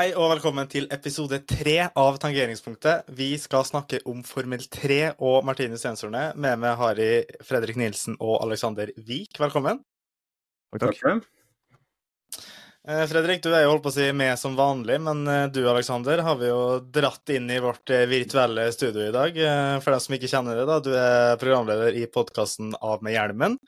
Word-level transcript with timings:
Hei 0.00 0.14
og 0.16 0.30
velkommen 0.30 0.64
til 0.70 0.86
episode 0.94 1.42
tre 1.44 1.74
av 1.84 2.14
Tangeringspunktet. 2.22 3.10
Vi 3.18 3.34
skal 3.36 3.66
snakke 3.68 3.98
om 4.08 4.22
Formel 4.24 4.62
3 4.72 5.18
og 5.20 5.42
Martinus-sensorene. 5.44 6.30
Med 6.40 6.56
meg 6.62 6.78
har 6.80 7.02
jeg 7.02 7.26
Fredrik 7.44 7.76
Nilsen 7.76 8.16
og 8.16 8.38
Alexander 8.46 8.88
Wiik. 8.96 9.36
Velkommen. 9.42 9.82
Takk 10.72 10.96
Takk. 11.02 11.28
Eh, 12.88 13.04
Fredrik, 13.10 13.44
du 13.44 13.50
er 13.52 13.66
jo 13.66 13.74
holdt 13.74 13.84
på 13.84 13.92
å 13.92 13.98
si 13.98 14.08
med 14.16 14.40
som 14.40 14.56
vanlig, 14.56 14.96
men 15.04 15.20
eh, 15.28 15.44
du 15.52 15.60
Alexander, 15.68 16.24
har 16.24 16.40
vi 16.40 16.48
jo 16.48 16.64
dratt 16.80 17.36
inn 17.36 17.52
i 17.52 17.60
vårt 17.60 17.92
eh, 17.92 18.08
virtuelle 18.08 18.70
studio 18.72 19.04
i 19.04 19.12
dag. 19.12 19.36
For 19.84 19.92
dem 19.92 20.04
som 20.06 20.16
ikke 20.16 20.32
kjenner 20.32 20.62
det, 20.62 20.68
da, 20.70 20.80
du 20.80 20.94
er 20.96 21.36
programleder 21.44 22.00
i 22.00 22.08
podkasten 22.08 22.72
Av 22.80 23.04
med 23.04 23.18
hjelmen. 23.18 23.60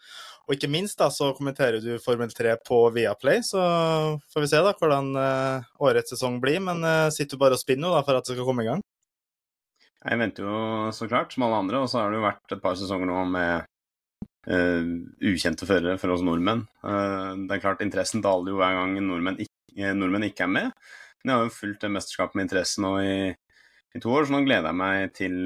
Og 0.48 0.56
ikke 0.56 0.70
minst 0.70 0.98
da, 0.98 1.06
så 1.14 1.30
kommenterer 1.36 1.82
du 1.82 1.92
Formel 2.02 2.30
3 2.34 2.56
på 2.66 2.78
Viaplay, 2.94 3.42
så 3.46 3.62
får 4.32 4.42
vi 4.42 4.48
se 4.50 4.62
da 4.64 4.72
hvordan 4.74 5.12
eh, 5.18 5.68
årets 5.86 6.14
sesong 6.16 6.40
blir. 6.42 6.58
Men 6.64 6.82
eh, 6.86 7.10
sitter 7.14 7.38
du 7.38 7.42
bare 7.44 7.58
og 7.58 7.62
spinner 7.62 7.94
da, 7.94 8.02
for 8.06 8.18
at 8.18 8.26
det 8.26 8.34
skal 8.34 8.48
komme 8.48 8.64
i 8.66 8.70
gang? 8.70 8.82
Jeg 10.02 10.18
venter 10.18 10.48
jo 10.48 10.56
så 10.94 11.06
klart, 11.06 11.34
som 11.34 11.46
alle 11.46 11.60
andre, 11.62 11.84
og 11.84 11.90
så 11.90 12.00
har 12.00 12.10
det 12.10 12.18
jo 12.18 12.26
vært 12.26 12.56
et 12.56 12.62
par 12.64 12.74
sesonger 12.78 13.06
nå 13.06 13.20
med 13.30 13.68
uh, 14.50 14.88
ukjente 15.30 15.68
førere 15.68 15.94
for 16.02 16.10
oss 16.10 16.24
nordmenn. 16.26 16.64
Uh, 16.82 17.38
det 17.46 17.54
er 17.54 17.62
klart, 17.62 17.84
interessen 17.86 18.24
daler 18.24 18.50
jo 18.50 18.58
hver 18.58 18.80
gang 18.80 18.96
nordmenn 18.98 19.38
ikke, 19.44 19.92
nordmenn 19.94 20.26
ikke 20.26 20.48
er 20.48 20.50
med. 20.56 20.74
Men 21.22 21.30
jeg 21.30 21.38
har 21.38 21.46
jo 21.46 21.54
fulgt 21.54 21.86
det 21.86 21.92
mesterskapet 21.94 22.34
med 22.34 22.48
interesse 22.48 22.82
nå 22.82 22.96
i, 22.98 23.14
i 23.94 24.02
to 24.02 24.10
år, 24.10 24.26
så 24.26 24.34
nå 24.34 24.42
gleder 24.42 24.72
jeg 24.72 24.80
meg 24.82 25.14
til, 25.14 25.38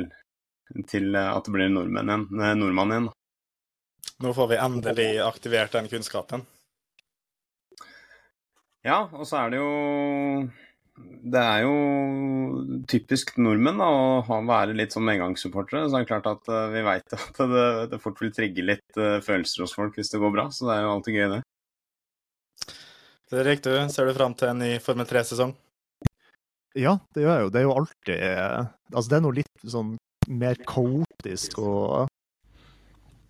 til 0.88 1.20
at 1.20 1.44
det 1.44 1.52
blir 1.52 1.68
nordmenn 1.76 2.14
igjen, 2.14 2.26
nordmann 2.62 2.96
igjen. 2.96 3.12
Nå 4.24 4.32
får 4.32 4.52
vi 4.52 4.60
endelig 4.60 5.08
aktivert 5.20 5.74
den 5.76 5.88
kunnskapen. 5.92 6.46
Ja, 8.86 9.02
og 9.12 9.26
så 9.26 9.40
er 9.40 9.52
det 9.52 9.58
jo 9.58 9.70
Det 11.26 11.40
er 11.42 11.64
jo 11.66 11.74
typisk 12.88 13.34
nordmenn 13.42 13.82
da, 13.82 13.88
å 13.90 14.38
være 14.48 14.76
litt 14.78 14.94
sånn 14.94 15.04
medgangssupportere. 15.08 15.84
Så 15.84 15.96
det 15.96 16.04
er 16.04 16.08
klart 16.08 16.30
at 16.30 16.48
eh, 16.48 16.70
vi 16.72 16.84
veit 16.86 17.16
at 17.18 17.40
det, 17.52 17.66
det 17.92 18.00
fort 18.00 18.22
vil 18.22 18.32
trigge 18.32 18.64
litt 18.64 19.00
eh, 19.00 19.18
følelser 19.24 19.66
hos 19.66 19.74
folk 19.76 19.98
hvis 19.98 20.14
det 20.14 20.22
går 20.22 20.32
bra. 20.38 20.46
Så 20.54 20.70
det 20.70 20.78
er 20.78 20.86
jo 20.86 20.94
alltid 20.94 21.18
gøy, 21.18 21.28
det. 21.34 21.42
Det 23.26 23.42
er 23.42 23.48
riktig. 23.50 23.76
Ser 23.92 24.08
du 24.08 24.14
fram 24.16 24.38
til 24.38 24.52
en 24.52 24.62
ny 24.62 24.72
Formel 24.80 25.08
3-sesong? 25.10 25.52
Ja, 26.78 26.96
det 27.12 27.26
gjør 27.26 27.34
jeg 27.34 27.44
jo. 27.44 27.52
Det 27.52 27.60
er 27.60 27.66
jo 27.66 27.76
alltid 27.80 28.26
Altså, 28.94 29.08
det 29.10 29.16
er 29.18 29.24
noe 29.24 29.36
litt 29.36 29.70
sånn 29.76 29.96
mer 30.30 30.58
kaotisk 30.68 31.58
og 31.62 32.06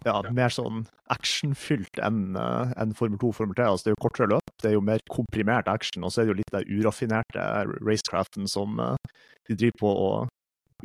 ja, 0.06 0.20
mer 0.34 0.52
sånn 0.54 0.84
actionfylt 1.12 2.00
enn 2.02 2.36
en 2.38 2.94
Formel 2.98 3.18
2 3.22 3.32
Formel 3.40 3.56
3. 3.58 3.70
Altså, 3.72 3.86
det 3.86 3.92
er 3.92 3.96
jo 3.96 4.04
kortere 4.06 4.30
løp, 4.34 4.52
det 4.62 4.70
er 4.70 4.76
jo 4.76 4.84
mer 4.84 5.02
komprimert 5.12 5.70
action, 5.70 6.06
og 6.06 6.12
så 6.12 6.22
er 6.22 6.28
det 6.28 6.34
jo 6.34 6.38
litt 6.42 6.54
den 6.54 6.80
uraffinerte 6.80 7.48
racecraften 7.82 8.48
som 8.50 8.80
eh, 8.82 9.18
de 9.48 9.58
driver 9.58 9.82
på 9.82 9.92
å 10.06 10.08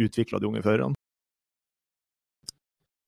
utvikle 0.02 0.42
de 0.42 0.50
unge 0.50 0.66
førerne. 0.66 0.98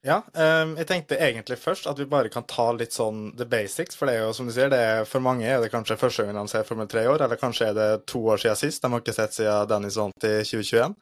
Ja, 0.03 0.17
um, 0.35 0.73
jeg 0.75 0.87
tenkte 0.89 1.15
egentlig 1.15 1.55
først 1.61 1.85
at 1.87 1.95
vi 1.95 2.09
bare 2.11 2.27
kan 2.31 2.43
ta 2.43 2.65
litt 2.75 2.91
sånn 2.91 3.29
the 3.39 3.45
basics, 3.47 3.95
for 3.95 4.09
det 4.09 4.17
er 4.17 4.25
jo 4.25 4.33
som 4.35 4.49
du 4.49 4.51
sier, 4.51 4.67
det 4.71 4.79
er, 4.83 5.05
for 5.07 5.23
mange 5.23 5.47
er 5.47 5.61
det 5.63 5.71
kanskje 5.71 5.95
første 6.01 6.25
gangen 6.25 6.41
de 6.43 6.51
ser 6.51 6.65
Formel 6.67 6.89
3 6.91 7.05
i 7.05 7.07
år, 7.07 7.23
eller 7.23 7.39
kanskje 7.39 7.69
er 7.69 7.77
det 7.77 7.87
to 8.11 8.19
år 8.27 8.41
siden 8.43 8.59
sist, 8.59 8.83
de 8.83 8.91
har 8.91 9.03
ikke 9.03 9.15
sett 9.15 9.37
siden 9.37 9.69
Dennis 9.71 9.99
vant 10.01 10.27
i 10.27 10.33
2021. 10.43 10.97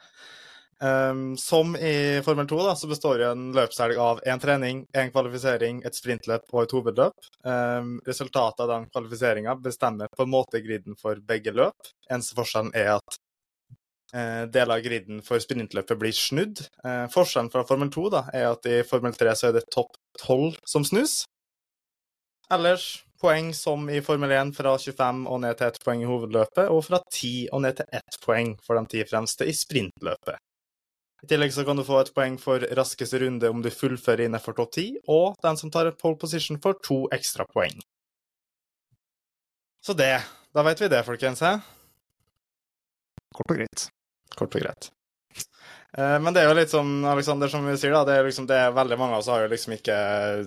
Ehm, 0.81 1.38
som 1.38 1.75
i 1.75 2.22
Formel 2.25 2.47
2 2.47 2.58
da, 2.58 2.75
så 2.75 2.88
består 2.90 3.22
jo 3.22 3.31
en 3.31 3.50
løpshelg 3.53 4.00
av 4.02 4.22
én 4.25 4.40
trening, 4.42 4.86
én 4.97 5.12
kvalifisering, 5.14 5.84
et 5.86 5.97
sprintløp 5.97 6.47
og 6.56 6.64
et 6.64 6.74
hovedløp. 6.74 7.28
Um, 7.46 8.00
resultatet 8.08 8.64
av 8.66 8.72
den 8.72 8.88
kvalifiseringa 8.90 9.56
bestemmer 9.62 10.09
på 10.18 10.25
en 10.25 10.34
måte 10.34 10.64
griden 10.66 10.97
for 10.97 11.22
begge 11.28 11.53
løp. 11.53 11.91
Eneste 12.09 12.38
forskjellen 12.40 12.74
er 12.74 12.96
at 12.96 13.20
uh, 14.16 14.50
deler 14.50 14.80
av 14.80 14.88
griden 14.88 15.22
for 15.25 15.44
sprintløpet 15.44 16.02
blir 16.02 16.18
snudd. 16.18 16.66
Uh, 16.81 17.06
forskjellen 17.14 17.53
fra 17.53 17.66
Formel 17.70 17.94
2 17.94 18.09
da, 18.18 18.25
er 18.34 18.50
at 18.50 18.66
i 18.66 18.81
Formel 18.81 19.14
3 19.14 19.38
så 19.38 19.52
er 19.52 19.59
det 19.59 19.68
topp 19.70 19.94
12 20.25 20.58
som 20.66 20.88
snus. 20.88 21.20
Ellers 22.52 23.03
poeng 23.22 23.53
som 23.53 23.86
i 23.94 24.02
Formel 24.02 24.34
1 24.34 24.58
fra 24.58 24.80
25 24.81 25.28
og 25.30 25.44
ned 25.46 25.59
til 25.59 25.70
1 25.70 25.84
poeng 25.86 26.02
i 26.02 26.09
hovedløpet, 26.09 26.72
og 26.74 26.88
fra 26.90 27.06
10 27.06 27.52
og 27.53 27.68
ned 27.68 27.78
til 27.78 28.00
1 28.02 28.24
poeng 28.25 28.56
for 28.66 28.81
de 28.81 29.03
10 29.03 29.12
fremste 29.14 29.46
i 29.46 29.53
sprintløpet. 29.53 30.41
I 31.22 31.30
tillegg 31.30 31.54
så 31.54 31.66
kan 31.66 31.78
du 31.78 31.86
få 31.86 32.00
et 32.02 32.14
poeng 32.16 32.38
for 32.42 32.64
raskeste 32.78 33.20
runde 33.22 33.50
om 33.50 33.62
du 33.62 33.70
fullfører 33.70 34.26
innenfor 34.26 34.58
topp 34.58 34.72
10, 34.74 35.04
og 35.14 35.36
den 35.46 35.59
som 35.59 35.74
tar 35.74 35.92
pole 36.00 36.18
position 36.22 36.58
får 36.62 36.80
to 36.88 37.04
ekstra 37.14 37.46
poeng. 37.50 37.78
Så 39.86 39.94
det. 39.98 40.16
Da 40.54 40.64
vet 40.66 40.82
vi 40.82 40.90
det, 40.92 41.04
folkens. 41.06 41.42
He? 41.46 41.54
Kort 43.38 43.53
og 43.53 43.62
greit. 43.62 43.85
Kort 44.35 44.58
og 44.58 44.66
greit. 44.66 44.90
Eh, 45.97 46.18
Men 46.23 46.34
det 46.34 46.41
er 46.41 46.50
jo 46.50 46.56
litt 46.58 46.72
som 46.72 46.90
Alexander 47.08 47.52
som 47.52 47.66
vi 47.68 47.76
sier, 47.79 47.94
da. 47.96 48.03
Det 48.08 48.18
er, 48.18 48.28
liksom, 48.28 48.47
det 48.50 48.58
er 48.58 48.76
veldig 48.76 48.97
mange 49.00 49.16
av 49.18 49.23
oss 49.23 49.29
har 49.32 49.46
jo 49.46 49.52
liksom 49.52 49.76
ikke 49.78 49.97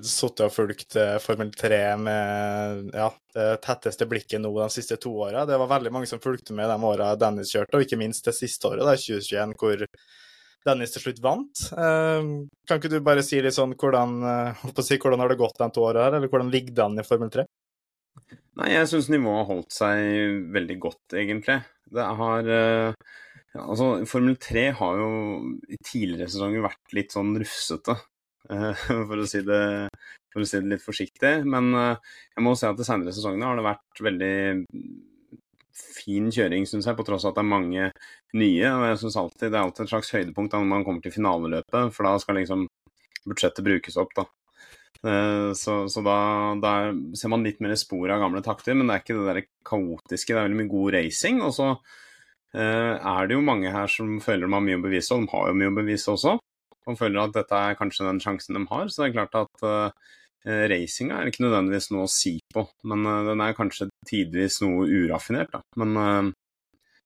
sittet 0.02 0.44
og 0.46 0.54
fulgt 0.54 0.98
eh, 1.00 1.16
Formel 1.22 1.50
3 1.54 1.80
med 2.00 2.90
ja, 2.96 3.08
det 3.36 3.48
tetteste 3.64 4.08
blikket 4.10 4.42
nå 4.42 4.52
de 4.58 4.68
siste 4.72 4.98
to 5.00 5.14
åra. 5.26 5.46
Det 5.48 5.58
var 5.60 5.72
veldig 5.76 5.94
mange 5.94 6.10
som 6.10 6.22
fulgte 6.22 6.56
med 6.56 6.70
de 6.72 6.78
åra 6.90 7.14
Dennis 7.20 7.52
kjørte, 7.54 7.78
og 7.78 7.86
ikke 7.86 8.00
minst 8.00 8.26
det 8.26 8.36
siste 8.36 8.70
året, 8.70 8.84
da, 8.86 8.96
2021, 8.98 9.56
hvor 9.60 9.86
Dennis 10.64 10.94
til 10.94 11.04
slutt 11.04 11.20
vant. 11.24 11.64
Eh, 11.76 12.28
Kan 12.68 12.80
ikke 12.80 12.90
du 12.92 12.98
bare 13.04 13.24
si 13.26 13.40
litt 13.44 13.56
sånn 13.56 13.74
hvordan, 13.78 14.16
eh, 14.30 14.62
si, 14.80 14.96
hvordan 15.00 15.20
har 15.20 15.32
det 15.32 15.40
gått 15.40 15.60
de 15.60 15.68
to 15.74 15.84
åra 15.84 16.06
her, 16.06 16.16
eller 16.18 16.30
hvordan 16.32 16.52
ligger 16.52 16.74
det 16.78 17.04
i 17.04 17.08
Formel 17.08 17.32
3? 17.34 17.44
Nei, 18.60 18.70
jeg 18.70 18.88
syns 18.88 19.10
nivået 19.10 19.40
har 19.42 19.48
holdt 19.50 19.74
seg 19.74 20.48
veldig 20.54 20.78
godt, 20.80 21.16
egentlig. 21.18 21.60
Det 21.94 22.08
har 22.22 22.50
eh, 22.56 23.14
Altså, 23.54 24.02
Formel 24.10 24.34
3 24.42 24.64
har 24.80 24.96
jo 24.98 25.10
i 25.70 25.76
tidligere 25.78 26.26
sesonger 26.26 26.64
vært 26.64 26.94
litt 26.96 27.12
sånn 27.14 27.36
rufsete, 27.38 27.94
eh, 28.50 28.86
for 29.08 29.20
å 29.22 29.26
si 29.30 29.44
det, 29.46 29.60
for 30.34 30.42
å 30.42 30.48
si 30.48 30.58
det 30.58 30.72
litt 30.72 30.82
forsiktig. 30.82 31.36
Men 31.46 31.70
jeg 31.74 32.42
må 32.42 32.56
si 32.58 32.66
at 32.66 32.80
de 32.80 32.86
senere 32.88 33.14
sesongene 33.14 33.46
har 33.46 33.60
det 33.60 33.68
vært 33.68 34.02
veldig 34.08 34.34
fin 35.74 36.30
kjøring, 36.32 36.66
syns 36.68 36.86
jeg, 36.88 36.96
på 36.98 37.06
tross 37.06 37.26
av 37.26 37.32
at 37.32 37.40
det 37.40 37.44
er 37.44 37.50
mange 37.50 37.90
nye. 38.38 38.70
Og 38.70 38.86
jeg 38.88 39.02
synes 39.02 39.18
alltid 39.20 39.50
det 39.50 39.58
er 39.58 39.64
alltid 39.64 39.84
et 39.86 39.92
slags 39.92 40.14
høydepunkt 40.14 40.56
når 40.56 40.70
man 40.70 40.86
kommer 40.86 41.04
til 41.04 41.14
finaleløpet, 41.14 41.92
for 41.94 42.08
da 42.08 42.14
skal 42.22 42.40
liksom 42.40 42.66
budsjettet 43.24 43.66
brukes 43.66 43.98
opp, 44.00 44.14
da. 44.16 44.26
Eh, 45.04 45.52
så, 45.58 45.76
så 45.88 46.00
da, 46.04 46.16
da, 46.62 46.72
ser 47.16 47.32
man 47.32 47.44
litt 47.44 47.60
mer 47.64 47.74
spor 47.80 48.08
av 48.12 48.22
gamle 48.22 48.42
takter, 48.44 48.76
men 48.76 48.88
det 48.88 48.96
er 48.96 49.04
ikke 49.04 49.18
det 49.18 49.28
der 49.28 49.46
kaotiske. 49.66 50.32
Det 50.32 50.40
er 50.40 50.48
veldig 50.48 50.60
mye 50.62 50.72
god 50.72 50.96
racing. 50.96 51.42
Og 51.44 51.54
så 51.56 51.70
uh, 51.74 52.94
er 52.96 53.28
det 53.28 53.36
jo 53.36 53.44
mange 53.44 53.72
her 53.74 53.90
som 53.90 54.18
føler 54.24 54.48
de 54.48 54.56
har 54.56 54.64
mye 54.64 54.80
å 54.80 54.84
bevise, 54.84 55.14
og 55.14 55.24
de 55.24 55.32
har 55.34 55.50
jo 55.50 55.60
mye 55.60 55.72
å 55.72 55.78
bevise 55.80 56.12
også. 56.14 56.36
Og 56.84 57.00
føler 57.00 57.22
at 57.22 57.36
dette 57.36 57.62
er 57.68 57.78
kanskje 57.78 58.08
den 58.08 58.20
sjansen 58.20 58.58
de 58.58 58.66
har. 58.70 58.88
Så 58.88 59.02
det 59.02 59.10
er 59.10 59.16
klart 59.18 59.40
at 59.44 59.68
uh, 60.48 60.64
racinga 60.70 61.18
er 61.18 61.30
ikke 61.30 61.44
nødvendigvis 61.44 61.90
noe 61.94 62.06
å 62.06 62.10
si 62.10 62.38
på, 62.54 62.66
men 62.90 63.06
uh, 63.08 63.20
den 63.30 63.42
er 63.44 63.56
kanskje 63.56 63.90
tidvis 64.08 64.60
noe 64.64 64.88
uraffinert, 64.88 65.52
da. 65.54 65.62
Men, 65.80 66.32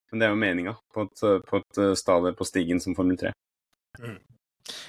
men 0.08 0.20
det 0.20 0.26
er 0.26 0.32
jo 0.32 0.40
meninga 0.40 0.74
på 0.94 1.04
et, 1.06 1.26
på 1.48 1.60
et 1.60 1.82
stadie 2.00 2.34
på 2.36 2.46
stigen 2.48 2.82
som 2.82 2.96
Formel 2.98 3.18
3. 3.20 3.34
Mm. 3.98 4.18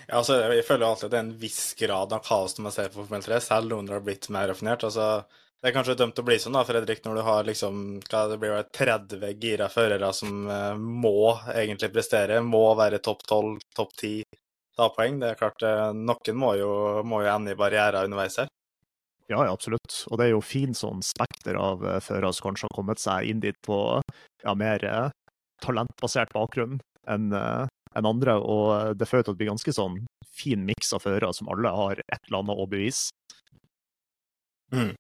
Ja, 0.08 0.20
altså, 0.20 0.40
jeg 0.52 0.66
føler 0.68 0.88
alltid 0.88 1.08
at 1.08 1.14
det 1.14 1.20
er 1.20 1.28
en 1.28 1.38
viss 1.40 1.62
grad 1.80 2.14
av 2.16 2.24
kaos 2.26 2.58
når 2.58 2.66
man 2.66 2.76
ser 2.76 2.90
på 2.92 3.04
Formel 3.04 3.24
3, 3.24 3.40
selv 3.44 3.78
om 3.78 3.86
det 3.88 3.96
har 3.96 4.04
blitt 4.04 4.28
mer 4.34 4.50
raffinert. 4.52 4.84
Altså, 4.88 5.22
det 5.60 5.70
er 5.70 5.76
kanskje 5.76 5.98
dømt 6.00 6.20
å 6.20 6.26
bli 6.28 6.38
sånn, 6.40 6.56
da, 6.56 6.64
Fredrik, 6.68 7.02
når 7.04 7.20
du 7.20 7.24
har 7.28 7.48
liksom 7.48 7.82
hva 8.08 8.26
det 8.32 8.38
blir 8.42 8.62
30 8.76 9.40
gira 9.44 9.68
førere 9.72 10.12
som 10.16 10.46
må 10.80 11.34
egentlig 11.54 11.92
prestere, 11.96 12.40
må 12.44 12.64
være 12.80 13.02
topp 13.04 13.26
12, 13.28 13.58
topp 13.76 13.96
10, 14.00 14.40
ta 14.80 14.90
poeng. 14.96 15.20
Det 15.22 15.34
er 15.34 15.40
klart, 15.40 15.66
uh, 15.66 15.90
noen 15.96 16.40
må 16.40 16.54
jo, 16.60 16.72
må 17.08 17.22
jo 17.26 17.32
ende 17.34 17.56
i 17.56 17.60
barrierer 17.60 18.08
underveis 18.08 18.40
her. 18.42 18.52
Ja, 19.30 19.44
ja, 19.46 19.52
absolutt. 19.54 20.04
Og 20.10 20.18
det 20.18 20.28
er 20.28 20.34
jo 20.34 20.42
fin 20.42 20.74
sånn 20.78 21.04
spekter 21.06 21.60
av 21.60 21.84
uh, 21.86 21.98
førere 22.02 22.32
som 22.34 22.50
kanskje 22.50 22.70
har 22.70 22.78
kommet 22.78 23.02
seg 23.04 23.30
inn 23.30 23.44
dit 23.44 23.58
på 23.66 24.00
ja, 24.44 24.56
mer 24.58 24.86
talentbasert 25.62 26.32
bakgrunn 26.34 26.80
enn 27.10 27.34
en 27.34 28.08
andre. 28.08 28.38
Og 28.40 28.96
det 28.98 29.08
fører 29.10 29.26
til 29.26 29.34
at 29.34 29.38
det 29.38 29.44
blir 29.44 29.52
ganske 29.52 29.74
sånn 29.76 30.00
fin 30.40 30.64
miks 30.66 30.94
av 30.96 31.04
førere 31.04 31.34
som 31.36 31.50
alle 31.52 31.72
har 31.76 32.02
et 32.06 32.22
eller 32.30 32.42
annet 32.42 32.64
å 32.64 32.68
bevise. 32.70 33.10
Mm. 34.74 34.94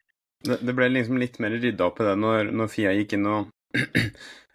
Det, 0.45 0.57
det, 0.63 0.73
ble 0.75 0.87
liksom 0.91 1.19
litt 1.19 1.39
mer 1.43 1.53
rydda 1.59 1.87
opp 1.89 1.99
i 1.99 2.07
det 2.07 2.15
når, 2.19 2.51
når 2.55 2.69
Fia 2.71 2.93
gikk 2.95 3.17
inn 3.17 3.27
og 3.29 3.49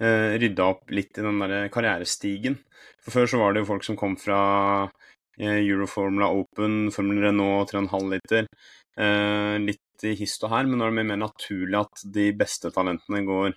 eh, 0.02 0.36
rydda 0.40 0.68
opp 0.72 0.94
litt 0.94 1.18
i 1.20 1.24
den 1.24 1.42
der 1.42 1.68
karrierestigen. 1.72 2.56
For 3.04 3.18
Før 3.18 3.30
så 3.30 3.40
var 3.42 3.52
det 3.52 3.62
jo 3.62 3.70
folk 3.74 3.84
som 3.86 3.98
kom 4.00 4.16
fra 4.20 4.40
eh, 4.86 5.03
Euroformula 5.38 6.30
Open, 6.30 6.90
Formel 6.94 7.22
Renault 7.24 7.72
3,5 7.72 8.10
liter. 8.12 8.48
Eh, 8.96 9.56
litt 9.58 10.04
i 10.06 10.14
hist 10.18 10.44
og 10.46 10.52
her, 10.52 10.68
men 10.68 10.78
nå 10.78 10.86
er 10.86 10.94
det 10.94 11.06
mer 11.08 11.20
naturlig 11.24 11.80
at 11.80 12.04
de 12.14 12.28
beste 12.38 12.70
talentene 12.74 13.24
går 13.26 13.54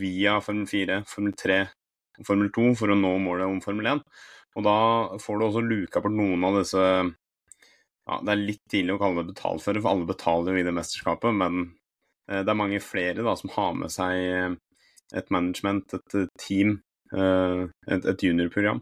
via 0.00 0.38
Formel 0.44 0.68
4, 0.70 1.00
Formel 1.08 1.34
3 1.38 1.60
og 2.20 2.26
Formel 2.28 2.52
2 2.54 2.68
for 2.78 2.92
å 2.92 2.98
nå 2.98 3.14
målet 3.22 3.48
om 3.48 3.60
Formel 3.64 3.88
1. 3.94 4.04
Og 4.58 4.66
da 4.66 4.76
får 5.22 5.38
du 5.38 5.46
også 5.46 5.64
luka 5.64 6.02
bort 6.02 6.16
noen 6.16 6.44
av 6.46 6.58
disse 6.58 6.82
ja, 6.82 8.16
Det 8.26 8.32
er 8.32 8.40
litt 8.40 8.64
tidlig 8.70 8.96
å 8.96 9.00
kalle 9.00 9.22
det 9.22 9.32
betalføre, 9.34 9.82
for 9.82 9.92
alle 9.92 10.08
betaler 10.08 10.56
jo 10.56 10.62
i 10.62 10.66
det 10.66 10.74
mesterskapet, 10.74 11.36
men 11.42 11.60
eh, 12.30 12.42
det 12.42 12.50
er 12.50 12.58
mange 12.58 12.82
flere 12.82 13.26
da 13.26 13.36
som 13.38 13.52
har 13.54 13.76
med 13.78 13.94
seg 13.94 14.22
eh, 14.26 14.56
et 15.16 15.30
management, 15.34 15.94
et 15.94 16.16
eh, 16.18 16.30
team, 16.38 16.78
et, 17.10 18.04
et 18.06 18.22
juniorprogram, 18.22 18.78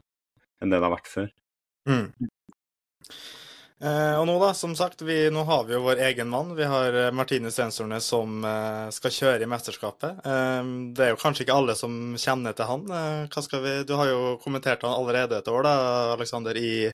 enn 0.61 0.73
det 0.73 0.77
det 0.77 0.85
har 0.85 0.93
vært 0.93 1.09
før. 1.09 1.31
Mm. 1.89 2.29
Eh, 3.79 4.15
og 4.19 4.25
nå, 4.27 4.33
da, 4.43 4.51
som 4.59 4.73
sagt, 4.75 5.05
vi, 5.07 5.29
nå 5.31 5.45
har 5.47 5.63
vi 5.69 5.77
jo 5.77 5.85
vår 5.85 6.01
egen 6.09 6.31
mann. 6.33 6.51
Vi 6.59 6.67
har 6.67 6.97
eh, 6.99 7.13
Martine 7.15 7.51
Stensorne 7.55 8.01
som 8.03 8.43
eh, 8.43 8.89
skal 8.95 9.15
kjøre 9.15 9.47
i 9.47 9.51
mesterskapet. 9.51 10.19
Eh, 10.27 10.71
det 10.99 11.05
er 11.05 11.13
jo 11.13 11.21
kanskje 11.21 11.47
ikke 11.47 11.59
alle 11.61 11.77
som 11.79 11.95
kjenner 12.19 12.57
til 12.59 12.67
han. 12.67 12.89
Eh, 12.91 13.39
vi, 13.63 13.77
du 13.87 13.95
har 14.01 14.11
jo 14.11 14.35
kommentert 14.43 14.83
han 14.83 14.97
allerede 14.97 15.39
et 15.39 15.53
år, 15.53 15.63
da, 15.63 15.77
Alexander, 16.17 16.59
i 16.59 16.91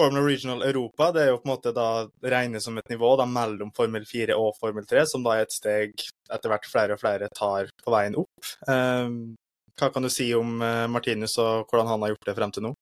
Formula 0.00 0.24
Regional 0.24 0.64
Europa. 0.64 1.10
Det 1.12 1.26
er 1.26 1.32
jo 1.34 1.42
på 1.42 1.50
en 1.50 1.52
måte 1.52 1.76
da 1.76 1.90
regnes 2.24 2.64
som 2.64 2.80
et 2.80 2.88
nivå 2.88 3.12
da, 3.20 3.28
mellom 3.28 3.74
Formel 3.76 4.08
4 4.08 4.40
og 4.40 4.54
Formel 4.62 4.88
3, 4.88 5.04
som 5.12 5.26
da 5.26 5.36
er 5.36 5.44
et 5.44 5.52
steg 5.52 5.92
etter 6.32 6.54
hvert 6.54 6.72
flere 6.72 6.96
og 6.96 7.04
flere 7.04 7.28
tar 7.36 7.68
på 7.84 7.92
veien 7.92 8.16
opp. 8.16 8.54
Eh, 8.64 9.12
hva 9.76 9.92
kan 9.92 10.04
du 10.04 10.08
si 10.12 10.32
om 10.36 10.60
Martinus 10.92 11.36
og 11.40 11.68
hvordan 11.68 11.88
han 11.88 12.02
har 12.04 12.14
gjort 12.14 12.28
det 12.28 12.40
frem 12.40 12.52
til 12.52 12.64
nå? 12.70 12.78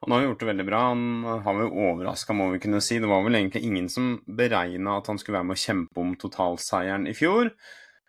Han 0.00 0.14
har 0.14 0.22
gjort 0.24 0.40
det 0.40 0.48
veldig 0.48 0.64
bra. 0.64 0.80
Han 0.88 1.04
har 1.44 1.58
vel 1.58 1.68
overraska, 1.68 2.32
må 2.36 2.48
vi 2.54 2.62
kunne 2.62 2.80
si. 2.84 2.98
Det 3.02 3.10
var 3.10 3.22
vel 3.26 3.36
egentlig 3.36 3.64
ingen 3.68 3.88
som 3.92 4.14
beregna 4.24 4.96
at 4.96 5.10
han 5.12 5.20
skulle 5.20 5.38
være 5.38 5.50
med 5.50 5.58
å 5.58 5.64
kjempe 5.64 6.00
om 6.00 6.14
totalseieren 6.20 7.04
i 7.10 7.14
fjor. 7.16 7.52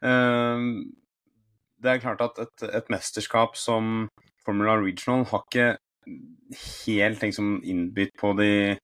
Ehm, 0.07 0.69
det 1.81 1.91
er 1.91 2.03
klart 2.03 2.23
at 2.23 2.39
et, 2.39 2.65
et 2.69 2.91
mesterskap 2.93 3.59
som 3.59 4.07
Formula 4.45 4.77
Regional 4.79 5.25
har 5.33 5.43
ikke 5.45 5.67
helt 6.85 7.21
liksom, 7.21 7.59
innbytt 7.67 8.15
på 8.19 8.31
de, 8.39 8.77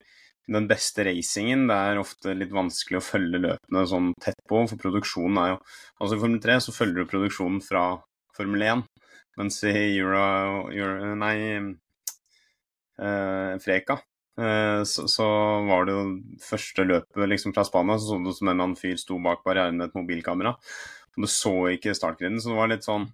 den 0.51 0.68
beste 0.69 1.06
racingen. 1.07 1.68
Det 1.69 1.80
er 1.89 2.01
ofte 2.01 2.36
litt 2.36 2.54
vanskelig 2.56 3.00
å 3.00 3.07
følge 3.07 3.42
løpene 3.44 3.88
sånn 3.89 4.13
tett 4.24 4.39
på, 4.50 4.65
for 4.69 4.81
produksjonen 4.81 5.42
er 5.42 5.54
jo 5.56 5.59
Altså 5.98 6.13
i 6.18 6.21
Formel 6.21 6.44
3 6.44 6.59
så 6.62 6.75
følger 6.75 7.04
du 7.04 7.09
produksjonen 7.09 7.63
fra 7.65 7.88
Formel 8.38 8.62
1, 8.68 8.83
mens 9.39 9.63
i 9.65 9.74
Euro, 9.98 10.68
Euro 10.69 11.15
Nei, 11.18 11.36
eh, 11.56 11.69
Freka. 12.98 14.00
Eh, 14.42 14.84
så, 14.84 15.08
så, 15.08 15.28
var 15.66 15.86
det 15.86 15.96
jo 15.96 16.04
første 16.46 16.86
løpet 16.86 17.30
liksom 17.32 17.56
fra 17.56 17.66
Spania, 17.66 17.98
så 17.98 18.12
så 18.12 18.20
det 18.22 18.34
ut 18.34 18.38
som 18.38 18.48
en 18.48 18.54
eller 18.54 18.68
annen 18.68 18.80
fyr 18.80 18.98
sto 19.02 19.18
bak 19.24 19.42
barrieren 19.46 19.80
med 19.80 19.90
et 19.90 19.98
mobilkamera. 19.98 20.54
Og 21.16 21.26
du 21.26 21.30
så 21.32 21.56
ikke 21.74 21.96
startgriden, 21.98 22.38
så 22.42 22.54
det 22.54 22.60
var 22.60 22.72
litt 22.72 22.86
sånn 22.86 23.08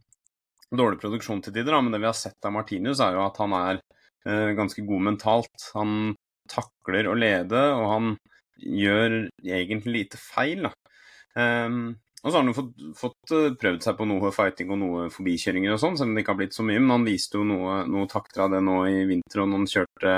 dårlig 0.74 1.00
produksjon 1.00 1.44
til 1.46 1.56
tider. 1.56 1.72
Da. 1.72 1.82
Men 1.82 1.96
det 1.96 2.04
vi 2.04 2.10
har 2.10 2.18
sett 2.18 2.48
av 2.48 2.56
Martinus, 2.56 3.00
er 3.00 3.16
jo 3.16 3.24
at 3.24 3.40
han 3.40 3.56
er 3.56 3.80
eh, 4.28 4.52
ganske 4.58 4.84
god 4.88 5.08
mentalt. 5.12 5.70
Han 5.78 6.14
takler 6.52 7.08
å 7.08 7.16
lede, 7.16 7.62
og 7.72 7.86
han 7.94 8.16
gjør 8.60 9.20
egentlig 9.48 9.96
lite 10.02 10.20
feil. 10.20 10.68
da. 10.68 10.74
Um, 11.34 11.96
og 12.24 12.32
så 12.32 12.38
har 12.38 12.46
han 12.46 12.54
jo 12.54 12.56
fått, 12.56 12.84
fått, 12.96 13.32
eh, 13.36 13.50
prøvd 13.60 13.84
seg 13.84 13.98
på 14.00 14.08
noe 14.08 14.32
fighting 14.32 14.70
og 14.72 14.80
noe 14.80 15.08
forbikjøringer 15.12 15.76
og 15.76 15.82
sånn, 15.82 15.98
selv 16.00 16.08
om 16.08 16.16
det 16.16 16.24
ikke 16.24 16.32
har 16.32 16.40
blitt 16.40 16.56
så 16.56 16.64
mye. 16.64 16.80
Men 16.80 16.96
han 16.96 17.08
viste 17.08 17.36
jo 17.36 17.44
noe, 17.48 17.82
noe 17.92 18.08
takter 18.12 18.46
av 18.46 18.54
det 18.56 18.62
nå 18.64 18.78
i 18.88 19.04
vinter, 19.10 19.44
og 19.44 19.58
han 19.58 19.68
kjørte 19.68 20.16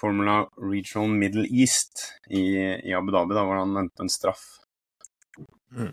Formula 0.00 0.38
Regional 0.56 1.12
Middle 1.12 1.44
East 1.50 2.06
i, 2.30 2.40
i 2.88 2.96
Abu 2.96 3.12
Dhabi, 3.12 3.36
da 3.36 3.44
hvor 3.44 3.60
han 3.60 3.76
endte 3.76 4.06
en 4.06 4.12
straff. 4.12 4.46
Mm. 5.76 5.92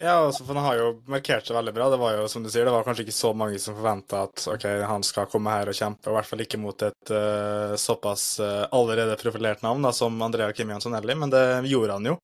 Ja, 0.00 0.14
altså, 0.14 0.46
for 0.46 0.54
han 0.54 0.64
har 0.64 0.78
jo 0.78 0.90
markert 1.12 1.48
seg 1.48 1.58
veldig 1.58 1.74
bra. 1.76 1.90
Det 1.92 1.98
var 2.00 2.14
jo, 2.16 2.28
som 2.30 2.44
du 2.44 2.48
sier, 2.48 2.64
det 2.64 2.72
var 2.72 2.86
kanskje 2.86 3.04
ikke 3.08 3.18
så 3.18 3.34
mange 3.36 3.58
som 3.60 3.74
forventa 3.76 4.22
at 4.30 4.46
ok, 4.54 4.66
han 4.88 5.02
skal 5.04 5.28
komme 5.28 5.52
her 5.52 5.68
og 5.68 5.76
kjempe, 5.76 6.08
i 6.08 6.14
hvert 6.14 6.30
fall 6.30 6.44
ikke 6.46 6.60
mot 6.62 6.86
et 6.86 7.12
uh, 7.12 7.74
såpass 7.76 8.24
uh, 8.40 8.70
allerede 8.76 9.18
profilert 9.20 9.66
navn 9.66 9.84
da, 9.84 9.92
som 9.92 10.16
Andrea 10.24 10.54
Kim 10.56 10.72
Jansson-Elli, 10.72 11.18
men 11.20 11.34
det 11.34 11.44
gjorde 11.68 11.98
han 11.98 12.08
jo. 12.14 12.16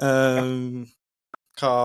Uh, 0.00 0.84
hva 1.60 1.76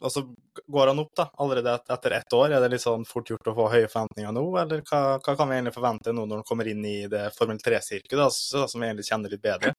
Altså, 0.00 0.22
går 0.66 0.86
han 0.86 1.00
opp 1.02 1.10
da, 1.16 1.26
allerede 1.44 1.74
etter 1.92 2.14
ett 2.16 2.32
år? 2.32 2.54
Er 2.54 2.62
det 2.64 2.70
litt 2.72 2.84
sånn 2.84 3.02
fort 3.04 3.28
gjort 3.28 3.50
å 3.50 3.52
få 3.56 3.66
høye 3.68 3.88
forventninger 3.90 4.32
nå, 4.32 4.44
eller 4.62 4.80
hva, 4.88 5.00
hva 5.20 5.34
kan 5.36 5.50
vi 5.50 5.58
egentlig 5.58 5.74
forvente 5.74 6.14
nå 6.16 6.24
når 6.24 6.40
han 6.40 6.46
kommer 6.48 6.70
inn 6.70 6.86
i 6.88 6.94
det 7.12 7.26
Formel 7.36 7.60
3-sirkuset, 7.60 8.64
som 8.72 8.80
vi 8.80 8.88
egentlig 8.88 9.10
kjenner 9.10 9.34
litt 9.34 9.44
bedre? 9.44 9.74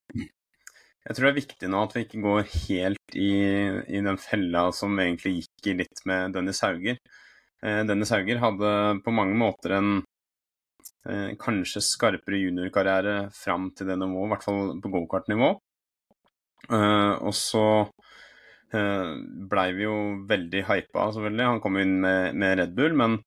Jeg 1.01 1.17
tror 1.17 1.25
det 1.25 1.31
er 1.31 1.39
viktig 1.39 1.71
nå 1.73 1.81
at 1.81 1.95
vi 1.97 2.03
ikke 2.05 2.21
går 2.21 2.43
helt 2.67 3.17
i, 3.17 3.31
i 3.97 4.03
den 4.05 4.21
fella 4.21 4.67
som 4.77 4.99
egentlig 5.01 5.39
gikk 5.39 5.71
i 5.71 5.75
litt 5.79 6.03
med 6.05 6.37
Dennis 6.37 6.61
Hauger. 6.61 7.01
Eh, 7.65 7.81
Dennis 7.89 8.13
Hauger 8.13 8.43
hadde 8.43 8.73
på 9.01 9.13
mange 9.17 9.33
måter 9.41 9.73
en 9.79 9.91
eh, 11.09 11.33
kanskje 11.41 11.81
skarpere 11.81 12.43
juniorkarriere 12.43 13.15
fram 13.33 13.71
til 13.73 13.89
det 13.89 13.97
nivået, 13.97 14.27
i 14.27 14.33
hvert 14.35 14.45
fall 14.45 14.75
på 14.83 14.93
gokartnivå. 14.99 15.55
Uh, 16.69 17.15
og 17.25 17.33
så 17.37 17.65
uh, 17.85 19.13
blei 19.51 19.69
vi 19.77 19.87
jo 19.87 19.95
veldig 20.29 20.65
hypa, 20.67 21.07
selvfølgelig. 21.15 21.47
Han 21.53 21.63
kom 21.63 21.79
inn 21.81 21.97
med, 22.03 22.37
med 22.37 22.59
Red 22.59 22.75
Bull, 22.77 22.97
men 22.97 23.17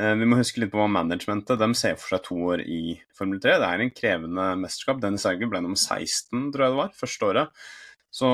uh, 0.00 0.14
vi 0.18 0.28
må 0.28 0.38
huske 0.40 0.62
litt 0.62 0.72
på 0.72 0.80
hva 0.80 0.88
managementet 0.92 1.60
De 1.60 1.68
ser 1.78 1.98
for 2.00 2.16
seg 2.16 2.24
to 2.28 2.38
år 2.54 2.64
i 2.64 2.96
Formel 3.18 3.42
3. 3.42 3.58
Det 3.60 3.72
er 3.72 3.84
en 3.84 3.94
krevende 3.94 4.48
mesterskap. 4.62 5.02
Dennis 5.04 5.26
Hauger 5.28 5.52
ble 5.52 5.62
nummer 5.64 5.80
16, 5.80 6.48
tror 6.54 6.66
jeg 6.66 6.74
det 6.74 6.82
var, 6.82 6.96
første 7.02 7.32
året. 7.32 7.66
Så 8.14 8.32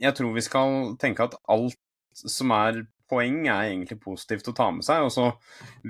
jeg 0.00 0.14
tror 0.16 0.34
vi 0.36 0.46
skal 0.46 0.94
tenke 1.02 1.26
at 1.26 1.36
alt 1.50 1.78
som 2.18 2.52
er 2.54 2.84
poeng, 3.10 3.40
er 3.46 3.70
egentlig 3.70 3.98
positivt 4.02 4.50
å 4.50 4.54
ta 4.56 4.68
med 4.74 4.86
seg. 4.86 5.06
Og 5.06 5.12
så 5.14 5.26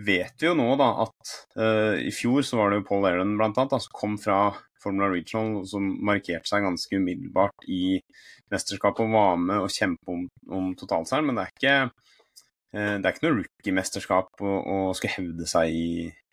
vet 0.07 0.39
vi 0.41 0.49
jo 0.49 0.57
nå 0.59 0.71
da 0.81 0.91
at 1.05 1.35
uh, 1.59 1.95
i 2.01 2.13
fjor 2.15 2.47
så 2.47 2.61
var 2.61 2.71
det 2.73 2.81
jo 2.81 2.89
Paul 2.89 3.09
Aaron 3.09 3.37
blant 3.41 3.59
annet, 3.61 3.85
som 3.85 3.97
kom 3.97 4.19
fra 4.21 4.41
Formula 4.83 5.11
Regional, 5.13 5.65
som 5.67 5.89
markerte 6.07 6.51
seg 6.51 6.67
ganske 6.67 7.01
umiddelbart 7.01 7.67
i 7.67 7.99
mesterskapet 8.53 9.05
og 9.05 9.17
var 9.17 9.41
med 9.43 9.65
og 9.65 9.73
kjempe 9.75 10.15
om, 10.15 10.29
om 10.55 10.71
totalseieren. 10.79 11.29
Men 11.29 11.41
det 11.41 11.47
er 11.47 11.57
ikke, 11.57 11.77
uh, 12.77 12.95
det 12.97 13.03
er 13.03 13.13
ikke 13.13 13.27
noe 13.27 13.39
rookie-mesterskap 13.41 14.45
å, 14.45 14.55
å 14.59 14.79
skulle 14.99 15.17
hevde 15.19 15.51
seg 15.51 15.75
i, 15.75 15.89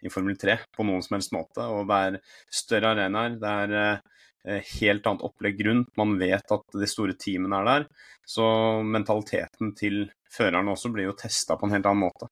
i, 0.05 0.13
Formel 0.13 0.37
3 0.39 0.59
på 0.75 0.85
noen 0.87 1.03
som 1.05 1.17
helst 1.17 1.35
måte. 1.35 1.65
Og 1.65 1.89
det 1.89 2.01
er 2.09 2.19
større 2.63 2.93
arenaer, 2.95 3.39
det 3.41 3.55
er 3.65 3.79
eh, 3.81 4.21
helt 4.45 5.07
annet 5.07 5.25
opplegg 5.25 5.61
rundt. 5.67 5.91
Man 5.97 6.15
vet 6.21 6.51
at 6.53 6.77
de 6.77 6.89
store 6.89 7.17
teamene 7.19 7.61
er 7.61 7.69
der. 7.69 7.87
Så 8.25 8.45
mentaliteten 8.85 9.73
til 9.77 10.05
førerne 10.31 10.73
også 10.73 10.91
blir 10.93 11.09
jo 11.09 11.17
testa 11.19 11.57
på 11.57 11.67
en 11.67 11.77
helt 11.77 11.89
annen 11.89 12.05
måte. 12.07 12.29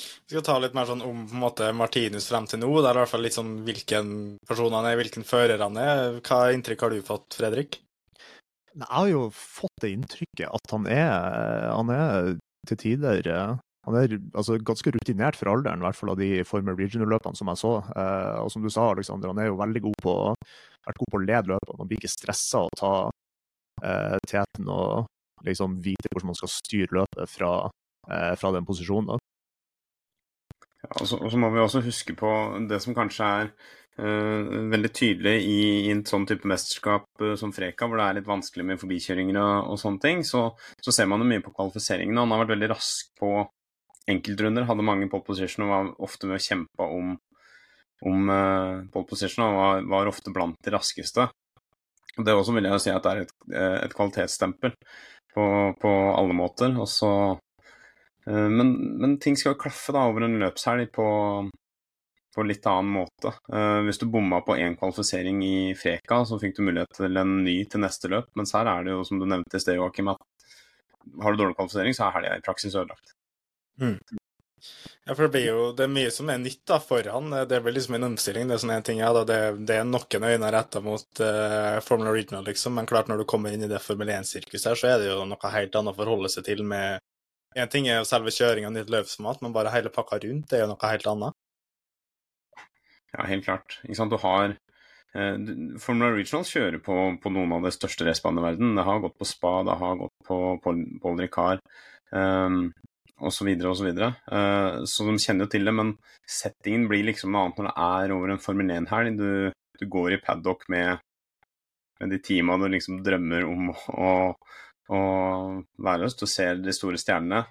Vi 0.00 0.32
skal 0.32 0.44
ta 0.46 0.56
litt 0.62 0.76
mer 0.76 0.88
sånn 0.88 1.02
om 1.04 1.24
på 1.28 1.36
en 1.36 1.42
måte 1.42 1.70
Martinus 1.76 2.28
frem 2.30 2.46
til 2.48 2.62
nå. 2.62 2.70
Det 2.80 2.88
er 2.88 2.96
i 2.96 3.02
hvert 3.02 3.12
fall 3.12 3.24
litt 3.26 3.36
sånn 3.36 3.54
hvilken 3.66 4.12
person 4.48 4.76
han 4.76 4.88
er, 4.88 4.98
hvilken 5.00 5.26
fører 5.28 5.60
han 5.60 5.76
er. 5.80 6.20
Hva 6.24 6.42
inntrykk 6.54 6.86
har 6.86 6.94
du 6.94 7.02
fått, 7.04 7.36
Fredrik? 7.36 7.80
Jeg 8.70 8.86
har 8.86 9.08
jo 9.10 9.24
fått 9.34 9.82
det 9.82 9.90
inntrykket 9.96 10.46
at 10.46 10.72
han 10.72 10.86
er, 10.86 11.66
han 11.74 11.90
er 11.92 12.36
til 12.70 12.78
tider 12.78 13.26
eh, 13.26 13.58
han 13.86 13.96
er 13.96 14.18
altså, 14.36 14.58
ganske 14.60 14.92
rutinert 14.92 15.38
for 15.40 15.48
alderen, 15.48 15.80
i 15.80 15.86
hvert 15.86 15.96
fall 15.96 16.12
av 16.12 16.20
de 16.20 16.42
former 16.44 16.76
Regional-løpene 16.76 17.38
som 17.38 17.48
jeg 17.48 17.60
så. 17.62 17.72
Eh, 17.94 18.36
og 18.42 18.50
som 18.52 18.64
du 18.64 18.68
sa, 18.72 18.90
Alexander, 18.90 19.32
han 19.32 19.40
er 19.40 19.48
jo 19.48 19.56
veldig 19.60 19.82
god 19.86 19.96
på, 20.04 20.16
vært 20.88 21.00
god 21.00 21.12
på 21.14 21.20
å 21.20 21.24
lede 21.24 21.54
løpene. 21.54 21.78
Han 21.80 21.88
blir 21.88 22.02
ikke 22.02 22.12
stressa 22.12 22.66
å 22.66 22.74
ta 22.76 22.92
eh, 23.80 24.18
teten 24.28 24.68
og 24.68 25.08
liksom 25.48 25.78
vite 25.80 26.12
hvordan 26.12 26.34
man 26.34 26.36
skal 26.42 26.52
styre 26.52 27.00
løpet 27.00 27.32
fra, 27.32 27.54
eh, 28.12 28.34
fra 28.36 28.52
den 28.52 28.68
posisjonen. 28.68 29.14
Da. 29.14 29.18
Ja, 30.84 30.92
og, 30.92 31.06
så, 31.08 31.16
og 31.16 31.32
så 31.32 31.40
må 31.40 31.48
vi 31.54 31.64
også 31.64 31.84
huske 31.84 32.16
på 32.16 32.30
det 32.68 32.82
som 32.84 32.96
kanskje 32.96 33.34
er 33.42 33.54
Uh, 34.00 34.70
veldig 34.70 34.88
tydelig 34.96 35.32
i, 35.44 35.56
i, 35.82 35.88
en 35.92 35.98
sånn 36.08 36.22
type 36.24 36.48
mesterskap 36.48 37.20
uh, 37.20 37.34
som 37.36 37.50
Freka, 37.52 37.84
hvor 37.84 37.98
det 38.00 38.04
er 38.06 38.16
litt 38.16 38.28
vanskelig 38.30 38.64
med 38.64 38.80
forbikjøringer 38.80 39.36
og, 39.42 39.74
og 39.74 39.80
sånne 39.82 40.00
ting, 40.00 40.22
så, 40.24 40.44
så, 40.80 40.94
ser 40.94 41.10
man 41.10 41.20
jo 41.20 41.26
mye 41.28 41.42
på 41.44 41.52
kvalifiseringene. 41.52 42.22
Han 42.22 42.32
har 42.32 42.40
vært 42.46 42.54
veldig 42.54 42.70
rask 42.70 43.10
på 43.20 43.32
enkeltrunder, 44.10 44.66
hadde 44.68 44.86
mange 44.86 45.08
pole 45.12 45.26
position 45.26 45.66
og 45.66 45.74
var 45.74 45.92
ofte 46.06 46.30
med 46.30 46.38
å 46.38 46.44
kjempe 46.44 46.88
om, 46.98 47.12
om 48.10 48.32
uh, 48.32 48.82
pole 48.92 49.08
position 49.10 49.46
og 49.46 49.58
var, 49.58 49.86
var, 49.94 50.10
ofte 50.10 50.34
blant 50.34 50.58
de 50.64 50.74
raskeste. 50.74 51.28
Og 52.16 52.26
Det 52.26 52.34
også 52.34 52.56
vil 52.56 52.68
jeg 52.68 52.82
si 52.82 52.92
at 52.92 53.06
det 53.06 53.12
er 53.12 53.22
et, 53.24 53.36
et 53.86 53.94
kvalitetsstempel 53.96 54.74
på, 55.34 55.44
på, 55.80 55.94
alle 56.10 56.34
måter. 56.36 56.74
Også, 56.82 57.08
men, 58.26 58.72
men, 59.00 59.14
ting 59.22 59.38
skal 59.38 59.54
klaffe 59.56 59.94
da 59.94 60.02
over 60.10 60.26
en 60.26 60.40
løpshelg 60.42 60.90
på 60.92 61.06
på 62.34 62.44
litt 62.46 62.66
annen 62.66 62.90
måte. 62.94 63.32
Uh, 63.52 63.80
hvis 63.86 63.98
du 64.00 64.06
bomma 64.10 64.40
på 64.46 64.56
én 64.56 64.76
kvalifisering 64.78 65.42
i 65.44 65.54
Freka, 65.78 66.22
så 66.26 66.38
fikk 66.40 66.56
du 66.56 66.64
mulighet 66.66 67.00
til 67.00 67.20
en 67.20 67.40
ny 67.44 67.56
til 67.70 67.82
neste 67.84 68.10
løp. 68.12 68.30
Mens 68.38 68.54
her 68.56 68.70
er 68.70 68.86
det 68.86 68.94
jo, 68.94 69.04
som 69.06 69.20
du 69.20 69.26
nevnte 69.26 69.58
i 69.58 69.62
sted, 69.62 69.78
Joakim, 69.80 70.12
at 70.14 70.22
har 71.22 71.34
du 71.34 71.42
dårlig 71.42 71.58
kvalifisering, 71.58 71.96
så 71.96 72.06
er 72.06 72.18
helga 72.18 72.36
i 72.38 72.44
praksis 72.46 72.76
ødelagt. 72.76 73.16
Mm. 73.80 73.98
Ja, 75.04 75.14
for 75.14 75.22
det 75.22 75.32
blir 75.34 75.46
jo 75.46 75.60
det 75.76 75.86
er 75.86 75.92
mye 75.92 76.10
som 76.12 76.28
er 76.30 76.40
nytt 76.40 76.60
da 76.68 76.76
for 76.82 77.06
han. 77.08 77.32
Det 77.48 77.60
blir 77.64 77.74
liksom 77.74 77.96
en 77.96 78.08
omstilling. 78.10 78.48
Det 78.48 78.56
er 78.56 78.62
sånn 78.62 78.74
en 78.74 78.86
ting, 78.86 79.00
ja, 79.00 79.10
da, 79.16 79.24
det, 79.26 79.38
det 79.66 79.78
er 79.80 79.86
noen 79.88 80.26
øyne 80.28 80.50
retta 80.52 80.82
mot 80.84 81.22
uh, 81.24 81.80
Formula 81.84 82.12
Regional, 82.14 82.44
liksom. 82.46 82.76
Men 82.76 82.88
klart, 82.90 83.08
når 83.10 83.22
du 83.22 83.28
kommer 83.28 83.54
inn 83.54 83.64
i 83.64 83.70
det 83.70 83.80
Formel 83.82 84.12
1-sirkuset 84.14 84.70
her, 84.70 84.78
så 84.78 84.90
er 84.92 85.00
det 85.00 85.08
jo 85.10 85.24
noe 85.28 85.52
helt 85.54 85.78
annet 85.80 85.96
å 85.96 85.98
forholde 85.98 86.32
seg 86.32 86.46
til 86.50 86.62
med 86.66 87.00
En 87.58 87.66
ting 87.66 87.88
er 87.90 87.96
jo 87.98 88.06
selve 88.06 88.30
kjøringa 88.30 88.68
av 88.68 88.74
nytt 88.76 88.90
løpsmat, 88.94 89.40
men 89.42 89.50
bare 89.50 89.72
hele 89.74 89.90
pakka 89.90 90.20
rundt 90.22 90.52
det 90.52 90.60
er 90.60 90.60
jo 90.62 90.68
noe 90.70 90.90
helt 90.92 91.06
annet. 91.10 91.34
Ja, 93.10 93.24
helt 93.26 93.42
klart. 93.42 93.80
Ikke 93.82 93.96
sant? 93.98 94.14
Du 94.14 94.22
har 94.22 94.52
eh, 94.52 95.48
Formula 95.82 96.12
Regional 96.14 96.46
kjører 96.46 96.78
på, 96.78 96.98
på, 97.18 97.32
noen 97.34 97.56
av 97.56 97.66
de 97.66 97.72
største 97.74 98.06
racebanene 98.06 98.44
i 98.44 98.46
verden. 98.52 98.78
Det 98.78 98.84
har 98.86 99.02
gått 99.02 99.18
på 99.18 99.26
Spa, 99.26 99.56
det 99.66 99.74
har 99.82 99.98
gått 99.98 100.14
på 100.30 100.38
Paul, 100.62 100.84
osv. 103.20 103.50
osv. 103.70 103.90
Uh, 104.00 104.82
så 104.88 105.06
de 105.06 105.16
kjenner 105.20 105.46
jo 105.46 105.52
til 105.52 105.68
det, 105.68 105.74
men 105.76 105.94
settingen 106.28 106.88
blir 106.90 107.06
liksom 107.08 107.32
noe 107.34 107.46
annet 107.46 107.60
når 107.60 107.70
det 107.70 107.86
er 107.86 108.16
over 108.16 108.34
en 108.34 108.42
Formel 108.42 108.74
1-helg. 108.76 109.20
Du, 109.20 109.30
du, 109.80 109.86
går 109.90 110.16
i 110.16 110.20
paddock 110.24 110.66
med, 110.72 111.04
med 112.00 112.14
de 112.14 112.20
teama 112.24 112.58
du 112.60 112.68
liksom 112.72 113.00
drømmer 113.06 113.46
om 113.48 113.72
å, 113.72 114.12
å 114.90 115.00
være 115.80 116.08
hos. 116.08 116.18
Du 116.18 116.26
ser 116.30 116.60
de 116.60 116.76
store 116.76 117.00
stjernene. 117.00 117.44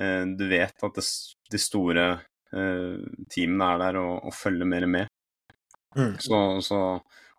Uh, 0.00 0.24
du 0.38 0.46
vet 0.50 0.88
at 0.88 0.98
det, 0.98 1.06
de 1.50 1.60
store 1.60 2.10
Eh, 2.50 2.98
teamene 3.30 3.66
er 3.72 3.82
der 3.84 3.98
og, 4.00 4.14
og 4.26 4.34
følger 4.34 4.66
mer 4.66 4.86
med. 4.90 5.10
Mm. 5.96 6.16
Så, 6.22 6.38
så, 6.66 6.80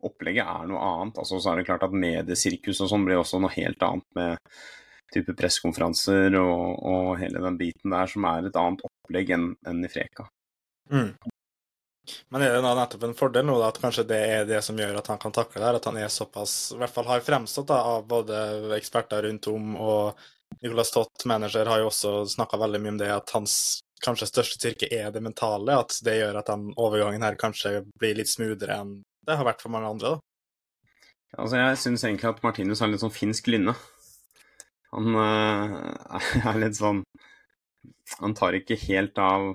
opplegget 0.08 0.48
er 0.48 0.70
noe 0.70 0.82
annet. 0.82 1.20
Altså, 1.22 1.40
så 1.40 1.51
er 1.51 1.60
det 1.60 1.68
klart 1.68 1.84
at 1.86 1.96
mediesirkus 1.96 2.82
og 2.82 2.92
sånn 2.92 3.04
blir 3.06 3.20
også 3.22 3.42
noe 3.42 3.54
helt 3.54 3.84
annet 3.86 4.08
med 4.18 4.56
type 5.13 5.36
pressekonferanser 5.38 6.38
og, 6.39 6.82
og, 6.88 7.12
hele 7.22 7.44
den 7.44 7.60
biten 7.60 7.94
der, 7.94 8.10
som 8.12 8.25
er 8.30 8.48
et 8.50 8.58
annet 8.60 8.84
opplegg 8.88 9.34
enn, 9.36 9.51
enn 9.68 9.86
i 9.86 9.91
Freka. 9.91 10.27
Mm. 10.91 11.13
Men 12.34 12.44
er 12.44 12.56
det 12.56 12.63
da 12.65 12.74
nettopp 12.75 13.03
en 13.06 13.15
fordel 13.18 13.46
nå 13.46 13.60
da, 13.60 13.70
at 13.70 13.80
kanskje 13.82 14.08
det 14.10 14.20
er 14.34 14.48
det 14.50 14.63
som 14.65 14.80
gjør 14.80 14.98
at 15.00 15.12
han 15.12 15.20
kan 15.22 15.36
takle 15.36 15.62
det 15.62 15.68
her, 15.68 15.77
at 15.77 15.88
han 15.88 16.00
er 16.01 16.12
såpass, 16.12 16.56
i 16.74 16.80
hvert 16.82 16.96
fall 16.96 17.10
har 17.12 17.24
fremstått 17.25 17.70
da, 17.70 17.82
av 17.94 18.08
både 18.10 18.39
eksperter 18.80 19.27
rundt 19.27 19.51
om 19.51 19.75
og 19.77 20.24
Nicolas 20.62 20.91
Tott, 20.91 21.25
manager, 21.25 21.70
har 21.70 21.80
jo 21.80 21.88
også 21.91 22.25
snakka 22.34 22.60
veldig 22.60 22.82
mye 22.82 22.96
om 22.96 23.00
det, 23.00 23.12
at 23.13 23.32
hans 23.38 23.53
kanskje 24.03 24.27
største 24.30 24.58
styrke 24.58 24.89
er 24.91 25.13
det 25.13 25.22
mentale. 25.24 25.77
At 25.77 25.96
det 26.06 26.18
gjør 26.18 26.41
at 26.41 26.50
den 26.51 26.72
overgangen 26.75 27.24
her 27.25 27.38
kanskje 27.39 27.82
blir 28.01 28.18
litt 28.18 28.32
smoothere 28.32 28.82
enn 28.82 29.00
det 29.27 29.38
har 29.38 29.46
vært 29.46 29.62
for 29.62 29.74
mange 29.74 29.89
andre. 29.89 30.15
da. 30.15 30.22
Altså, 31.38 31.58
Jeg 31.58 31.77
syns 31.80 32.03
egentlig 32.03 32.30
at 32.30 32.44
Martinus 32.44 32.82
har 32.82 32.89
litt 32.91 33.03
sånn 33.03 33.13
finsk 33.13 33.48
lynne. 33.53 33.75
Han 34.96 35.16
uh, 35.16 35.76
er 36.52 36.60
litt 36.60 36.78
sånn 36.78 37.04
Han 38.20 38.36
tar 38.38 38.58
ikke 38.58 38.80
helt 38.88 39.20
av 39.22 39.54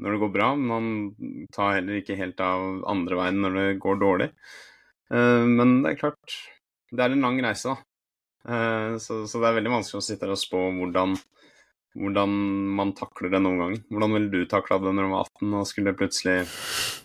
når 0.00 0.14
det 0.14 0.20
går 0.22 0.30
bra, 0.32 0.46
men 0.56 0.70
han 0.72 1.48
tar 1.52 1.74
heller 1.76 1.98
ikke 2.00 2.16
helt 2.16 2.38
av 2.40 2.78
andre 2.88 3.18
veien 3.18 3.42
når 3.44 3.56
det 3.58 3.64
går 3.84 3.98
dårlig. 4.00 4.28
Uh, 5.12 5.44
men 5.44 5.82
det 5.84 5.90
er 5.90 5.98
klart, 6.00 6.36
det 6.88 7.04
er 7.04 7.12
en 7.12 7.26
lang 7.26 7.36
reise, 7.44 7.74
da. 7.74 7.84
Uh, 8.48 8.96
så, 8.96 9.26
så, 9.28 9.42
det 9.42 9.50
er 9.50 9.58
veldig 9.58 9.74
vanskelig 9.74 10.00
å 10.00 10.06
sitte 10.06 10.24
her 10.24 10.32
og 10.32 10.40
spå 10.40 10.62
hvordan 10.78 11.18
hvordan 11.98 12.34
man 12.78 12.92
takler 12.94 13.32
det 13.32 13.40
noen 13.42 13.60
gang. 13.60 13.74
Hvordan 13.90 14.14
ville 14.14 14.30
du 14.30 14.44
takla 14.48 14.78
det 14.78 14.92
når 14.94 15.08
du 15.08 15.12
var 15.12 15.26
18 15.26 15.56
og 15.58 15.66
skulle 15.68 15.96
plutselig 15.98 16.36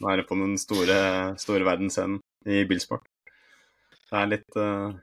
være 0.04 0.26
på 0.30 0.38
den 0.38 0.56
store, 0.62 1.00
store 1.42 1.66
verdensscenen 1.66 2.20
i 2.46 2.64
bilsport? 2.70 3.08
Det 4.06 4.20
er 4.20 4.30
litt 4.30 4.60
uh... 4.62 4.94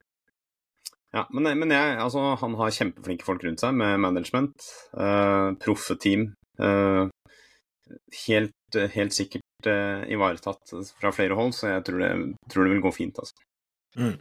Ja, 1.12 1.26
men, 1.34 1.50
men 1.60 1.74
jeg, 1.74 1.96
altså, 2.00 2.22
han 2.40 2.54
har 2.56 2.72
kjempeflinke 2.72 3.26
folk 3.26 3.42
rundt 3.44 3.60
seg 3.60 3.74
med 3.76 4.00
management. 4.00 4.68
Uh, 4.96 5.52
proffe 5.60 5.98
team. 6.00 6.30
Uh, 6.60 7.08
helt, 8.26 8.78
helt, 8.94 9.12
sikkert 9.12 9.68
ivaretatt 10.08 10.72
fra 10.98 11.12
flere 11.14 11.36
hold, 11.38 11.52
så 11.54 11.68
jeg 11.74 11.84
tror 11.86 12.00
det, 12.02 12.12
tror 12.50 12.66
det 12.66 12.72
vil 12.72 12.86
gå 12.86 12.94
fint. 12.96 13.20
altså. 13.20 13.44
Mm. 14.00 14.16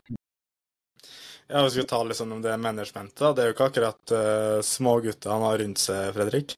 Ja, 1.51 1.63
Vi 1.63 1.69
skal 1.69 1.87
ta 1.87 2.01
litt 2.03 2.19
sånn 2.19 2.31
om 2.31 2.43
det 2.43 2.53
managementet, 2.63 3.23
det 3.35 3.43
er 3.43 3.49
jo 3.49 3.55
ikke 3.55 3.69
akkurat 3.71 4.13
uh, 4.15 4.59
smågutter 4.63 5.33
han 5.33 5.43
har 5.43 5.57
rundt 5.59 5.81
seg, 5.83 6.11
Fredrik? 6.15 6.55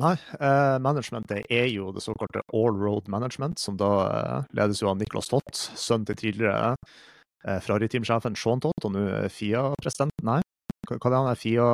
Nei, 0.00 0.14
eh, 0.40 0.78
managementet 0.80 1.50
er 1.52 1.66
jo 1.68 1.90
det 1.92 2.00
såkalte 2.00 2.40
all 2.56 2.78
road 2.80 3.10
management, 3.12 3.60
som 3.60 3.76
da 3.76 3.90
eh, 4.06 4.46
ledes 4.56 4.80
jo 4.80 4.88
av 4.88 4.96
Niklas 4.96 5.28
Tott, 5.28 5.52
sønnen 5.52 6.06
til 6.08 6.16
tidligere 6.22 6.70
uh, 6.72 6.94
Ferrari-teamsjefen 7.42 8.36
Sean 8.38 8.62
Tott, 8.62 8.86
og 8.86 8.94
nå 8.94 9.06
FIA-president. 9.32 10.14
Nei, 10.26 10.40
hva, 10.88 10.98
er 10.98 11.08
det 11.08 11.18
han 11.18 11.30
er? 11.32 11.40
FIA 11.40 11.70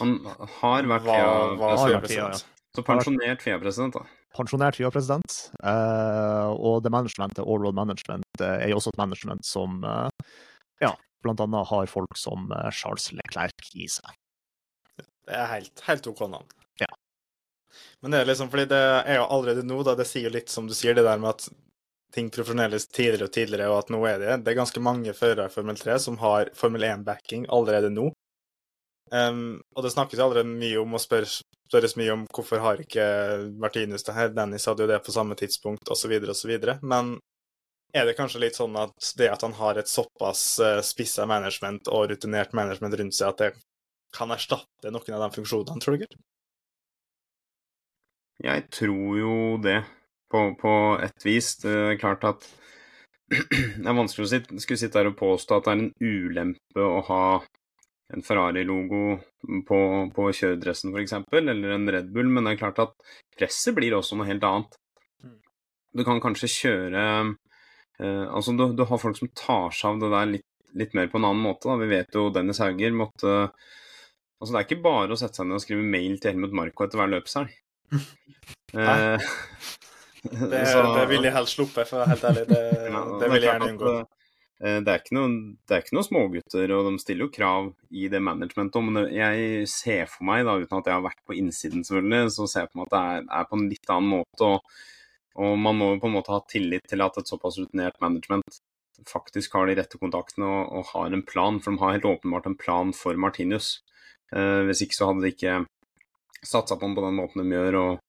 Han 0.00 0.12
har 0.60 0.90
vært 0.92 1.08
FIA-president. 1.08 2.44
Ja. 2.44 2.70
Så 2.76 2.84
pensjonert 2.86 3.42
FIA-president, 3.42 3.96
da. 3.96 4.04
Pensjonert 4.36 4.76
FIA-president. 4.78 5.38
Uh, 5.62 6.52
og 6.54 6.82
det 6.84 6.92
managementet, 6.92 7.42
all 7.42 7.62
road 7.64 7.78
management, 7.78 8.26
er 8.44 8.68
jo 8.70 8.78
også 8.78 8.92
et 8.92 9.00
management 9.00 9.48
som 9.48 9.80
ja, 10.82 10.92
bl.a. 11.24 11.64
har 11.72 11.86
folk 11.90 12.16
som 12.16 12.52
eh, 12.52 12.70
Charles 12.70 13.10
Leclerc 13.12 13.70
i 13.74 13.88
seg. 13.90 14.14
Det 15.26 15.34
er 15.34 15.48
helt, 15.50 15.82
helt 15.88 16.08
OK 16.10 16.22
navn. 16.30 16.48
Ja. 16.80 16.90
Men 18.02 18.14
det 18.14 18.20
er 18.20 18.28
liksom 18.30 18.50
fordi 18.52 18.68
det 18.70 18.82
er 19.02 19.20
jo 19.20 19.28
allerede 19.34 19.64
nå, 19.66 19.80
da, 19.86 19.96
det 19.98 20.06
sier 20.08 20.28
jo 20.28 20.34
litt 20.36 20.52
som 20.52 20.68
du 20.68 20.74
sier, 20.76 20.94
det 20.94 21.06
der 21.06 21.22
med 21.22 21.34
at 21.34 21.48
ting 22.16 22.30
profesjonelles 22.32 22.88
tidligere 22.88 23.28
og 23.28 23.34
tidligere, 23.36 23.68
og 23.70 23.82
at 23.84 23.92
nå 23.92 24.00
er 24.08 24.22
det 24.22 24.38
Det 24.44 24.52
er 24.52 24.62
ganske 24.62 24.82
mange 24.82 25.12
førere 25.16 25.50
i 25.50 25.52
Formel 25.52 25.76
3 25.78 25.98
som 26.02 26.16
har 26.22 26.50
Formel 26.56 26.86
1-backing 26.88 27.46
allerede 27.52 27.92
nå. 27.92 28.10
Um, 29.12 29.60
og 29.76 29.84
det 29.84 29.92
snakkes 29.94 30.18
allerede 30.18 30.50
mye 30.50 30.80
om, 30.80 30.96
og 30.96 31.02
spørres, 31.02 31.38
spørres 31.68 31.94
mye 32.00 32.14
om 32.16 32.24
hvorfor 32.34 32.62
har 32.64 32.80
ikke 32.82 33.04
Martinus 33.62 34.02
det 34.06 34.16
her, 34.16 34.32
Dennis 34.34 34.66
hadde 34.66 34.82
jo 34.82 34.90
det 34.90 34.98
på 35.06 35.14
samme 35.14 35.36
tidspunkt, 35.38 35.92
osv., 35.92 36.16
osv. 36.32 36.54
Men 36.82 37.18
er 37.94 38.08
det 38.08 38.16
kanskje 38.18 38.42
litt 38.42 38.58
sånn 38.58 38.74
at 38.80 39.12
det 39.18 39.30
at 39.30 39.44
han 39.46 39.54
har 39.60 39.78
et 39.78 39.90
såpass 39.90 40.42
uh, 40.58 40.80
spissa 40.84 41.26
management 41.28 41.92
og 41.92 42.10
rutinert 42.10 42.56
management 42.56 42.98
rundt 42.98 43.18
seg, 43.18 43.30
at 43.30 43.44
det 43.44 43.52
kan 44.16 44.32
erstatte 44.34 44.90
noen 44.90 45.18
av 45.18 45.26
de 45.26 45.36
funksjonene, 45.36 45.82
tror 45.82 46.00
du? 46.00 46.18
Jeg 48.44 48.66
tror 48.74 49.16
jo 49.16 49.36
det, 49.64 49.78
på, 50.32 50.46
på 50.60 50.72
et 51.04 51.26
vis. 51.26 51.52
Det 51.62 51.74
er 51.92 52.00
klart 52.00 52.24
at 52.28 52.48
det 53.30 53.86
er 53.86 53.98
vanskelig 53.98 54.26
å 54.26 54.30
sitte, 54.30 54.58
skulle 54.62 54.80
sitte 54.80 55.00
her 55.00 55.10
og 55.10 55.18
påstå 55.18 55.58
at 55.58 55.66
det 55.66 55.72
er 55.72 55.84
en 55.84 55.92
ulempe 56.00 56.82
å 56.82 57.00
ha 57.08 57.22
en 58.14 58.22
Ferrari-logo 58.22 59.16
på, 59.66 59.78
på 60.14 60.26
kjøredressen 60.38 60.92
f.eks., 60.94 61.16
eller 61.40 61.72
en 61.74 61.88
Red 61.90 62.12
Bull, 62.14 62.28
men 62.30 62.46
det 62.46 62.54
er 62.54 62.60
klart 62.60 62.82
at 62.84 62.94
presset 63.36 63.74
blir 63.74 63.96
også 63.96 64.18
noe 64.18 64.28
helt 64.28 64.46
annet. 64.46 64.76
Mm. 65.24 65.40
Du 65.98 66.04
kan 66.06 66.22
kanskje 66.22 66.52
kjøre 66.52 67.02
eh, 67.02 68.26
Altså, 68.28 68.54
du, 68.54 68.68
du, 68.78 68.84
har 68.86 69.02
folk 69.02 69.18
som 69.18 69.32
tar 69.34 69.74
seg 69.74 69.96
av 69.96 70.04
det 70.04 70.12
der 70.14 70.30
litt, 70.36 70.46
litt 70.78 70.94
mer 70.94 71.10
på 71.10 71.18
en 71.18 71.26
annen 71.32 71.42
måte. 71.42 71.66
Da. 71.66 71.80
Vi 71.82 71.90
vet 71.90 72.14
jo 72.14 72.28
Dennis 72.34 72.62
Hauger 72.62 72.94
måtte 72.94 73.34
Altså, 74.36 74.52
det 74.52 74.58
er 74.58 74.66
ikke 74.66 74.84
bare 74.84 75.14
å 75.14 75.18
sette 75.18 75.40
seg 75.40 75.48
ned 75.48 75.56
og 75.56 75.62
skrive 75.64 75.90
mail 75.96 76.18
til 76.20 76.34
Helmut 76.34 76.54
Marko 76.54 76.84
etter 76.84 77.00
hver 77.00 77.08
løpshelg. 77.08 77.54
eh, 78.76 79.30
det, 80.52 80.62
det 80.66 81.06
vil 81.10 81.26
jeg 81.26 81.34
helst 81.36 81.58
sluppe, 81.58 81.86
for 81.88 81.98
å 81.98 82.04
være 82.04 82.14
helt 82.14 82.28
ærlig. 82.30 82.44
Det, 82.50 82.62
ja, 82.94 83.02
det 83.20 83.32
vil 83.32 83.40
jeg 83.40 83.50
gjerne 83.50 83.72
unngå. 83.74 83.94
Eh, 84.64 84.78
det 84.80 84.92
er, 84.92 85.00
ikke 85.02 85.16
noen, 85.18 85.38
det 85.68 85.76
er 85.76 85.82
ikke 85.84 85.96
noen 85.98 86.06
smågutter, 86.06 86.74
og 86.76 86.86
de 86.88 87.00
stiller 87.02 87.26
jo 87.26 87.32
krav 87.34 87.70
i 87.92 88.06
det 88.12 88.20
managementet. 88.24 88.86
Men 88.88 89.10
jeg 89.12 89.66
ser 89.72 90.06
for 90.10 90.28
meg, 90.28 90.46
da, 90.48 90.56
uten 90.62 90.78
at 90.80 90.88
jeg 90.90 90.96
har 90.96 91.04
vært 91.04 91.24
på 91.28 91.36
innsiden, 91.36 91.84
selvfølgelig, 91.86 92.36
så 92.36 92.48
ser 92.50 92.64
jeg 92.64 92.72
på 92.72 92.80
meg 92.80 92.88
at 92.88 92.94
det 92.96 93.02
er, 93.02 93.26
er 93.40 93.50
på 93.50 93.60
en 93.60 93.68
litt 93.72 93.92
annen 93.92 94.14
måte. 94.14 94.48
Og, 94.48 94.78
og, 95.36 95.52
man 95.60 95.80
må 95.80 95.92
jo 95.92 96.00
på 96.04 96.10
en 96.10 96.16
måte 96.16 96.34
ha 96.34 96.40
tillit 96.48 96.88
til 96.88 97.04
at 97.04 97.20
et 97.20 97.32
såpass 97.32 97.60
rutinert 97.60 98.00
management 98.04 98.62
faktisk 99.06 99.52
har 99.52 99.68
de 99.68 99.74
rette 99.76 99.98
kontaktene 100.00 100.46
og, 100.48 100.70
og 100.78 100.92
har 100.94 101.12
en 101.12 101.24
plan. 101.28 101.60
For 101.60 101.74
de 101.74 101.82
har 101.82 101.98
helt 101.98 102.08
åpenbart 102.08 102.48
en 102.48 102.56
plan 102.58 102.94
for 102.96 103.18
Martinius. 103.20 103.82
Eh, 104.32 104.62
hvis 104.66 104.86
ikke 104.86 104.96
så 104.96 105.10
hadde 105.10 105.26
de 105.26 105.34
ikke 105.34 105.58
satsa 106.46 106.78
på 106.78 106.86
ham 106.86 106.96
på 106.96 107.04
den 107.04 107.18
måten 107.18 107.44
de 107.44 107.58
gjør, 107.58 107.78
og, 107.82 108.02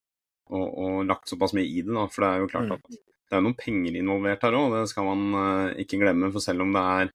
og, 0.50 0.68
og, 0.68 1.06
lagt 1.08 1.30
såpass 1.30 1.54
mye 1.58 1.68
i 1.68 1.84
det. 1.84 1.94
da, 1.94 2.08
For 2.12 2.24
det 2.24 2.30
er 2.30 2.44
jo 2.44 2.50
klart 2.52 2.72
mm. 2.72 2.76
at 2.78 3.00
det 3.28 3.36
er 3.36 3.44
noen 3.44 3.58
penger 3.60 3.98
involvert 4.00 4.46
her 4.48 4.56
òg, 4.56 4.76
det 4.76 4.92
skal 4.92 5.08
man 5.10 5.24
uh, 5.36 5.80
ikke 5.84 6.00
glemme. 6.00 6.32
For 6.34 6.44
selv 6.44 6.64
om 6.64 6.72
det 6.76 6.84
er 6.84 7.10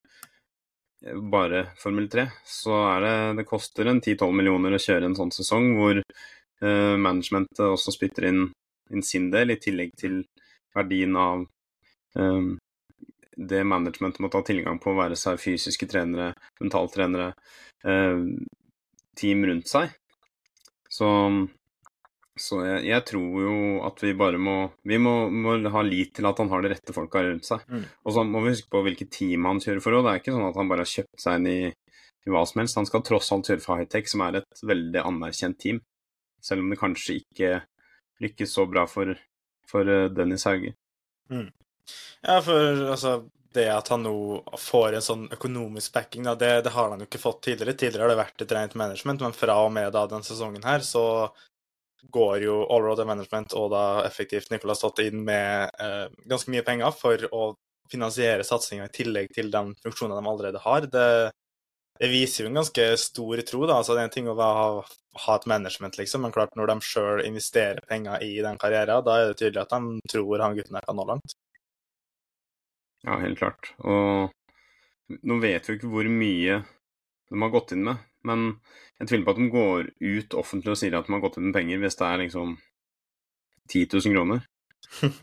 eh, 1.07 1.21
bare 1.35 1.63
Formel 1.81 2.09
3, 2.13 2.27
så 2.45 2.77
er 2.91 3.07
det 3.07 3.15
Det 3.41 3.47
koster 3.49 3.89
en 3.89 4.03
10-12 4.03 4.35
millioner 4.37 4.77
å 4.77 4.83
kjøre 4.83 5.09
en 5.09 5.17
sånn 5.19 5.33
sesong 5.35 5.73
hvor 5.79 6.03
uh, 6.03 6.97
managementet 7.01 7.65
også 7.65 7.95
spytter 7.97 8.29
inn, 8.29 8.45
inn, 8.93 9.07
sin 9.07 9.31
del, 9.33 9.55
i 9.55 9.61
tillegg 9.61 9.97
til 9.99 10.21
verdien 10.77 11.17
av 11.17 11.47
um, 12.21 12.53
det 13.33 13.63
managementet 13.65 14.21
må 14.21 14.29
ta 14.29 14.43
tilgang 14.45 14.77
på, 14.81 14.93
være 14.97 15.17
seg 15.17 15.41
fysiske 15.41 15.89
trenere, 15.89 16.35
mentaltrenere, 16.61 17.33
uh, 17.89 18.21
team 19.17 19.49
rundt 19.49 19.73
seg. 19.73 19.97
Så, 20.93 21.09
så 22.41 22.63
jeg, 22.65 22.85
jeg, 22.89 23.05
tror 23.11 23.43
jo 23.45 23.55
at 23.85 23.99
vi 24.01 24.15
bare 24.17 24.39
må 24.41 24.55
Vi 24.89 24.97
må, 25.01 25.29
må, 25.29 25.57
ha 25.75 25.83
lit 25.85 26.15
til 26.17 26.25
at 26.29 26.39
han 26.41 26.49
har 26.49 26.63
de 26.65 26.71
rette 26.73 26.95
folka 26.97 27.21
rundt 27.27 27.45
seg. 27.45 27.65
Mm. 27.69 27.85
Og 28.07 28.15
så 28.17 28.25
må 28.25 28.41
vi 28.45 28.55
huske 28.55 28.73
på 28.73 28.81
hvilket 28.87 29.13
team 29.13 29.49
han 29.49 29.61
kjører 29.61 29.83
for 29.85 29.99
òg. 29.99 30.07
Det 30.07 30.13
er 30.15 30.23
ikke 30.23 30.37
sånn 30.37 30.49
at 30.49 30.61
han 30.61 30.71
bare 30.71 30.87
har 30.87 30.93
kjøpt 30.95 31.25
seg 31.25 31.41
inn 31.41 31.51
i, 31.51 31.59
i 32.25 32.33
hva 32.33 32.45
som 32.49 32.63
helst. 32.63 32.79
Han 32.81 32.89
skal 32.89 33.05
tross 33.05 33.29
alt 33.37 33.51
kjøre 33.53 33.65
for 33.65 33.83
Hightech, 33.83 34.09
som 34.09 34.25
er 34.25 34.41
et 34.41 34.65
veldig 34.73 35.05
anerkjent 35.05 35.61
team. 35.61 35.83
Selv 36.43 36.65
om 36.65 36.73
det 36.73 36.81
kanskje 36.81 37.19
ikke 37.21 37.53
lykkes 38.23 38.57
så 38.57 38.65
bra 38.71 38.87
for, 38.89 39.13
for 39.69 39.93
eh, 39.93 40.09
Dennis 40.15 40.49
Hauge. 40.49 40.73
Mm. 41.31 41.51
Ja, 42.23 42.41
for 42.41 42.89
altså 42.95 43.17
det 43.53 43.69
at 43.69 43.89
han 43.93 44.05
nå 44.07 44.17
får 44.59 44.97
en 44.97 45.05
sånn 45.05 45.25
økonomisk 45.35 45.93
backing, 45.93 46.25
da, 46.25 46.33
det, 46.39 46.53
det, 46.65 46.73
har 46.73 46.89
han 46.89 47.03
jo 47.03 47.09
ikke 47.09 47.21
fått 47.21 47.43
tidligere. 47.49 47.77
Tidligere 47.77 48.07
har 48.07 48.13
det 48.15 48.21
vært 48.23 48.45
et 48.45 48.55
rent 48.57 48.77
management, 48.81 49.25
men 49.27 49.37
fra 49.37 49.59
og 49.67 49.73
med 49.75 49.93
da 49.93 50.07
den 50.09 50.25
sesongen 50.25 50.65
her 50.65 50.85
så 50.87 51.05
går 52.11 52.43
jo 52.43 52.57
Allroad 52.67 53.07
Management 53.07 53.55
og 53.59 53.71
da 53.73 53.85
effektivt 54.07 54.51
Nicolas 54.51 54.83
Tott 54.83 54.99
inn 55.05 55.23
med 55.25 55.71
eh, 55.81 56.09
ganske 56.29 56.51
mye 56.51 56.65
penger 56.67 56.91
for 56.97 57.29
å 57.33 57.45
finansiere 57.93 58.45
satsinga 58.47 58.89
i 58.89 58.95
tillegg 58.95 59.31
til 59.35 59.51
den 59.53 59.73
funksjonen 59.83 60.17
de 60.19 60.29
allerede 60.31 60.63
har. 60.65 60.89
Det, 60.91 61.07
det, 62.01 62.11
viser 62.11 62.45
jo 62.45 62.51
en 62.51 62.61
ganske 62.63 62.89
stor 63.01 63.43
tro. 63.49 63.63
da, 63.67 63.79
altså 63.79 63.95
Det 63.95 64.03
er 64.03 64.11
en 64.11 64.15
ting 64.17 64.31
å 64.31 64.37
ha, 64.39 64.83
ha 65.27 65.39
et 65.39 65.49
management, 65.51 65.99
liksom, 66.01 66.25
men 66.25 66.35
klart 66.35 66.55
når 66.59 66.73
de 66.73 66.79
sjøl 66.89 67.25
investerer 67.27 67.83
penger 67.89 68.25
i 68.25 68.35
den 68.45 68.61
karrieren, 68.61 69.05
da 69.07 69.19
er 69.19 69.33
det 69.33 69.41
tydelig 69.41 69.65
at 69.65 69.75
de 69.75 70.15
tror 70.15 70.47
han 70.47 70.59
gutten 70.59 70.79
her 70.79 70.89
kan 70.89 70.99
nå 70.99 71.09
langt. 71.09 71.37
Ja, 73.03 73.19
helt 73.19 73.41
klart. 73.41 73.75
Og 73.83 74.31
nå 75.27 75.39
vet 75.43 75.67
vi 75.67 75.75
jo 75.75 75.81
ikke 75.81 75.93
hvor 75.93 76.09
mye 76.09 76.63
de 77.33 77.41
har 77.43 77.53
gått 77.53 77.75
inn 77.75 77.87
med, 77.89 78.01
men 78.29 78.49
jeg 79.01 79.11
tviler 79.11 79.27
på 79.27 79.35
at 79.35 79.41
de 79.41 79.53
går 79.53 79.93
ut 80.01 80.37
offentlig 80.39 80.75
og 80.75 80.81
sier 80.81 80.97
at 80.99 81.09
de 81.09 81.15
har 81.17 81.23
gått 81.25 81.39
ut 81.39 81.47
med 81.47 81.55
penger 81.57 81.81
hvis 81.83 81.99
det 81.99 82.09
er 82.09 82.21
liksom 82.23 82.57
10 83.73 83.87
000 83.95 84.17
kroner. 84.17 84.45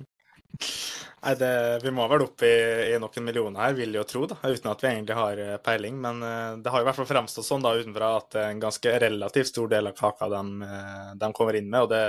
Nei, 1.19 1.33
det, 1.35 1.51
Vi 1.83 1.91
må 1.91 2.05
vel 2.07 2.23
opp 2.23 2.43
i, 2.47 2.53
i, 2.93 2.97
noen 3.01 3.25
millioner 3.25 3.65
her, 3.65 3.75
vil 3.75 3.91
jeg 3.91 3.99
jo 3.99 4.07
tro, 4.07 4.23
da, 4.31 4.38
uten 4.39 4.71
at 4.71 4.83
vi 4.83 4.89
egentlig 4.89 5.17
har 5.17 5.41
eh, 5.43 5.57
peiling. 5.63 5.99
Men 5.99 6.23
uh, 6.23 6.57
det 6.63 6.71
har 6.71 6.83
i 6.83 6.88
hvert 6.88 6.99
fall 6.99 7.09
fremstått 7.09 7.47
sånn 7.47 7.65
da 7.65 7.75
utenfra 7.75 8.13
at 8.21 8.39
en 8.39 8.62
ganske 8.63 8.93
relativt 9.03 9.51
stor 9.51 9.71
del 9.71 9.91
av 9.91 9.97
kaka 9.99 10.29
de, 10.31 10.43
uh, 10.63 11.09
de 11.19 11.31
kommer 11.35 11.59
inn 11.59 11.67
med. 11.67 11.81
og 11.83 11.91
det, 11.91 12.03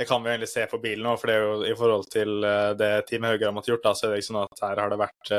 det 0.00 0.06
kan 0.08 0.22
vi 0.22 0.32
egentlig 0.32 0.50
se 0.50 0.66
på 0.66 0.80
bilen 0.82 1.06
òg, 1.06 1.18
for 1.20 1.30
det 1.30 1.36
er 1.36 1.46
jo 1.46 1.56
i 1.68 1.78
forhold 1.78 2.06
til 2.12 2.46
eh, 2.46 2.70
det 2.78 2.92
Team 3.08 3.26
Høyre 3.28 3.50
har 3.50 3.52
måttet 3.52 3.74
gjort, 3.74 3.90
så 3.92 4.06
er 4.06 4.14
det 4.14 4.22
ikke 4.22 4.30
sånn 4.30 4.44
at 4.46 4.62
her 4.64 4.80
har 4.80 4.92
det 4.92 4.98
vært 5.00 5.32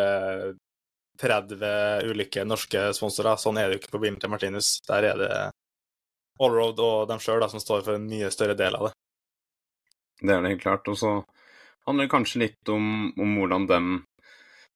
30 1.21 1.63
eh, 1.67 2.09
ulike 2.09 2.45
norske 2.47 2.89
sponsorer. 2.97 3.39
Sånn 3.39 3.59
er 3.59 3.67
det 3.69 3.77
jo 3.77 3.81
ikke 3.83 3.95
på 3.95 4.03
bilen 4.03 4.19
til 4.21 4.31
Martinus. 4.33 4.73
Der 4.87 5.07
er 5.11 5.19
det 5.21 5.31
Allroad 6.41 6.79
og 6.81 7.09
dem 7.09 7.21
sjøl 7.21 7.45
som 7.51 7.61
står 7.61 7.83
for 7.85 7.97
en 7.97 8.07
mye 8.09 8.31
større 8.33 8.57
del 8.57 8.77
av 8.77 8.89
det. 8.89 8.93
Det 10.21 10.33
er 10.33 10.41
det 10.41 10.55
helt 10.55 10.63
klart. 10.63 10.89
Og 10.91 10.97
så 10.97 11.17
handler 11.87 12.07
det 12.07 12.13
kanskje 12.13 12.43
litt 12.45 12.71
om, 12.73 13.11
om 13.21 13.35
hvordan 13.39 13.67
de 13.69 13.81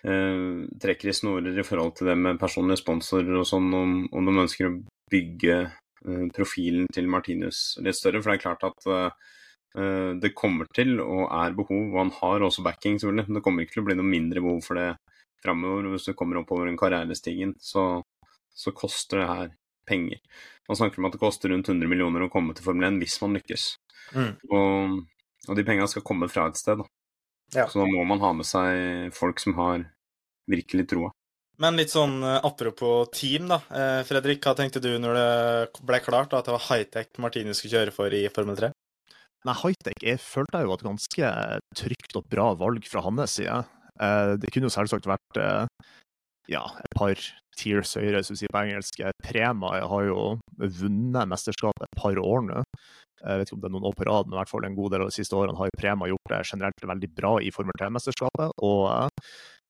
eh, 0.06 0.60
trekker 0.82 1.12
i 1.12 1.18
snorer 1.18 1.58
i 1.58 1.66
forhold 1.66 1.98
til 1.98 2.12
det 2.12 2.20
med 2.20 2.42
personlige 2.42 2.84
sponsorer 2.84 3.42
og 3.42 3.50
sånn, 3.50 3.72
om, 3.74 3.98
om 4.12 4.30
de 4.30 4.38
ønsker 4.46 4.70
å 4.70 4.78
bygge 5.12 5.58
eh, 5.64 6.28
profilen 6.36 6.90
til 6.94 7.10
Martinus 7.10 7.72
litt 7.82 7.98
større. 7.98 8.22
For 8.22 8.34
det 8.34 8.40
er 8.40 8.46
klart 8.46 8.70
at 8.70 8.92
eh, 8.92 9.34
Eh, 9.76 10.12
det 10.22 10.32
kommer 10.38 10.70
til 10.72 11.02
og 11.04 11.26
er 11.28 11.56
behov, 11.56 11.90
og 11.92 12.00
han 12.00 12.14
har 12.22 12.46
også 12.48 12.64
backing, 12.64 13.00
selvfølgelig. 13.00 13.28
Men 13.28 13.40
det 13.40 13.44
kommer 13.44 13.66
ikke 13.66 13.78
til 13.78 13.84
å 13.84 13.88
bli 13.90 13.98
noe 14.00 14.08
mindre 14.08 14.44
behov 14.44 14.62
for 14.64 14.80
det 14.80 14.90
framover. 15.46 15.92
Hvis 15.94 16.10
du 16.10 16.16
kommer 16.18 16.42
oppover 16.42 16.70
den 16.70 16.80
karrierestigen, 16.80 17.56
så, 17.62 18.04
så 18.54 18.74
koster 18.76 19.22
det 19.22 19.30
her 19.32 19.56
penger. 19.86 20.22
Man 20.68 20.80
snakker 20.80 21.02
om 21.02 21.10
at 21.10 21.16
det 21.16 21.22
koster 21.22 21.54
rundt 21.54 21.70
100 21.70 21.90
millioner 21.90 22.26
å 22.26 22.32
komme 22.34 22.56
til 22.58 22.66
Formel 22.66 22.90
1 22.90 23.02
hvis 23.04 23.20
man 23.22 23.38
lykkes. 23.38 23.66
Mm. 24.18 24.32
Og, 24.50 24.96
og, 25.48 25.54
de 25.58 25.66
pengene 25.66 25.90
skal 25.90 26.06
komme 26.06 26.30
fra 26.32 26.48
et 26.50 26.60
sted. 26.60 26.82
Da. 26.82 26.88
Ja. 27.56 27.68
Så 27.70 27.82
da 27.82 27.86
må 27.90 28.04
man 28.08 28.24
ha 28.24 28.34
med 28.38 28.50
seg 28.50 29.14
folk 29.16 29.42
som 29.44 29.58
har 29.60 29.86
virkelig 30.50 30.90
troa. 30.92 31.12
Men 31.62 31.78
litt 31.80 31.94
sånn 31.94 32.18
eh, 32.20 32.42
apropos 32.44 33.08
team, 33.16 33.48
da. 33.48 33.62
Eh, 33.72 34.02
Fredrik, 34.08 34.42
hva 34.44 34.56
tenkte 34.58 34.82
du 34.84 34.90
når 35.00 35.16
det 35.16 35.84
ble 35.88 36.02
klart 36.04 36.34
da, 36.34 36.42
at 36.42 36.50
det 36.50 36.56
var 36.58 36.66
high-tech 36.68 37.22
Martini 37.24 37.56
skulle 37.56 37.78
kjøre 37.78 37.94
for 37.96 38.12
i 38.12 38.26
Formel 38.34 38.60
3? 38.60 38.74
Nei, 39.46 39.54
Hightech 39.62 40.02
jeg 40.02 40.20
følte 40.22 40.60
jeg 40.60 40.68
jo 40.68 40.76
et 40.76 40.84
ganske 40.88 41.32
trygt 41.78 42.18
og 42.18 42.28
bra 42.32 42.50
valg 42.58 42.88
fra 42.90 43.04
hans 43.06 43.38
side. 43.38 43.62
Eh, 44.02 44.34
det 44.42 44.52
kunne 44.52 44.70
jo 44.70 44.76
selvsagt 44.76 45.08
vært 45.10 45.40
eh, 45.42 45.94
ja, 46.52 46.64
et 46.82 46.98
par 46.98 47.16
tears 47.56 47.96
høyere, 47.98 48.22
som 48.26 48.38
sier 48.38 48.52
på 48.52 48.62
engelsk. 48.66 49.02
Prema 49.24 49.74
har 49.80 50.06
jo 50.10 50.36
vunnet 50.60 51.32
mesterskapet 51.32 51.88
et 51.88 52.00
par 52.00 52.20
år 52.22 52.46
nå. 52.50 52.64
Jeg 53.26 53.42
vet 53.42 53.50
ikke 53.50 53.58
om 53.58 53.62
det 53.64 53.70
er 53.70 53.74
noen 53.74 53.88
år 53.90 53.96
på 53.98 54.06
rad, 54.06 54.28
men 54.28 54.36
i 54.36 54.40
hvert 54.42 54.52
fall 54.52 54.66
en 54.68 54.78
god 54.78 54.92
del 54.94 55.06
av 55.06 55.10
de 55.10 55.16
siste 55.16 55.38
årene 55.38 55.58
har 55.58 55.78
Prema 55.80 56.10
gjort 56.12 56.32
det 56.34 56.42
generelt 56.52 56.90
veldig 56.92 57.10
bra 57.16 57.32
i 57.42 57.54
Formel 57.56 57.78
3-mesterskapet. 57.80 58.52
Og 58.68 58.84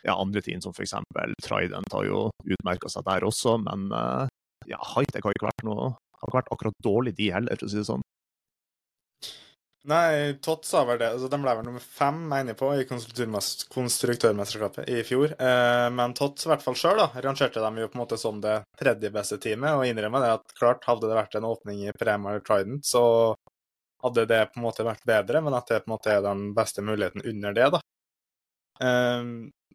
ja, 0.04 0.16
andre 0.16 0.42
team 0.44 0.64
som 0.66 0.74
f.eks. 0.76 0.98
Trident 1.46 1.96
har 1.96 2.08
jo 2.10 2.26
utmerka 2.44 2.92
seg 2.92 3.06
der 3.08 3.28
også, 3.30 3.56
men 3.64 3.88
ja, 4.68 4.82
Hightech 4.96 5.24
har 5.24 5.38
ikke 5.38 5.48
vært 5.48 5.64
noe 5.70 5.94
har 6.26 6.32
ikke 6.32 6.40
vært 6.40 6.52
akkurat 6.56 6.84
dårlig, 6.84 7.16
de 7.18 7.30
heller, 7.34 7.60
for 7.60 7.68
å 7.68 7.72
si 7.72 7.80
det 7.80 7.88
sånn. 7.88 8.04
Nei, 9.86 10.34
Tott 10.42 10.66
sa 10.66 10.86
vel 10.86 10.98
det. 10.98 11.12
Altså, 11.14 11.28
de 11.30 11.38
ble 11.38 11.52
vel 11.58 11.66
nummer 11.68 11.84
fem, 11.84 12.16
mener 12.30 12.56
jeg 12.56 12.58
på, 12.58 12.72
i 12.74 12.86
konstruktørmesterskapet 12.90 14.88
i 14.90 15.04
fjor. 15.06 15.36
Eh, 15.38 15.90
men 15.94 16.14
Tott, 16.18 16.42
i 16.42 16.50
hvert 16.50 16.64
fall 16.66 16.78
sjøl, 16.80 17.04
rangerte 17.22 17.62
dem 17.62 17.78
jo 17.78 17.90
på 17.92 18.00
en 18.00 18.02
måte 18.02 18.18
som 18.18 18.40
det 18.42 18.64
tredje 18.80 19.12
beste 19.14 19.38
teamet, 19.44 19.76
og 19.78 19.86
innrømmer 19.86 20.24
det 20.24 20.32
at 20.40 20.56
klart, 20.58 20.88
hadde 20.90 21.12
det 21.12 21.20
vært 21.20 21.38
en 21.38 21.50
åpning 21.52 21.84
i 21.86 21.94
Premier 22.00 22.42
Trident, 22.42 22.82
så 22.88 23.04
hadde 24.02 24.26
det 24.32 24.40
på 24.50 24.60
en 24.60 24.66
måte 24.66 24.88
vært 24.88 25.06
bedre, 25.06 25.42
men 25.46 25.58
at 25.58 25.70
det 25.70 25.84
på 25.84 25.92
en 25.92 25.94
måte 25.94 26.16
er 26.16 26.26
den 26.26 26.48
beste 26.58 26.82
muligheten 26.86 27.22
under 27.22 27.54
det, 27.54 27.68
da. 27.76 27.80
Eh, 28.82 29.22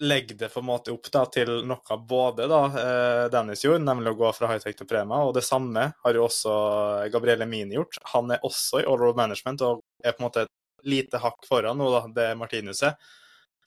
legger 0.01 0.37
det 0.41 0.49
på 0.51 0.61
en 0.61 0.71
måte 0.73 0.93
opp 0.97 1.07
da, 1.15 1.23
til 1.31 1.63
noe 1.71 2.01
både 2.09 2.49
da, 2.51 2.63
eh, 2.83 3.29
Dennis 3.31 3.63
gjorde, 3.63 3.87
nemlig 3.87 4.17
å 4.17 4.21
gå 4.25 4.33
fra 4.35 4.51
high-tech 4.51 4.75
til 4.81 4.91
Prema, 4.91 5.23
og 5.23 5.39
det 5.39 5.47
samme 5.47 5.93
har 6.03 6.19
jo 6.19 6.27
også 6.27 6.51
Gabriele 7.15 7.47
Mini 7.47 7.79
gjort. 7.79 8.03
Han 8.17 8.35
er 8.35 8.43
også 8.43 8.83
i 8.83 8.91
all-road 8.91 9.23
management 9.23 9.63
og 9.69 9.87
er 10.05 10.15
på 10.17 10.23
en 10.23 10.29
måte 10.29 10.45
et 10.47 10.87
lite 10.87 11.21
hakk 11.21 11.45
foran 11.49 11.79
nå, 11.81 11.91
da, 11.93 12.05
det 12.17 12.29
er 12.31 12.39
Martinuset. 12.41 13.11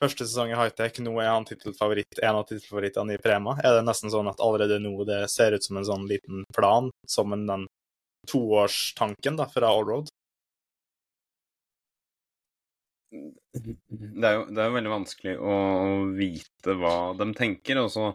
Første 0.01 0.25
sesong 0.25 0.51
i 0.51 0.57
high-tech, 0.57 0.97
nå 1.05 1.13
er 1.21 1.29
han 1.29 1.45
tittelfavoritt, 1.47 2.17
en 2.19 2.39
av 2.39 2.47
tittelfavorittene 2.49 3.15
i 3.15 3.21
Prema. 3.21 3.53
Er 3.63 3.77
det 3.77 3.85
nesten 3.87 4.11
sånn 4.11 4.31
at 4.31 4.41
allerede 4.43 4.81
nå 4.83 4.95
det 5.07 5.21
ser 5.31 5.55
ut 5.55 5.63
som 5.63 5.79
en 5.79 5.87
sånn 5.87 6.09
liten 6.09 6.43
plan, 6.55 6.89
som 7.07 7.35
en 7.35 7.45
den 7.47 7.67
toårstanken 8.27 9.37
da, 9.39 9.47
fra 9.51 9.69
allroad? 9.69 10.11
det 13.53 14.25
er, 14.25 14.37
jo, 14.39 14.45
det 14.49 14.61
er 14.61 14.69
jo 14.69 14.75
veldig 14.77 14.91
vanskelig 14.91 15.33
å 15.37 15.55
vite 16.17 16.73
hva 16.79 16.95
de 17.19 17.27
tenker. 17.37 17.83
og 17.83 17.91
så 17.93 18.07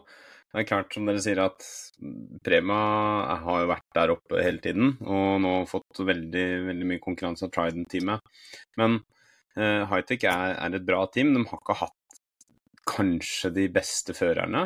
det 0.49 0.63
er 0.63 0.65
klart, 0.65 0.93
som 0.95 1.05
dere 1.05 1.21
sier, 1.21 1.39
at 1.43 1.61
Prema 2.45 2.79
har 3.43 3.61
jo 3.61 3.69
vært 3.69 3.85
der 3.93 4.13
oppe 4.15 4.41
hele 4.41 4.61
tiden, 4.63 4.95
og 5.05 5.35
nå 5.43 5.51
fått 5.69 6.01
veldig, 6.01 6.45
veldig 6.71 6.87
mye 6.89 7.03
konkurranse 7.03 7.45
av 7.45 7.51
Trident-teamet. 7.53 8.31
Men 8.81 8.97
eh, 9.53 9.85
Hightech 9.91 10.25
er, 10.25 10.55
er, 10.55 10.73
et 10.73 10.87
bra 10.87 11.03
team. 11.13 11.35
De 11.35 11.43
har 11.51 11.61
ikke 11.61 11.77
hatt 11.83 12.17
kanskje 12.89 13.53
de 13.59 13.67
beste 13.75 14.17
førerne. 14.17 14.65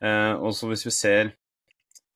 Eh, 0.00 0.32
og 0.32 0.56
så 0.56 0.70
hvis 0.70 0.86
vi 0.88 0.94
ser 0.94 1.34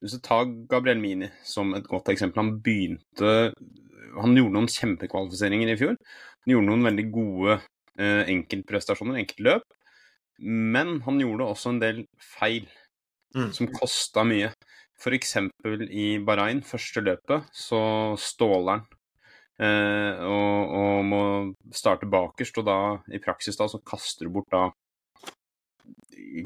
Hvis 0.02 0.16
du 0.16 0.22
tar 0.24 0.48
Gabriel 0.70 0.98
Mini 0.98 1.28
som 1.46 1.76
et 1.76 1.84
godt 1.86 2.08
eksempel. 2.10 2.40
Han 2.40 2.56
begynte 2.64 3.52
Han 4.22 4.34
gjorde 4.34 4.56
noen 4.56 4.72
kjempekvalifiseringer 4.72 5.70
i 5.70 5.76
fjor. 5.78 5.98
Han 6.42 6.54
gjorde 6.54 6.70
noen 6.70 6.88
veldig 6.88 7.04
gode 7.12 7.58
eh, 8.00 8.24
enkeltprestasjoner, 8.32 9.20
enkeltløp. 9.20 9.68
Men 10.42 11.02
han 11.04 11.20
gjorde 11.20 11.52
også 11.52 11.74
en 11.74 11.82
del 11.84 12.06
feil 12.18 12.66
Mm. 13.34 13.52
som 13.56 13.70
kosta 13.72 14.24
mye. 14.28 14.52
F.eks. 15.02 15.36
i 15.90 16.06
Bahrain, 16.22 16.62
første 16.62 17.02
løpet, 17.02 17.48
så 17.56 17.80
ståler 18.20 18.76
han. 18.76 18.84
Eh, 19.62 20.22
og, 20.26 20.74
og 20.78 21.04
må 21.06 21.22
starte 21.74 22.08
bakerst, 22.10 22.58
og 22.62 22.66
da 22.66 22.78
i 23.12 23.20
praksis 23.22 23.58
da 23.58 23.68
så 23.70 23.82
kaster 23.84 24.26
du 24.26 24.36
bort 24.36 24.50
da 24.52 24.68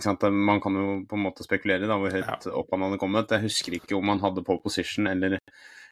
sant? 0.03 0.27
Man 0.33 0.61
kan 0.61 0.77
jo 0.77 0.87
på 1.09 1.19
en 1.19 1.25
måte 1.27 1.47
spekulere 1.47 1.89
da 1.89 1.99
hvor 2.01 2.13
høyt 2.13 2.49
opp 2.51 2.73
han 2.75 2.87
hadde 2.87 3.01
kommet. 3.01 3.33
Jeg 3.33 3.47
husker 3.47 3.77
ikke 3.79 3.97
om 3.99 4.13
han 4.13 4.23
hadde 4.25 4.45
pole 4.47 4.63
position 4.65 5.09
eller, 5.11 5.39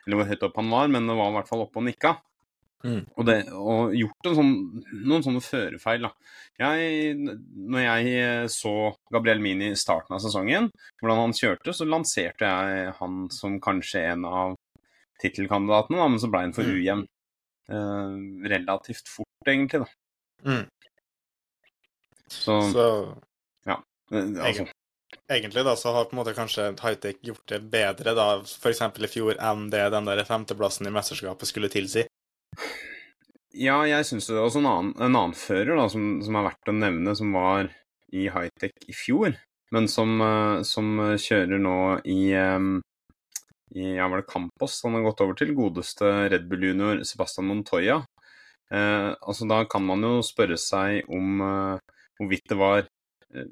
eller 0.06 0.20
hvor 0.20 0.30
høyt 0.30 0.46
opp 0.48 0.60
han 0.60 0.72
var, 0.72 0.90
men 0.92 1.08
det 1.10 1.18
var 1.18 1.32
i 1.32 1.36
hvert 1.38 1.50
fall 1.50 1.66
oppe 1.66 1.82
og 1.82 1.88
nikka. 1.88 2.16
Mm. 2.84 3.00
Og, 3.16 3.22
det, 3.24 3.36
og 3.56 3.94
gjort 3.96 4.28
en 4.28 4.34
sånn, 4.36 4.50
noen 5.08 5.22
sånne 5.24 5.40
førefeil. 5.40 6.04
Da. 6.04 6.10
Jeg, 6.60 7.14
når 7.72 7.80
jeg 7.86 8.10
eh, 8.20 8.44
så 8.52 8.74
Gabriel 9.14 9.40
Mini 9.42 9.70
i 9.72 9.78
starten 9.80 10.16
av 10.16 10.20
sesongen, 10.22 10.68
hvordan 11.00 11.22
han 11.22 11.36
kjørte, 11.36 11.72
så 11.74 11.86
lanserte 11.88 12.50
jeg 12.50 12.92
han 13.00 13.24
som 13.32 13.56
kanskje 13.64 14.04
en 14.12 14.28
av 14.28 14.54
tittelkandidatene, 15.22 16.08
men 16.12 16.20
så 16.20 16.28
ble 16.28 16.44
han 16.44 16.54
for 16.56 16.68
Mm. 16.68 16.76
ujevn. 16.76 17.04
Eh, 17.72 18.48
relativt 18.52 19.08
fort, 19.08 19.48
egentlig. 19.48 19.80
da. 19.80 20.50
Mm. 20.50 20.66
Så, 22.28 22.60
Så 22.72 22.84
ja. 23.66 23.78
altså, 24.12 24.66
egentlig 25.30 25.64
da, 25.64 25.76
så 25.76 25.92
har 25.94 26.04
på 26.04 26.16
en 26.16 26.20
måte 26.20 26.34
kanskje 26.36 26.74
Hightech 26.82 27.20
gjort 27.24 27.46
det 27.48 27.60
bedre 27.70 28.14
da, 28.16 28.26
f.eks. 28.44 28.80
i 28.80 29.08
fjor, 29.08 29.38
enn 29.40 29.70
det 29.72 29.86
den 29.94 30.04
der 30.10 30.24
femteplassen 30.28 30.86
i 30.88 30.92
mesterskapet 30.92 31.48
skulle 31.48 31.72
tilsi. 31.72 32.04
Ja, 33.54 33.78
jeg 33.86 34.06
syns 34.08 34.26
det 34.26 34.34
er 34.34 34.42
også 34.42 34.62
en 34.62 34.70
annen, 34.70 34.94
en 34.98 35.14
annen 35.14 35.36
fører 35.38 35.76
da, 35.78 35.86
som, 35.92 36.18
som 36.24 36.38
er 36.38 36.48
verdt 36.48 36.70
å 36.72 36.74
nevne, 36.74 37.14
som 37.14 37.34
var 37.36 37.68
i 38.14 38.26
high-tech 38.30 38.88
i 38.90 38.94
fjor, 38.94 39.36
men 39.74 39.86
som, 39.90 40.16
eh, 40.22 40.62
som 40.66 40.90
kjører 41.18 41.62
nå 41.62 41.76
i, 42.10 42.18
i 42.34 43.86
ja, 43.94 44.08
var 44.10 44.22
det 44.22 44.30
Campos 44.30 44.80
han 44.86 44.98
har 44.98 45.06
gått 45.06 45.22
over 45.24 45.38
til, 45.38 45.54
godeste 45.54 46.10
Red 46.32 46.48
Bull 46.50 46.66
junior 46.70 47.04
Sebastian 47.06 47.46
Montoya. 47.50 48.02
Eh, 48.72 49.10
altså 49.20 49.46
Da 49.50 49.64
kan 49.70 49.84
man 49.86 50.02
jo 50.02 50.18
spørre 50.24 50.56
seg 50.60 51.10
om 51.12 51.42
eh, 51.44 51.94
hvorvidt 52.18 52.48
det 52.50 52.58
var 52.58 52.82
eh, 52.82 53.50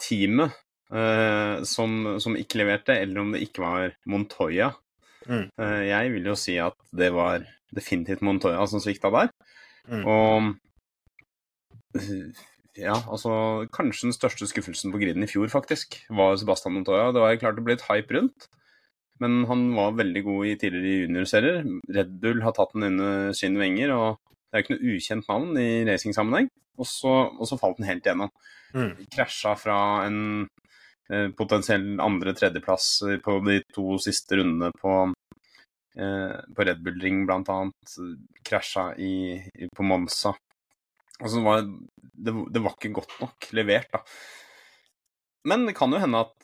teamet 0.00 0.58
eh, 0.92 1.62
som, 1.66 1.96
som 2.20 2.36
ikke 2.38 2.60
leverte, 2.62 2.96
eller 2.98 3.22
om 3.22 3.34
det 3.34 3.44
ikke 3.46 3.64
var 3.64 3.96
Montoya. 4.10 4.72
Mm. 5.30 5.46
Eh, 5.62 5.82
jeg 5.86 6.12
vil 6.16 6.28
jo 6.32 6.36
si 6.38 6.56
at 6.58 6.76
det 6.96 7.12
var 7.14 7.46
definitivt 7.74 8.24
Montoya 8.26 8.66
som 8.66 8.82
svikta 8.82 9.12
der. 9.14 9.30
Mm. 9.90 10.04
Og 10.10 10.54
ja, 12.78 12.94
altså 12.94 13.66
Kanskje 13.74 14.08
den 14.08 14.14
største 14.14 14.46
skuffelsen 14.50 14.92
på 14.94 15.00
griden 15.02 15.26
i 15.26 15.30
fjor, 15.30 15.50
faktisk, 15.52 16.00
var 16.10 16.38
Sebastian 16.38 16.74
Montoya. 16.76 17.10
Det 17.14 17.22
var 17.22 17.38
klart 17.40 17.58
det 17.58 17.66
ble 17.66 17.76
et 17.78 17.86
hype 17.88 18.14
rundt, 18.16 18.48
men 19.22 19.44
han 19.50 19.68
var 19.76 19.98
veldig 19.98 20.22
god 20.26 20.46
i 20.46 20.56
tidligere 20.60 21.06
juniorserier. 21.06 21.62
Red 21.96 22.16
Bull 22.22 22.42
har 22.44 22.54
tatt 22.56 22.74
den 22.74 22.88
under 22.92 23.34
sine 23.36 23.60
vinger, 23.62 23.94
og 23.94 24.20
det 24.50 24.58
er 24.58 24.64
ikke 24.64 24.76
noe 24.76 24.94
ukjent 24.96 25.30
navn 25.30 25.60
i 25.60 25.68
racingsammenheng. 25.88 26.50
Og 26.80 26.88
så, 26.88 27.12
og 27.28 27.44
så 27.48 27.58
falt 27.60 27.76
den 27.80 27.90
helt 27.90 28.06
igjennom. 28.06 28.30
Mm. 28.72 28.94
Krasja 29.12 29.52
fra 29.58 29.76
en 30.06 30.20
eh, 31.10 31.28
potensiell 31.36 31.98
andre-tredjeplass 32.00 32.86
på 33.24 33.34
de 33.44 33.58
to 33.74 33.98
siste 34.00 34.38
rundene 34.40 34.70
på, 34.78 34.94
på 35.94 36.64
Red 36.66 36.84
Bull 36.84 37.00
Ring, 37.02 37.24
annet. 37.30 37.96
Krasja 38.46 38.92
i, 38.96 39.40
på 39.76 39.82
Monza. 39.82 40.34
Altså, 41.20 41.36
det, 41.36 41.44
var, 41.44 41.64
det, 42.00 42.34
det 42.54 42.62
var 42.64 42.76
ikke 42.76 42.94
godt 43.00 43.16
nok 43.20 43.50
levert, 43.58 43.90
da. 43.92 44.04
Men 45.50 45.64
det 45.66 45.74
kan 45.76 45.92
jo 45.92 46.00
hende 46.00 46.20
at 46.20 46.34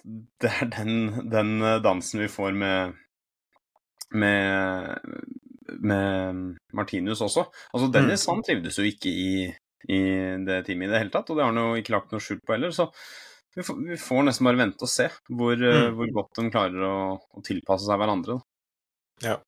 det 0.40 0.50
er 0.50 0.70
den, 0.72 1.28
den 1.30 1.58
dansen 1.84 2.22
vi 2.24 2.30
får 2.32 2.56
med 2.56 2.96
med, 4.10 4.98
med 5.66 6.56
Martinus 6.72 7.20
også. 7.20 7.46
Altså, 7.72 7.90
Dennis 7.92 8.26
han 8.30 8.42
trivdes 8.46 8.78
jo 8.78 8.86
ikke 8.86 9.10
i, 9.10 9.30
i 9.90 10.00
det 10.46 10.62
teamet 10.66 10.90
i 10.90 10.92
det 10.92 11.04
hele 11.04 11.14
tatt, 11.14 11.30
og 11.30 11.38
det 11.38 11.46
har 11.46 11.52
han 11.52 11.62
jo 11.62 11.80
ikke 11.80 11.96
lagt 11.96 12.12
noe 12.14 12.22
skjul 12.22 12.42
på 12.42 12.56
heller. 12.56 12.74
Så 12.74 12.88
vi 13.56 13.64
får, 13.66 13.80
vi 13.88 13.98
får 14.00 14.26
nesten 14.26 14.48
bare 14.48 14.60
vente 14.60 14.84
og 14.86 14.92
se 14.92 15.08
hvor, 15.30 15.56
mm. 15.56 15.96
hvor 15.96 16.12
godt 16.20 16.40
de 16.40 16.50
klarer 16.52 16.86
å, 16.86 16.98
å 17.16 17.46
tilpasse 17.46 17.88
seg 17.88 18.00
hverandre. 18.02 18.38
Da. 18.38 18.45
Ja. 19.24 19.38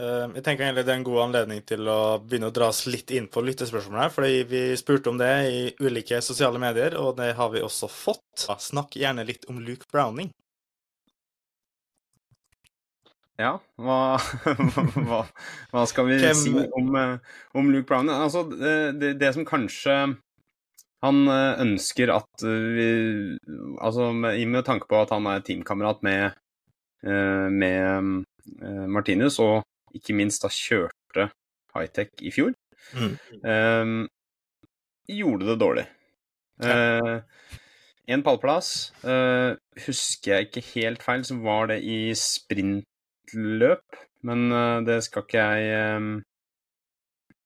Eh, 0.00 0.26
jeg 0.36 0.42
tenker 0.44 0.64
egentlig 0.66 0.84
det 0.86 0.92
er 0.94 0.98
en 1.00 1.06
god 1.08 1.22
anledning 1.26 1.62
til 1.68 1.88
å 1.88 1.98
begynne 2.24 2.50
å 2.50 2.54
dra 2.56 2.68
oss 2.72 2.84
litt 2.88 3.10
inn 3.16 3.28
på 3.32 3.42
lyttespørsmålene. 3.44 4.10
fordi 4.12 4.42
vi 4.48 4.62
spurte 4.80 5.10
om 5.12 5.18
det 5.20 5.30
i 5.52 5.62
ulike 5.80 6.20
sosiale 6.24 6.60
medier, 6.62 6.96
og 7.00 7.16
det 7.20 7.32
har 7.36 7.50
vi 7.52 7.60
også 7.64 7.88
fått. 7.90 8.46
Snakk 8.60 8.96
gjerne 8.96 9.24
litt 9.28 9.44
om 9.50 9.60
Luke 9.64 9.88
Browning. 9.92 10.30
Ja, 13.40 13.54
hva, 13.80 14.18
hva, 15.08 15.20
hva 15.72 15.84
skal 15.88 16.10
vi 16.10 16.18
Hvem- 16.20 16.36
si 16.36 16.50
om, 16.76 16.90
eh, 17.00 17.14
om 17.56 17.70
Luke 17.72 17.88
Browning? 17.88 18.12
Altså, 18.12 18.42
det, 18.50 18.74
det, 19.00 19.14
det 19.22 19.30
som 19.36 19.46
kanskje 19.48 19.94
han 21.00 21.20
eh, 21.32 21.62
ønsker 21.64 22.12
at 22.12 22.44
eh, 22.44 22.66
vi 22.76 22.88
Altså 23.80 24.10
med, 24.12 24.36
i 24.36 24.44
med 24.44 24.66
tanke 24.68 24.84
på 24.90 24.98
at 25.00 25.14
han 25.16 25.24
er 25.32 25.40
teamkamerat 25.46 26.02
med, 26.04 26.36
med 27.02 28.24
eh, 28.62 28.86
Martinus, 28.88 29.38
og 29.40 29.62
ikke 29.94 30.14
minst 30.14 30.42
da 30.44 30.48
kjørte 30.52 31.30
high-tech 31.74 32.10
i 32.22 32.30
fjor, 32.34 32.52
Mm. 32.96 33.12
eh, 33.44 34.08
gjorde 35.20 35.46
det 35.46 35.58
dårlig. 35.60 35.86
Eh, 36.64 37.20
en 38.08 38.22
pallplass. 38.26 38.92
Eh, 39.04 39.54
husker 39.86 40.32
jeg 40.32 40.46
ikke 40.48 40.62
helt 40.74 41.02
feil, 41.02 41.22
så 41.24 41.36
var 41.42 41.66
det 41.70 41.82
i 41.84 42.12
sprintløp, 42.16 43.84
men 44.22 44.52
eh, 44.52 44.80
det 44.88 45.02
skal 45.04 45.22
ikke 45.22 45.44
jeg 45.44 45.70
eh, 45.76 46.08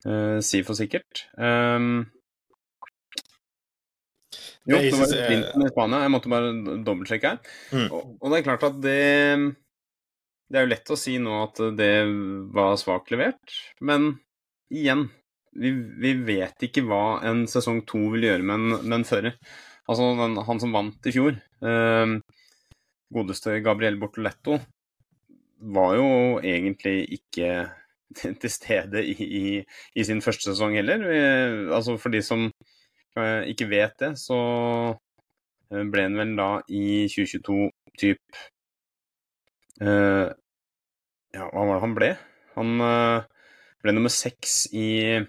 eh, 0.06 0.38
si 0.40 0.62
for 0.62 0.74
sikkert. 0.78 1.26
Um, 1.36 2.06
jo, 4.64 4.78
det 4.78 4.92
var 4.94 5.04
synes, 5.04 5.12
eh, 5.12 5.24
sprinten 5.26 5.66
i 5.66 5.72
Spania. 5.72 6.04
Jeg 6.04 6.12
måtte 6.14 6.32
bare 6.32 6.52
dobbeltsjekke 6.86 7.32
her. 7.34 7.52
Mm. 7.74 7.88
Og, 7.88 8.14
og 8.20 8.32
det 8.32 8.38
er 8.38 8.46
klart 8.46 8.66
at 8.70 8.78
det 8.84 9.00
Det 10.48 10.60
er 10.60 10.66
jo 10.66 10.72
lett 10.72 10.92
å 10.92 11.00
si 11.00 11.18
nå 11.18 11.36
at 11.42 11.60
det 11.76 11.92
var 12.54 12.76
svakt 12.80 13.10
levert, 13.12 13.54
men 13.80 14.12
igjen 14.72 15.08
vi, 15.54 15.70
vi 15.72 16.12
vet 16.26 16.66
ikke 16.66 16.84
hva 16.86 17.20
en 17.26 17.44
sesong 17.50 17.84
to 17.88 18.00
vil 18.12 18.26
gjøre 18.26 18.46
med 18.46 18.54
en, 18.54 18.76
med 18.84 18.96
en 18.98 19.06
fører. 19.08 19.36
Altså 19.90 20.10
den, 20.18 20.36
han 20.46 20.60
som 20.62 20.74
vant 20.74 21.08
i 21.08 21.12
fjor, 21.14 21.36
eh, 21.64 22.14
godeste 23.14 23.58
Gabriel 23.64 23.98
Bortoletto, 24.00 24.58
var 25.74 25.96
jo 25.96 26.08
egentlig 26.44 27.04
ikke 27.18 27.50
til 28.42 28.52
stede 28.52 29.04
i, 29.04 29.14
i, 29.24 29.44
i 29.96 30.06
sin 30.06 30.22
første 30.24 30.50
sesong 30.50 30.76
heller. 30.78 31.04
Vi, 31.08 31.20
altså 31.74 31.96
For 32.00 32.14
de 32.14 32.22
som 32.24 32.48
ikke 33.20 33.68
vet 33.70 33.94
det, 34.02 34.14
så 34.18 34.38
eh, 35.70 35.84
ble 35.90 36.06
han 36.08 36.18
vel 36.18 36.34
da 36.38 36.48
i 36.66 37.04
2022 37.10 37.58
typ 38.00 38.40
uh, 39.82 40.32
Ja, 41.34 41.46
hva 41.50 41.62
var 41.62 41.76
det 41.76 41.84
han 41.84 41.94
ble? 41.94 42.10
Han 42.56 42.82
uh, 42.82 43.46
ble 43.82 43.94
nummer 43.94 44.12
seks 44.12 44.64
i, 44.74 45.20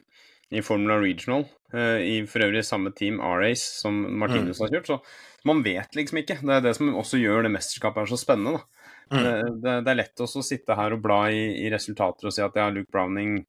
i 0.49 0.63
Formula 0.65 0.97
Regional. 1.01 1.45
uh, 1.73 2.01
I 2.01 2.23
for 2.29 2.45
øvrig 2.45 2.65
samme 2.65 2.93
team, 2.97 3.19
R-Race, 3.21 3.65
som 3.81 4.03
Martinus 4.17 4.61
har 4.61 4.73
kjørt. 4.73 4.89
Så 4.89 5.45
man 5.45 5.61
vet 5.65 5.97
liksom 5.97 6.21
ikke. 6.21 6.39
Det 6.41 6.57
er 6.57 6.65
det 6.65 6.75
som 6.77 6.93
også 6.93 7.21
gjør 7.21 7.45
det 7.45 7.53
mesterskapet 7.53 8.03
her 8.03 8.13
så 8.13 8.21
spennende. 8.21 8.57
da. 8.57 8.85
Mm. 9.13 9.21
Det, 9.21 9.33
det, 9.61 9.73
det 9.85 9.91
er 9.91 9.99
lett 9.99 10.21
også 10.25 10.41
å 10.41 10.45
sitte 10.45 10.77
her 10.77 10.95
og 10.95 11.03
bla 11.03 11.19
i, 11.29 11.43
i 11.61 11.69
resultater 11.73 12.25
og 12.25 12.33
si 12.33 12.41
at 12.41 12.55
ja, 12.57 12.71
Luke 12.73 12.89
Browning 12.93 13.43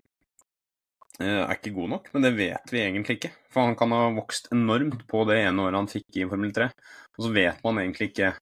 er 1.25 1.55
ikke 1.55 1.73
god 1.77 1.93
nok, 1.95 2.11
men 2.13 2.27
det 2.27 2.33
vet 2.37 2.73
vi 2.73 2.83
egentlig 2.83 3.17
ikke. 3.19 3.33
For 3.53 3.65
han 3.65 3.77
kan 3.79 3.95
ha 3.95 4.11
vokst 4.17 4.51
enormt 4.53 5.07
på 5.09 5.23
det 5.29 5.39
ene 5.47 5.65
året 5.65 5.81
han 5.81 5.89
fikk 5.91 6.19
i 6.21 6.27
Formel 6.29 6.53
3, 6.57 6.69
og 7.17 7.25
så 7.25 7.33
vet 7.33 7.63
man 7.65 7.81
egentlig 7.81 8.11
ikke 8.11 8.35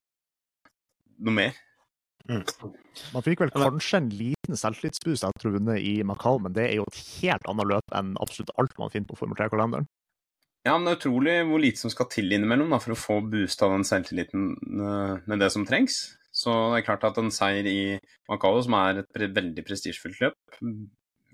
noe 1.23 1.37
mer. 1.37 1.61
Man 2.25 3.25
fikk 3.25 3.43
vel 3.43 3.53
kanskje 3.53 4.01
en 4.01 4.09
liten 4.17 4.57
selvtillitsboost 4.57 5.27
etter 5.29 5.49
å 5.49 5.53
ha 5.53 5.59
vunnet 5.59 5.85
i 5.85 5.99
Macau, 6.07 6.39
men 6.41 6.55
det 6.57 6.71
er 6.71 6.79
jo 6.79 6.87
et 6.89 7.01
helt 7.21 7.47
annet 7.51 7.69
løp 7.69 7.95
enn 7.99 8.15
absolutt 8.25 8.55
alt 8.61 8.75
man 8.81 8.93
finner 8.95 9.11
på 9.11 9.19
Formel 9.21 9.39
3-kalenderen. 9.39 9.89
Ja, 10.65 10.79
men 10.79 10.89
det 10.89 10.95
er 10.95 11.01
utrolig 11.03 11.35
hvor 11.45 11.61
lite 11.61 11.83
som 11.83 11.93
skal 11.93 12.09
til 12.09 12.33
innimellom 12.33 12.71
da, 12.73 12.81
for 12.81 12.95
å 12.95 12.99
få 12.99 13.19
boosta 13.29 13.69
den 13.69 13.85
selvtilliten 13.85 14.55
eh, 14.57 15.17
med 15.29 15.43
det 15.45 15.51
som 15.53 15.67
trengs. 15.69 15.99
Så 16.35 16.55
det 16.73 16.81
er 16.81 16.87
klart 16.87 17.05
at 17.07 17.21
en 17.21 17.31
seier 17.31 17.69
i 17.69 17.81
Macau, 18.31 18.57
som 18.65 18.79
er 18.81 19.05
et 19.05 19.37
veldig 19.37 19.65
prestisjefullt 19.67 20.23
løp, 20.25 20.57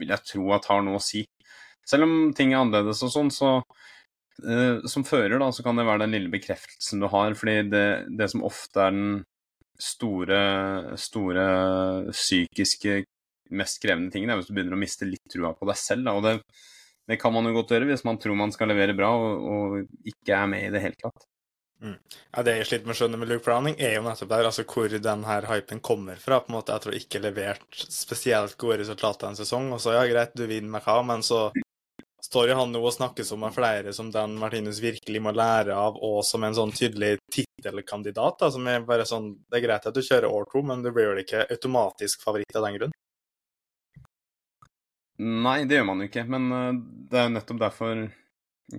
vil 0.00 0.11
jeg 0.11 0.26
tro 0.26 0.50
at 0.57 0.66
har 0.72 0.83
noe 0.85 0.98
å 0.98 1.05
si. 1.05 1.22
Selv 1.90 2.07
om 2.07 2.14
ting 2.37 2.55
er 2.55 2.62
annerledes 2.62 3.03
og 3.07 3.12
sånn, 3.12 3.33
så 3.35 3.57
uh, 3.59 4.87
som 4.88 5.07
fører, 5.07 5.38
da, 5.42 5.50
så 5.53 5.66
kan 5.66 5.79
det 5.79 5.88
være 5.88 6.05
den 6.05 6.16
lille 6.16 6.33
bekreftelsen 6.33 7.03
du 7.03 7.11
har. 7.11 7.35
fordi 7.38 7.57
det, 7.72 7.87
det 8.18 8.31
som 8.33 8.46
ofte 8.46 8.87
er 8.87 8.96
den 8.96 9.12
store, 9.81 10.40
store 11.00 11.46
psykiske, 12.12 13.00
mest 13.50 13.81
krevende 13.83 14.12
tingen, 14.12 14.31
er 14.31 14.38
hvis 14.38 14.50
du 14.50 14.55
begynner 14.55 14.76
å 14.76 14.81
miste 14.81 15.09
litt 15.09 15.24
trua 15.33 15.55
på 15.57 15.68
deg 15.68 15.81
selv. 15.81 16.07
Da, 16.07 16.14
og 16.14 16.26
det, 16.26 16.37
det, 17.09 17.18
kan 17.20 17.35
man 17.35 17.48
jo 17.48 17.57
godt 17.57 17.74
gjøre 17.74 17.88
hvis 17.90 18.07
man 18.07 18.20
tror 18.20 18.38
man 18.38 18.55
skal 18.55 18.70
levere 18.70 18.96
bra 18.96 19.11
og, 19.16 19.50
og 19.50 20.09
ikke 20.12 20.37
er 20.37 20.50
med 20.53 20.68
i 20.68 20.72
det 20.74 20.85
hele 20.85 21.00
tatt. 21.00 21.26
Mm. 21.81 21.96
Ja, 22.37 22.42
Det 22.44 22.55
jeg 22.59 22.68
sliter 22.68 22.88
med 22.90 22.92
å 22.92 22.98
skjønne 22.98 23.18
med 23.22 23.31
Luke 23.31 23.44
Browning, 23.46 23.79
er 23.81 23.94
jo 23.96 24.05
nettopp 24.05 24.29
der, 24.35 24.48
altså 24.50 24.66
hvor 24.68 24.92
den 24.92 25.24
her 25.24 25.48
hypen 25.48 25.81
kommer 25.81 26.20
fra. 26.20 26.42
på 26.44 26.53
en 26.53 26.59
måte, 26.59 26.76
Jeg 26.76 26.85
tror 26.85 26.98
ikke 26.98 27.24
levert 27.24 27.85
spesielt 27.88 28.59
gode 28.61 28.83
resultater 28.83 29.29
en 29.29 29.38
sesong. 29.38 29.72
og 29.72 29.81
så 29.81 29.96
ja, 29.96 30.05
greit, 30.07 30.37
du 30.37 30.44
vinner 30.46 30.76
med 30.76 30.85
hva, 30.85 31.00
men 31.03 31.24
så 31.24 31.48
står 32.31 32.49
jo 32.49 32.59
han 32.61 32.71
nå 32.71 32.81
og 32.85 32.93
snakkes 32.95 33.33
om 33.35 33.43
av 33.49 33.57
flere 33.57 33.93
som 33.95 34.11
den 34.14 34.37
Martinus 34.38 34.79
virkelig 34.83 35.23
må 35.23 35.33
lære 35.35 35.75
av, 35.75 35.97
og 35.99 36.23
som 36.27 36.45
en 36.47 36.55
sånn 36.55 36.71
tydelig 36.71 37.16
tittelkandidat. 37.33 38.45
som 38.53 38.66
er 38.71 38.87
bare 38.87 39.07
sånn, 39.07 39.35
Det 39.51 39.59
er 39.59 39.66
greit 39.66 39.87
at 39.87 39.95
du 39.95 40.01
kjører 40.01 40.31
år 40.31 40.47
to, 40.53 40.62
men 40.62 40.83
du 40.83 40.93
blir 40.93 41.11
vel 41.11 41.25
ikke 41.25 41.49
automatisk 41.51 42.23
favoritt 42.23 42.55
av 42.55 42.62
den 42.69 42.79
grunn? 42.79 42.95
Nei, 45.19 45.64
det 45.64 45.77
gjør 45.77 45.88
man 45.90 46.01
jo 46.01 46.07
ikke, 46.07 46.25
men 46.25 46.47
uh, 46.53 46.73
det 47.11 47.19
er 47.19 47.27
jo 47.27 47.35
nettopp 47.35 47.61
derfor 47.61 48.07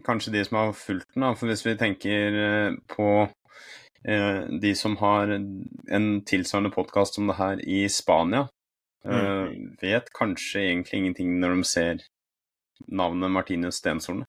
kanskje 0.07 0.31
de 0.31 0.45
som 0.47 0.57
har 0.57 0.71
fulgt 0.73 1.11
den. 1.13 1.27
Da. 1.27 1.33
For 1.35 1.51
hvis 1.51 1.65
vi 1.65 1.75
tenker 1.77 2.39
uh, 2.39 2.79
på 2.87 3.09
uh, 3.27 4.39
de 4.63 4.71
som 4.79 4.95
har 5.03 5.35
en 5.35 6.07
tilsvarende 6.23 6.71
podkast 6.71 7.19
som 7.19 7.27
det 7.27 7.35
her 7.35 7.59
i 7.67 7.83
Spania, 7.91 8.47
mm. 9.03 9.77
vet 9.81 10.09
kanskje 10.13 10.61
egentlig 10.61 10.99
ingenting 10.99 11.39
når 11.41 11.55
de 11.57 11.63
ser 11.65 12.03
navnet 12.87 13.31
Martinus 13.31 13.79
Stenshorn. 13.81 14.23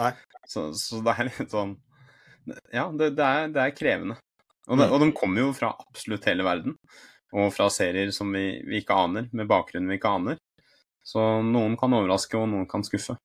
Nei. 0.00 0.12
Så, 0.48 0.70
så, 0.78 1.00
det 1.04 1.14
er 1.14 1.28
litt 1.28 1.52
sånn 1.52 1.74
Ja, 2.72 2.88
det, 2.88 3.12
det, 3.18 3.24
er, 3.24 3.48
det 3.54 3.62
er, 3.62 3.74
krevende. 3.76 4.16
Og, 4.66 4.78
det, 4.78 4.86
mm. 4.86 4.92
og, 4.92 5.00
de 5.02 5.08
kommer 5.16 5.44
jo 5.44 5.54
fra 5.56 5.72
absolutt 5.74 6.28
hele 6.30 6.46
verden. 6.46 6.76
Og 7.36 7.50
fra 7.54 7.68
serier 7.70 8.10
som 8.14 8.30
vi, 8.34 8.60
vi 8.66 8.80
ikke 8.80 8.96
aner, 8.96 9.28
med 9.36 9.50
bakgrunn 9.50 9.90
vi 9.90 9.98
ikke 10.00 10.14
aner. 10.18 10.38
Så 11.06 11.20
noen 11.46 11.76
kan 11.80 11.94
overraske, 11.96 12.38
og 12.38 12.48
noen 12.50 12.66
kan 12.70 12.84
skuffe. 12.86 13.16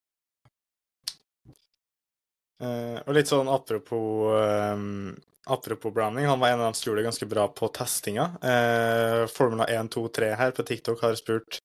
Uh, 2.61 3.01
og 3.03 3.15
litt 3.17 3.27
sånn 3.27 3.49
apropos 3.51 4.31
um, 4.31 5.11
Apropos 5.45 5.91
Browning, 5.93 6.25
han 6.25 6.39
var 6.39 6.53
en 6.53 6.61
av 6.61 6.69
dem 6.69 6.77
som 6.77 6.87
gjorde 6.87 7.01
det 7.03 7.09
ganske 7.09 7.25
bra 7.29 7.43
på 7.53 7.67
testinga. 7.75 8.23
Uh, 8.41 9.25
Formula 9.29 9.67
1, 9.69 9.91
2, 9.93 10.05
3 10.17 10.29
her 10.39 10.53
på 10.57 10.65
TikTok 10.65 11.03
har 11.05 11.17
spurt 11.19 11.59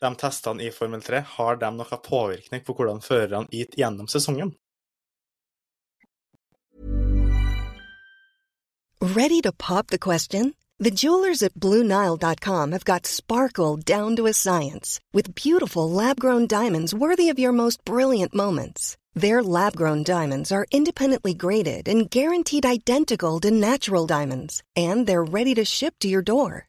de 0.00 0.12
testene 0.14 0.62
i 0.62 0.70
Formel 0.70 1.02
3, 1.02 1.22
har 1.36 1.56
de 1.56 1.70
noe 1.72 1.98
påvirkning 2.04 2.62
på 2.64 2.76
hvordan 2.76 3.02
førerne 3.04 3.48
gikk 3.52 3.76
gjennom 3.80 4.08
sesongen? 4.10 4.54
Ready 9.00 9.40
to 9.42 9.52
pop 9.52 9.88
the 9.88 9.98
question? 9.98 10.54
The 10.78 10.90
jewelers 10.90 11.42
at 11.42 11.54
BlueNile.com 11.54 12.72
have 12.72 12.84
got 12.84 13.06
sparkle 13.06 13.76
down 13.76 14.16
to 14.16 14.26
a 14.26 14.34
science 14.34 15.00
with 15.14 15.34
beautiful 15.34 15.90
lab-grown 15.90 16.46
diamonds 16.46 16.92
worthy 16.92 17.30
of 17.30 17.38
your 17.38 17.52
most 17.52 17.82
brilliant 17.84 18.34
moments. 18.34 18.98
Their 19.14 19.42
lab-grown 19.42 20.02
diamonds 20.02 20.52
are 20.52 20.66
independently 20.70 21.32
graded 21.32 21.88
and 21.88 22.10
guaranteed 22.10 22.66
identical 22.66 23.40
to 23.40 23.50
natural 23.50 24.06
diamonds, 24.06 24.62
and 24.74 25.06
they're 25.06 25.24
ready 25.24 25.54
to 25.54 25.64
ship 25.64 25.94
to 26.00 26.08
your 26.08 26.20
door. 26.20 26.68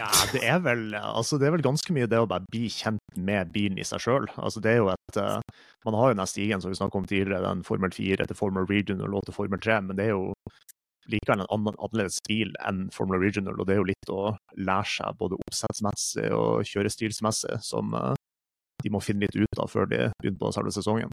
Ja, 0.00 0.10
det 0.32 0.42
er, 0.42 0.60
vel, 0.64 0.86
altså 0.98 1.38
det 1.40 1.48
er 1.48 1.54
vel 1.56 1.64
ganske 1.64 1.94
mye 1.94 2.08
det 2.10 2.20
å 2.22 2.28
bare 2.30 2.46
bli 2.50 2.68
kjent 2.72 3.18
med 3.18 3.52
bilen 3.54 3.80
i 3.80 3.86
seg 3.86 4.02
sjøl. 4.04 4.28
Altså 4.36 4.62
det 4.64 4.74
er 4.74 4.80
jo 4.82 4.90
et 4.92 5.18
uh, 5.20 5.40
Man 5.86 5.96
har 5.98 6.12
jo 6.12 6.18
den 6.20 6.30
stigen 6.30 6.62
som 6.62 6.72
vi 6.72 6.78
snakket 6.78 7.00
om 7.00 7.08
tidligere, 7.08 7.42
den 7.44 7.64
Formel 7.66 7.92
4 7.94 8.28
til 8.28 8.38
Formel 8.38 8.68
Regional 8.70 9.18
og 9.18 9.26
til 9.26 9.36
Formel 9.36 9.60
3, 9.60 9.80
men 9.88 9.98
det 9.98 10.08
er 10.08 10.14
jo 10.14 10.32
likevel 11.12 11.42
en 11.42 11.50
annen, 11.52 11.76
annerledes 11.76 12.16
stil 12.22 12.54
enn 12.64 12.86
Formel 12.94 13.20
Regional, 13.20 13.58
og 13.60 13.68
det 13.68 13.74
er 13.74 13.82
jo 13.82 13.90
litt 13.90 14.12
å 14.12 14.22
lære 14.56 14.88
seg 14.94 15.18
både 15.20 15.36
oppsettsmessig 15.44 16.30
og 16.32 16.64
kjørestilsmessig 16.70 17.60
som 17.66 17.92
uh, 17.92 18.14
de 18.82 18.92
må 18.92 19.02
finne 19.04 19.26
litt 19.26 19.36
ut 19.36 19.60
av 19.60 19.70
før 19.70 19.88
de 19.90 20.08
begynner 20.18 20.40
på 20.40 20.52
selve 20.56 20.72
sesongen. 20.74 21.12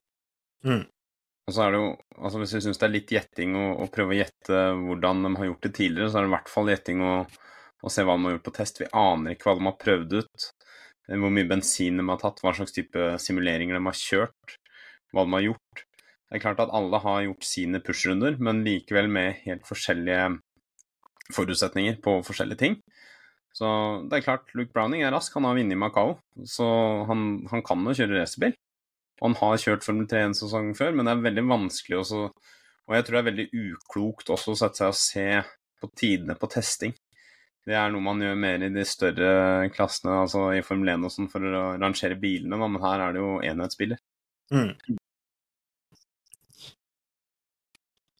Mm. 0.64 0.84
Og 1.48 1.54
så 1.54 1.64
er 1.64 1.72
det 1.74 1.78
jo, 1.80 1.88
altså 2.22 2.38
Hvis 2.38 2.52
vi 2.54 2.60
syns 2.64 2.78
det 2.78 2.86
er 2.86 2.94
litt 2.94 3.12
gjetting 3.12 3.56
å, 3.58 3.88
prøve 3.92 4.14
å 4.14 4.18
gjette 4.20 4.60
hvordan 4.78 5.24
de 5.26 5.32
har 5.40 5.48
gjort 5.48 5.66
det 5.66 5.72
tidligere, 5.78 6.10
så 6.10 6.20
er 6.20 6.26
det 6.26 6.30
i 6.30 6.34
hvert 6.36 6.52
fall 6.52 6.70
gjetting 6.70 7.02
å, 7.02 7.14
å 7.82 7.90
se 7.92 8.04
hva 8.06 8.16
de 8.16 8.28
har 8.28 8.36
gjort 8.36 8.48
på 8.48 8.56
test. 8.58 8.80
Vi 8.82 8.90
aner 8.96 9.34
ikke 9.34 9.50
hva 9.50 9.56
de 9.58 9.68
har 9.68 9.80
prøvd 9.80 10.18
ut. 10.20 10.50
Eh, 11.08 11.18
hvor 11.18 11.32
mye 11.34 11.48
bensin 11.50 11.98
de 11.98 12.06
har 12.08 12.20
tatt, 12.22 12.42
hva 12.42 12.54
slags 12.56 12.74
type 12.76 13.08
simuleringer 13.22 13.78
de 13.78 13.84
har 13.88 13.98
kjørt, 13.98 14.56
hva 15.12 15.26
de 15.26 15.36
har 15.36 15.48
gjort. 15.50 15.84
Det 16.32 16.38
er 16.38 16.44
klart 16.46 16.62
at 16.64 16.72
alle 16.72 17.02
har 17.04 17.26
gjort 17.26 17.44
sine 17.44 17.82
pushrunder, 17.84 18.38
men 18.40 18.64
likevel 18.64 19.10
med 19.12 19.42
helt 19.44 19.66
forskjellige 19.68 20.30
forutsetninger 21.32 21.98
på 22.04 22.20
forskjellige 22.26 22.62
ting. 22.62 22.78
Så 23.52 23.68
det 24.08 24.18
er 24.18 24.24
klart, 24.24 24.48
Luke 24.56 24.72
Browning 24.72 25.02
er 25.04 25.12
rask, 25.12 25.34
han 25.36 25.44
har 25.44 25.58
vunnet 25.58 25.76
i 25.76 25.78
Macau, 25.78 26.14
så 26.48 26.66
han, 27.08 27.42
han 27.50 27.64
kan 27.66 27.84
jo 27.84 27.96
kjøre 27.98 28.22
racerbil. 28.22 28.56
Han 29.22 29.36
har 29.38 29.60
kjørt 29.60 29.84
Formel 29.84 30.08
3 30.08 30.22
en 30.30 30.34
sesong 30.34 30.72
før, 30.74 30.96
men 30.96 31.06
det 31.06 31.12
er 31.12 31.26
veldig 31.28 31.44
vanskelig 31.46 31.98
også 32.00 32.22
Og 32.24 32.94
jeg 32.96 33.04
tror 33.06 33.14
det 33.14 33.20
er 33.20 33.28
veldig 33.28 33.44
uklokt 33.68 34.32
også 34.34 34.54
å 34.54 34.58
sette 34.58 34.80
seg 34.80 34.88
og 34.90 34.98
se 34.98 35.26
på 35.78 35.90
tidene 35.98 36.34
på 36.38 36.48
testing. 36.50 36.96
Det 37.66 37.76
er 37.78 37.92
noe 37.94 38.02
man 38.02 38.22
gjør 38.22 38.40
mer 38.42 38.64
i 38.66 38.72
de 38.74 38.84
større 38.88 39.68
klassene, 39.74 40.16
altså 40.24 40.48
i 40.56 40.64
Formel 40.66 40.96
1 40.96 41.06
og 41.06 41.14
sånn, 41.14 41.30
for 41.30 41.46
å 41.46 41.64
rangere 41.78 42.18
bilene, 42.18 42.58
men 42.58 42.82
her 42.82 43.06
er 43.06 43.14
det 43.14 43.22
jo 43.22 43.36
enhetsbiler. 43.52 44.02
Mm. 44.52 44.98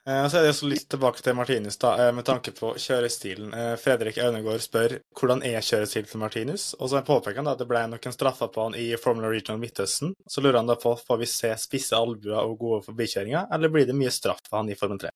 Eh, 0.07 0.29
så 0.29 0.39
er 0.39 0.43
det 0.43 0.51
også 0.51 0.67
litt 0.67 0.89
tilbake 0.91 1.23
til 1.23 1.37
Martinus, 1.39 1.77
da, 1.79 1.93
eh, 2.09 2.13
med 2.15 2.27
tanke 2.27 2.51
på 2.51 2.73
kjørestilen. 2.75 3.53
Eh, 3.55 3.75
Fredrik 3.79 4.19
Aunegård 4.19 4.65
spør 4.65 4.97
hvordan 5.19 5.45
er 5.47 5.63
kjørestilen 5.63 6.11
til 6.11 6.23
Martinus, 6.23 6.65
og 6.75 6.91
så 6.91 7.05
påpeker 7.07 7.39
han 7.39 7.51
at 7.53 7.63
det 7.63 7.69
ble 7.71 7.85
noen 7.87 8.17
straffer 8.17 8.51
på 8.51 8.67
han 8.67 8.75
i 8.75 8.89
Formula 8.99 9.31
Regional 9.31 9.63
Midtøsten. 9.63 10.15
Så 10.27 10.43
lurer 10.43 10.59
han 10.59 10.67
da 10.67 10.75
på 10.75 10.97
får 10.99 11.23
vi 11.23 11.31
se 11.31 11.55
spisse 11.55 11.95
albuer 11.95 12.43
og 12.43 12.59
gode 12.59 12.83
forbikjøringer, 12.89 13.47
eller 13.55 13.71
blir 13.71 13.87
det 13.87 13.95
mye 13.95 14.11
straff 14.11 14.43
for 14.49 14.59
han 14.59 14.71
i 14.75 14.79
Formel 14.79 14.99
3? 15.07 15.15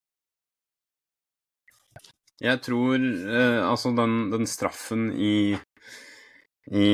Jeg 2.42 2.60
tror 2.64 3.00
eh, 3.00 3.62
altså 3.64 3.92
den, 3.96 4.16
den, 4.32 4.44
straffen 4.50 5.08
i, 5.16 5.56
i 6.68 6.88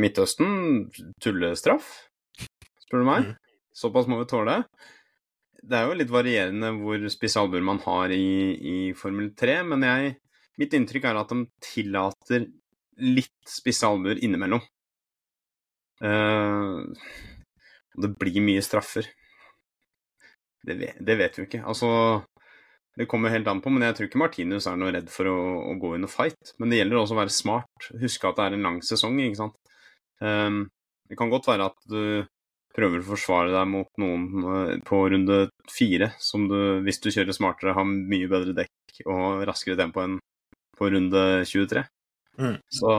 Midtøsten 0.00 0.88
Tullestraff, 1.22 1.90
spør 2.82 3.04
du 3.04 3.06
meg. 3.06 3.28
Mm. 3.28 3.36
Såpass 3.78 4.08
må 4.10 4.18
vi 4.18 4.26
tåle. 4.30 4.56
Det 5.62 5.76
er 5.78 5.86
jo 5.86 5.98
litt 6.00 6.10
varierende 6.10 6.72
hvor 6.80 7.04
spisse 7.12 7.38
albuer 7.38 7.62
man 7.62 7.78
har 7.84 8.10
i, 8.14 8.30
i, 8.58 8.76
Formel 8.98 9.30
3, 9.38 9.60
men 9.70 9.86
jeg, 9.86 10.16
mitt 10.58 10.74
inntrykk 10.74 11.06
er 11.06 11.20
at 11.20 11.34
de 11.34 11.44
tillater 11.62 12.48
litt 12.98 13.36
spisse 13.46 13.86
albuer 13.86 14.18
innimellom. 14.24 14.64
Uh, 16.02 16.86
det 17.98 18.10
blir 18.18 18.42
mye 18.42 18.62
straffer. 18.62 19.06
Det 20.66 20.74
vet, 20.78 20.98
det 20.98 21.18
vet 21.18 21.38
vi 21.38 21.46
ikke. 21.46 21.62
Altså 21.70 21.90
det 22.98 23.06
kommer 23.06 23.30
helt 23.30 23.46
an 23.46 23.60
på, 23.62 23.70
men 23.70 23.84
jeg 23.86 23.94
tror 23.94 24.08
ikke 24.08 24.18
Martinus 24.18 24.66
er 24.66 24.78
noe 24.78 24.90
redd 24.90 25.10
for 25.12 25.30
å, 25.30 25.36
å 25.70 25.74
gå 25.78 25.92
under 25.94 26.10
fight. 26.10 26.54
Men 26.58 26.72
det 26.72 26.80
gjelder 26.80 26.98
også 26.98 27.14
å 27.14 27.20
være 27.20 27.34
smart. 27.34 27.90
Huske 28.02 28.26
at 28.26 28.40
det 28.40 28.46
er 28.48 28.56
en 28.56 28.66
lang 28.66 28.80
sesong, 28.82 29.20
ikke 29.22 29.38
sant. 29.38 29.60
Um, 30.18 30.64
det 31.06 31.18
kan 31.20 31.30
godt 31.30 31.46
være 31.46 31.68
at 31.70 31.78
du 31.86 32.26
prøver 32.74 32.98
å 32.98 33.06
forsvare 33.06 33.54
deg 33.54 33.70
mot 33.70 34.02
noen 34.02 34.26
uh, 34.42 34.72
på 34.86 35.04
runde 35.14 35.44
fire, 35.70 36.10
som 36.18 36.48
du, 36.50 36.58
hvis 36.86 36.98
du 37.04 37.12
kjører 37.14 37.38
smartere, 37.38 37.76
har 37.78 37.86
mye 37.86 38.30
bedre 38.30 38.56
dekk 38.58 39.04
og 39.06 39.46
raskere 39.46 39.78
tempo 39.78 40.02
enn 40.02 40.18
på 40.78 40.90
runde 40.90 41.24
23. 41.46 41.86
Mm. 42.38 42.58
Så 42.74 42.98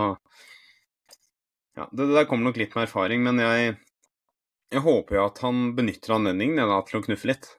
ja, 1.75 1.85
det, 1.91 2.05
det, 2.05 2.13
der 2.15 2.27
kommer 2.31 2.49
nok 2.49 2.59
litt 2.59 2.71
med 2.75 2.87
erfaring, 2.87 3.27
men 3.27 3.43
jeg, 3.43 3.75
jeg 4.71 4.87
håper 4.87 5.19
jo 5.19 5.27
at 5.27 5.43
han 5.43 5.73
benytter 5.75 6.15
anledningen 6.21 6.63
da, 6.71 6.79
til 6.87 7.01
å 7.01 7.03
knuffe 7.03 7.33
litt. 7.33 7.51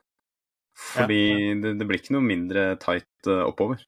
Fordi 0.77 1.21
ja. 1.21 1.55
det, 1.63 1.75
det, 1.79 1.87
blir 1.87 2.01
ikke 2.01 2.15
noe 2.15 2.25
mindre 2.25 2.75
tight 2.81 3.29
uh, 3.29 3.43
oppover. 3.47 3.83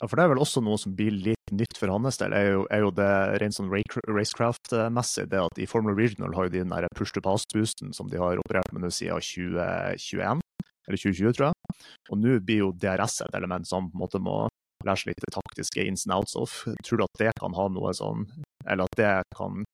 Ja, 0.00 0.08
for 0.08 0.18
det 0.18 0.24
er 0.24 0.32
vel 0.34 0.42
også 0.42 0.60
noe 0.64 0.78
som 0.80 0.94
blir 0.96 1.14
litt 1.14 1.52
nytt 1.54 1.78
for 1.78 1.92
hans 1.92 2.18
del, 2.18 2.32
er 2.34 2.48
jo, 2.50 2.62
er 2.72 2.82
jo 2.82 2.90
det 2.96 3.10
rent 3.42 3.56
sånn 3.56 3.70
racecraft-messig. 3.70 5.26
Det 5.30 5.42
at 5.42 5.60
i 5.60 5.68
Formula 5.70 5.94
Regional 5.96 6.34
har 6.36 6.48
jo 6.48 6.54
de 6.54 6.62
den 6.64 6.74
der 6.74 6.88
push 6.96 7.14
to 7.14 7.22
pass-boosten 7.24 7.94
som 7.96 8.08
de 8.10 8.18
har 8.20 8.40
operert 8.40 8.72
med 8.72 8.84
nå 8.84 8.90
siden 8.92 9.22
2021, 9.22 10.42
eller 10.88 11.02
2020, 11.04 11.36
tror 11.36 11.46
jeg. 11.50 11.78
Og 12.10 12.20
nå 12.20 12.38
blir 12.44 12.64
jo 12.64 12.72
DRS 12.80 13.20
et 13.24 13.38
element 13.38 13.68
som 13.68 13.90
på 13.90 13.98
en 13.98 14.04
måte 14.04 14.22
må 14.22 14.42
lære 14.84 15.00
seg 15.00 15.12
litt 15.12 15.28
taktiske 15.32 15.86
ins 15.88 16.06
and 16.08 16.16
outs 16.16 16.36
of. 16.36 16.56
Tror 16.84 17.00
du 17.00 17.06
at 17.06 17.20
det 17.20 17.34
kan 17.40 17.56
ha 17.56 17.68
noe 17.72 17.92
sånn, 17.96 18.26
eller 18.66 18.88
at 18.88 18.98
det 19.00 19.12
kan 19.36 19.64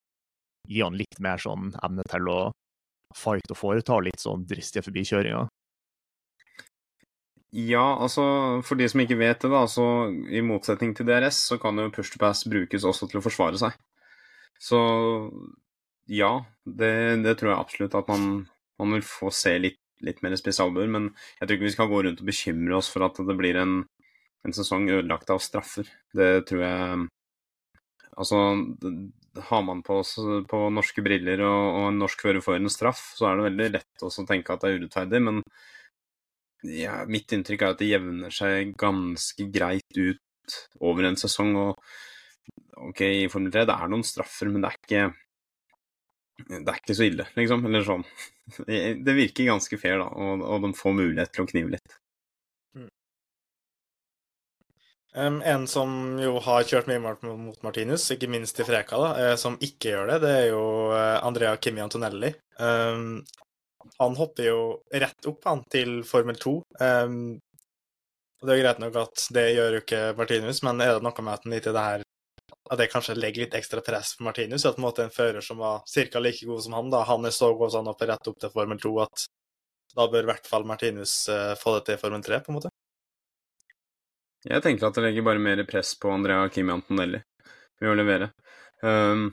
gi 0.71 0.83
han 0.85 0.99
litt 0.99 1.23
mer 1.23 1.41
sånn 1.43 1.73
evne 1.83 2.05
til 2.11 2.29
å 2.31 2.41
fight 3.17 3.51
og 3.51 3.59
foreta 3.59 3.99
litt 4.05 4.23
sånn 4.23 4.45
dristige 4.47 4.87
forbikjøringer? 4.87 5.49
Ja, 7.51 7.97
altså 7.99 8.23
for 8.63 8.79
de 8.79 8.87
som 8.91 9.03
ikke 9.03 9.19
vet 9.19 9.43
det, 9.43 9.51
da, 9.51 9.65
så 9.67 9.85
i 10.31 10.43
motsetning 10.47 10.93
til 10.95 11.09
DRS, 11.09 11.41
så 11.51 11.59
kan 11.59 11.79
jo 11.83 11.91
push 11.91 12.13
to 12.13 12.21
pass 12.23 12.45
brukes 12.47 12.87
også 12.87 13.09
til 13.11 13.19
å 13.19 13.25
forsvare 13.25 13.59
seg. 13.59 13.75
Så 14.61 14.79
ja, 16.11 16.31
det, 16.67 16.93
det 17.25 17.37
tror 17.41 17.53
jeg 17.53 17.59
absolutt 17.59 17.97
at 17.99 18.11
man, 18.11 18.45
man 18.79 18.95
vil 18.95 19.03
få 19.07 19.33
se 19.35 19.57
litt, 19.59 19.81
litt 20.07 20.21
mer 20.23 20.37
spesialbør. 20.39 20.91
Men 20.95 21.09
jeg 21.41 21.47
tror 21.47 21.57
ikke 21.57 21.69
vi 21.69 21.75
skal 21.75 21.91
gå 21.91 22.03
rundt 22.07 22.23
og 22.23 22.31
bekymre 22.31 22.77
oss 22.79 22.91
for 22.93 23.07
at 23.09 23.19
det 23.19 23.39
blir 23.39 23.59
en, 23.59 23.81
en 24.47 24.57
sesong 24.57 24.87
ødelagt 24.91 25.33
av 25.35 25.43
straffer. 25.43 25.91
Det 26.15 26.35
tror 26.51 26.67
jeg 26.67 27.09
Altså, 28.21 28.37
har 29.49 29.61
man 29.63 29.79
på, 29.87 29.95
på 30.51 30.59
norske 30.75 31.01
briller 31.01 31.41
og, 31.47 31.61
og, 31.71 31.85
en 31.89 32.01
norsk 32.03 32.21
fører 32.21 32.43
får 32.45 32.59
en 32.59 32.73
straff, 32.73 32.99
så 33.17 33.29
er 33.29 33.39
det 33.39 33.47
veldig 33.47 33.69
lett 33.79 34.05
å 34.05 34.11
tenke 34.29 34.53
at 34.53 34.65
det 34.65 34.73
er 34.73 34.83
urettferdig. 34.83 35.21
Men 35.25 35.39
ja, 36.67 37.01
mitt 37.09 37.33
inntrykk 37.33 37.65
er 37.65 37.75
at 37.75 37.81
det 37.81 37.91
jevner 37.91 38.35
seg 38.35 38.75
ganske 38.81 39.47
greit 39.53 39.99
ut 39.99 40.59
over 40.81 41.09
en 41.09 41.19
sesong. 41.21 41.55
Og 41.61 42.91
OK, 42.91 43.03
i 43.07 43.29
Formel 43.33 43.53
3 43.55 43.67
det 43.69 43.77
er 43.77 43.93
noen 43.93 44.07
straffer, 44.07 44.51
men 44.53 44.65
det 44.65 44.73
er 44.73 44.81
ikke 44.81 45.09
det 46.49 46.73
er 46.73 46.79
ikke 46.81 46.97
så 46.97 47.05
ille, 47.05 47.27
liksom. 47.37 47.67
Eller 47.69 47.85
sånn. 47.85 48.07
Det 49.05 49.13
virker 49.15 49.51
ganske 49.51 49.77
fair, 49.79 50.01
da, 50.01 50.09
og, 50.11 50.41
og 50.43 50.65
de 50.65 50.73
får 50.75 50.95
mulighet 50.97 51.35
til 51.35 51.45
å 51.45 51.51
knive 51.51 51.75
litt. 51.77 52.01
Um, 55.13 55.41
en 55.43 55.67
som 55.67 56.19
jo 56.23 56.37
har 56.45 56.67
kjørt 56.71 56.87
mye 56.87 57.01
mot 57.03 57.63
Martinus, 57.67 58.05
ikke 58.15 58.29
minst 58.31 58.61
i 58.63 58.67
Freka, 58.67 58.99
da, 59.03 59.09
eh, 59.19 59.37
som 59.41 59.57
ikke 59.59 59.91
gjør 59.91 60.13
det, 60.13 60.19
det 60.23 60.35
er 60.37 60.45
jo 60.53 60.65
eh, 60.95 61.17
Andrea 61.27 61.57
Kimi 61.59 61.83
Antonelli. 61.83 62.31
Um, 62.63 63.25
han 63.99 64.17
hopper 64.17 64.47
jo 64.47 64.61
rett 64.93 65.27
opp 65.31 65.47
han, 65.49 65.63
til 65.73 66.01
Formel 66.09 66.37
2. 66.41 66.53
Um, 66.81 67.39
og 68.41 68.49
Det 68.49 68.55
er 68.55 68.63
greit 68.63 68.81
nok 68.81 68.97
at 68.97 69.27
det 69.37 69.47
gjør 69.53 69.77
jo 69.77 69.83
ikke 69.83 70.01
Martinus, 70.17 70.63
men 70.65 70.81
er 70.81 70.95
det 70.97 71.05
noe 71.05 71.25
med 71.27 71.35
at, 71.35 71.49
det 71.67 71.85
her, 71.85 72.05
at 72.71 72.81
det 72.81 72.89
kanskje 72.93 73.19
legger 73.19 73.45
litt 73.45 73.57
ekstra 73.59 73.83
press 73.85 74.15
på 74.17 74.25
Martinus? 74.25 74.65
At 74.65 74.81
en 74.81 74.87
måte 74.87 75.05
en 75.05 75.13
fører 75.13 75.45
som 75.45 75.61
var 75.61 75.83
ca. 75.85 76.23
like 76.23 76.47
god 76.49 76.65
som 76.65 76.77
han, 76.79 76.93
da, 76.93 77.03
han 77.09 77.29
er 77.29 77.37
så 77.37 77.53
god 77.55 77.73
som 77.73 77.85
han 77.85 77.93
hopper 77.93 78.13
rett 78.15 78.33
opp 78.33 78.41
til 78.41 78.55
Formel 78.55 78.81
2 78.81 78.95
at 79.05 79.27
da 79.97 80.07
bør 80.07 80.23
i 80.23 80.31
hvert 80.31 80.47
fall 80.47 80.65
Martinus 80.65 81.15
uh, 81.29 81.53
få 81.59 81.77
det 81.79 81.89
til 81.89 82.01
Formel 82.01 82.23
3, 82.25 82.41
på 82.45 82.53
en 82.53 82.61
måte? 82.61 82.73
Jeg 84.47 84.65
tenker 84.65 84.89
at 84.89 84.97
det 84.97 85.05
legger 85.05 85.27
bare 85.27 85.43
mer 85.43 85.61
press 85.69 85.93
på 86.01 86.09
Andrea 86.15 86.49
Kimi 86.49 86.73
Antonelli 86.73 87.21
ved 87.81 87.91
å 87.91 87.97
levere. 87.99 88.31
Um, 88.81 89.27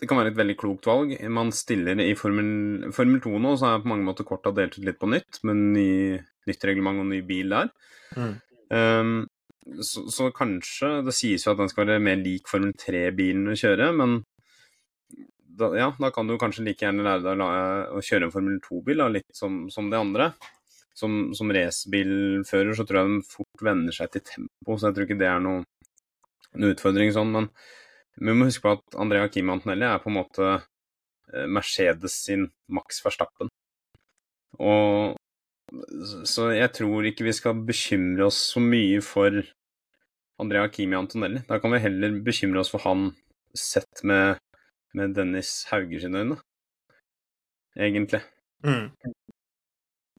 det 0.00 0.08
kan 0.08 0.18
være 0.20 0.34
et 0.34 0.38
veldig 0.38 0.56
klokt 0.60 0.88
valg. 0.88 1.14
Man 1.32 1.52
stiller 1.56 2.00
i 2.04 2.12
Formel, 2.18 2.90
Formel 2.94 3.22
2 3.24 3.38
nå, 3.40 3.54
så 3.56 3.70
er 3.70 3.84
på 3.84 3.90
mange 3.92 4.04
måter 4.04 4.28
korta 4.28 4.52
delt 4.56 4.76
ut 4.76 4.84
litt 4.84 4.98
på 5.00 5.08
nytt, 5.08 5.40
med 5.48 5.62
ny, 5.76 5.90
nytt 6.50 6.66
reglement 6.68 7.00
og 7.00 7.08
ny 7.10 7.22
bil 7.26 7.54
der. 7.54 7.70
Mm. 8.16 8.34
Um, 8.70 9.16
så, 9.82 10.04
så, 10.14 10.28
kanskje 10.34 10.88
Det 11.06 11.12
sies 11.14 11.42
jo 11.42 11.52
at 11.52 11.58
den 11.58 11.70
skal 11.70 11.88
være 11.88 12.02
mer 12.02 12.18
lik 12.20 12.50
Formel 12.50 12.74
3-bilen 12.78 13.50
å 13.50 13.56
kjøre, 13.58 13.88
men 13.98 14.20
da, 15.56 15.70
ja, 15.78 15.88
da 15.96 16.10
kan 16.12 16.28
du 16.28 16.36
kanskje 16.38 16.66
like 16.66 16.84
gjerne 16.84 17.06
lære 17.06 17.24
deg 17.24 17.42
å, 17.42 17.48
å 17.96 18.04
kjøre 18.04 18.28
en 18.28 18.34
Formel 18.34 18.60
2-bil, 18.62 19.06
litt 19.14 19.32
som, 19.34 19.64
som 19.72 19.88
det 19.90 20.02
andre 20.02 20.30
som, 20.96 21.34
som 21.36 21.50
racerbilfører 21.52 22.76
så 22.76 22.84
tror 22.88 23.02
jeg 23.02 23.10
de 23.10 23.24
fort 23.28 23.64
venner 23.64 23.92
seg 23.92 24.12
til 24.12 24.24
tempo, 24.24 24.76
så 24.76 24.88
jeg 24.88 24.96
tror 24.96 25.08
ikke 25.08 25.18
det 25.20 25.28
er 25.28 25.42
noen 25.44 25.64
noe 26.56 26.72
utfordring 26.72 27.12
sånn. 27.12 27.32
Men 27.34 27.48
vi 28.16 28.32
må 28.32 28.48
huske 28.48 28.64
på 28.64 28.74
at 28.78 28.96
Andrea 29.00 29.28
Kim 29.32 29.50
Antonelli 29.52 29.86
er 29.88 30.00
på 30.02 30.10
en 30.10 30.18
måte 30.18 30.48
eh, 30.54 31.46
Mercedes 31.48 32.16
sin 32.24 32.48
Max 32.72 33.02
Verstappen. 33.04 33.50
Og 34.56 35.16
så 36.28 36.50
jeg 36.54 36.70
tror 36.76 37.06
ikke 37.08 37.26
vi 37.26 37.34
skal 37.34 37.64
bekymre 37.66 38.28
oss 38.28 38.38
så 38.52 38.62
mye 38.62 39.02
for 39.04 39.42
Andrea 40.40 40.68
Kimi 40.72 40.96
Antonelli. 40.96 41.42
Da 41.48 41.58
kan 41.60 41.74
vi 41.74 41.82
heller 41.82 42.20
bekymre 42.24 42.62
oss 42.62 42.72
for 42.72 42.84
han 42.86 43.10
sett 43.56 44.02
med, 44.04 44.40
med 44.94 45.16
Dennis 45.16 45.64
Hauger 45.70 46.00
sine 46.00 46.22
øyne, 46.22 46.36
egentlig. 47.76 48.20
Mm. 48.64 48.90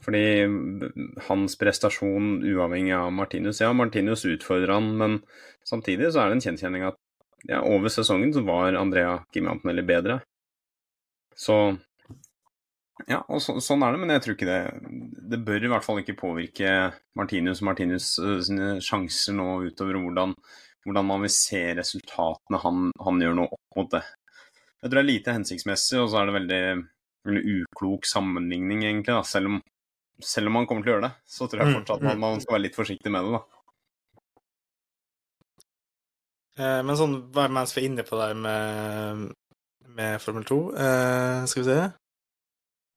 Fordi 0.05 0.23
hans 1.27 1.57
prestasjon 1.59 2.41
uavhengig 2.45 2.93
av 2.95 3.11
Martinus 3.13 3.61
Ja, 3.61 3.73
Martinus 3.73 4.25
utfordrer 4.29 4.73
han, 4.77 4.91
men 4.97 5.19
samtidig 5.65 6.11
så 6.13 6.21
er 6.21 6.29
det 6.29 6.37
en 6.37 6.45
kjensgjerning 6.45 6.85
at 6.89 6.99
ja, 7.47 7.61
over 7.63 7.91
sesongen 7.93 8.33
så 8.35 8.43
var 8.45 8.75
Andrea 8.75 9.17
Kimantinelli 9.33 9.83
bedre. 9.87 10.19
Så 11.35 11.77
ja, 13.05 13.21
og 13.29 13.41
så, 13.43 13.59
sånn 13.61 13.83
er 13.85 13.93
det, 13.93 14.01
men 14.01 14.11
jeg 14.15 14.23
tror 14.23 14.33
ikke 14.33 14.47
det 14.49 14.61
Det 15.31 15.37
bør 15.45 15.65
i 15.67 15.69
hvert 15.69 15.85
fall 15.85 15.99
ikke 16.01 16.17
påvirke 16.17 16.71
Martinus 17.19 17.61
og 17.61 17.67
Martinus 17.69 18.07
uh, 18.17 18.39
sine 18.43 18.71
sjanser 18.83 19.37
nå 19.37 19.45
utover 19.69 19.99
hvordan, 20.01 20.33
hvordan 20.83 21.07
man 21.07 21.23
vil 21.23 21.33
se 21.35 21.61
resultatene 21.77 22.61
han, 22.63 22.89
han, 23.05 23.21
gjør 23.21 23.37
nå 23.37 23.45
opp 23.47 23.79
mot 23.79 23.91
det. 23.93 24.03
Jeg 24.81 24.89
tror 24.89 24.97
det 24.97 25.03
er 25.03 25.11
lite 25.11 25.35
hensiktsmessig, 25.37 26.01
og 26.01 26.09
så 26.11 26.19
er 26.19 26.29
det 26.29 26.37
veldig, 26.39 26.61
veldig 27.29 27.55
uklok 27.61 28.09
sammenligning, 28.09 28.83
egentlig. 28.85 29.13
Da. 29.13 29.23
Selv 29.25 29.53
om 29.53 29.61
selv 30.23 30.49
om 30.49 30.57
man 30.57 30.65
kommer 30.65 30.81
til 30.81 30.91
å 30.91 30.95
gjøre 30.95 31.07
det, 31.07 31.15
så 31.29 31.45
tror 31.45 31.61
jeg 31.61 31.69
mm, 31.69 31.75
fortsatt 31.77 32.03
man, 32.03 32.17
mm. 32.17 32.23
man 32.23 32.39
skal 32.41 32.55
være 32.55 32.65
litt 32.65 32.77
forsiktig 32.77 33.11
med 33.13 33.27
det, 33.27 33.37
da. 33.37 33.56
Eh, 36.57 36.81
men 36.81 36.97
sånn, 36.97 37.19
mens 37.53 37.75
vi 37.75 37.83
er 37.83 37.89
inne 37.91 38.05
på 38.07 38.17
det 38.17 38.31
med, 38.41 39.27
med 39.93 40.21
Formel 40.23 40.45
2, 40.47 40.59
eh, 40.73 41.41
skal 41.45 41.63
vi 41.63 41.67
se 41.67 41.81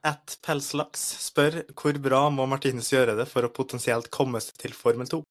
At 0.09 0.37
Pelslaks 0.41 1.03
spør 1.27 1.59
hvor 1.77 1.99
bra 2.01 2.23
må 2.33 2.47
Martinus 2.49 2.89
gjøre 2.89 3.13
det 3.19 3.27
for 3.29 3.45
å 3.45 3.53
potensielt 3.53 4.09
komme 4.13 4.41
seg 4.41 4.57
til 4.63 4.73
Formel 4.73 5.09
2? 5.11 5.21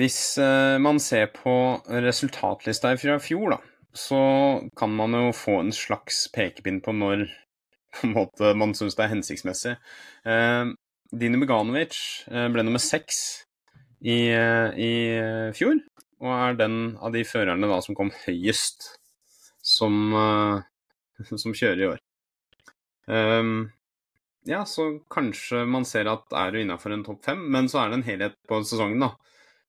Hvis 0.00 0.18
eh, 0.40 0.78
man 0.82 0.98
ser 1.04 1.28
på 1.36 1.54
resultatlista 1.86 2.94
fra 2.98 3.18
fjor, 3.20 3.54
da, 3.54 3.60
så 3.92 4.18
kan 4.78 4.94
man 4.96 5.14
jo 5.18 5.30
få 5.36 5.58
en 5.60 5.72
slags 5.76 6.24
pekepinn 6.32 6.80
på 6.82 6.94
når 6.96 7.26
på 8.00 8.08
en 8.08 8.16
måte 8.16 8.54
man 8.58 8.72
syns 8.74 8.96
det 8.96 9.06
er 9.06 9.12
hensiktsmessig. 9.12 9.76
Eh, 10.24 10.74
Dino 11.12 11.38
Beganovic 11.42 11.98
eh, 12.32 12.48
ble 12.50 12.64
nummer 12.64 12.82
seks 12.82 13.44
i, 14.02 14.18
eh, 14.34 14.78
i, 14.78 14.92
fjor, 15.56 15.78
og 16.22 16.32
er 16.36 16.58
den 16.58 16.78
av 17.02 17.14
de 17.14 17.22
førerne 17.26 17.70
da 17.70 17.78
som 17.84 17.98
kom 17.98 18.10
høyest 18.24 18.90
som, 19.62 19.94
som 21.42 21.54
kjører 21.54 21.82
i 21.82 21.88
år. 21.92 22.02
Um, 23.06 23.70
ja, 24.44 24.64
så 24.66 24.98
kanskje 25.10 25.64
man 25.70 25.84
ser 25.86 26.10
at 26.10 26.34
er 26.34 26.50
du 26.50 26.60
innafor 26.62 26.94
en 26.94 27.04
topp 27.06 27.22
fem, 27.26 27.42
men 27.54 27.68
så 27.70 27.82
er 27.82 27.90
det 27.90 28.00
en 28.00 28.08
helhet 28.08 28.38
på 28.48 28.58
sesongen, 28.66 29.04
da. 29.04 29.12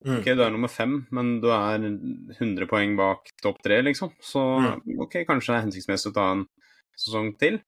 Mm. 0.04 0.18
Ok, 0.18 0.26
du 0.36 0.42
er 0.44 0.52
nummer 0.52 0.72
fem, 0.72 0.96
men 1.16 1.36
du 1.44 1.48
er 1.54 1.78
100 1.80 2.68
poeng 2.68 2.96
bak 3.00 3.30
topp 3.44 3.62
tre, 3.64 3.80
liksom. 3.86 4.12
Så 4.20 4.42
mm. 4.42 4.98
ok, 5.06 5.22
kanskje 5.30 5.54
det 5.54 5.60
er 5.60 5.66
hensiktsmessig 5.68 6.12
å 6.12 6.18
ta 6.18 6.26
en 6.34 6.44
sesong 7.00 7.32
til. 7.40 7.62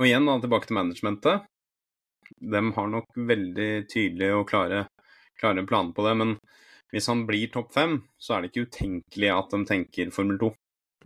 Og 0.00 0.08
igjen, 0.08 0.26
da, 0.26 0.36
tilbake 0.42 0.68
til 0.68 0.80
managementet. 0.80 1.46
De 2.40 2.64
har 2.74 2.90
nok 2.90 3.22
veldig 3.30 3.70
tydelige 3.90 4.36
og 4.36 4.48
klare, 4.50 4.84
klare 5.40 5.66
planer 5.66 5.96
på 5.96 6.04
det. 6.06 6.14
Men 6.20 6.36
hvis 6.92 7.08
han 7.10 7.26
blir 7.26 7.50
topp 7.54 7.74
fem, 7.74 7.98
så 8.18 8.36
er 8.36 8.42
det 8.42 8.52
ikke 8.52 8.68
utenkelig 8.68 9.34
at 9.34 9.56
de 9.56 9.64
tenker 9.68 10.14
Formel 10.14 10.38
2. 10.40 10.54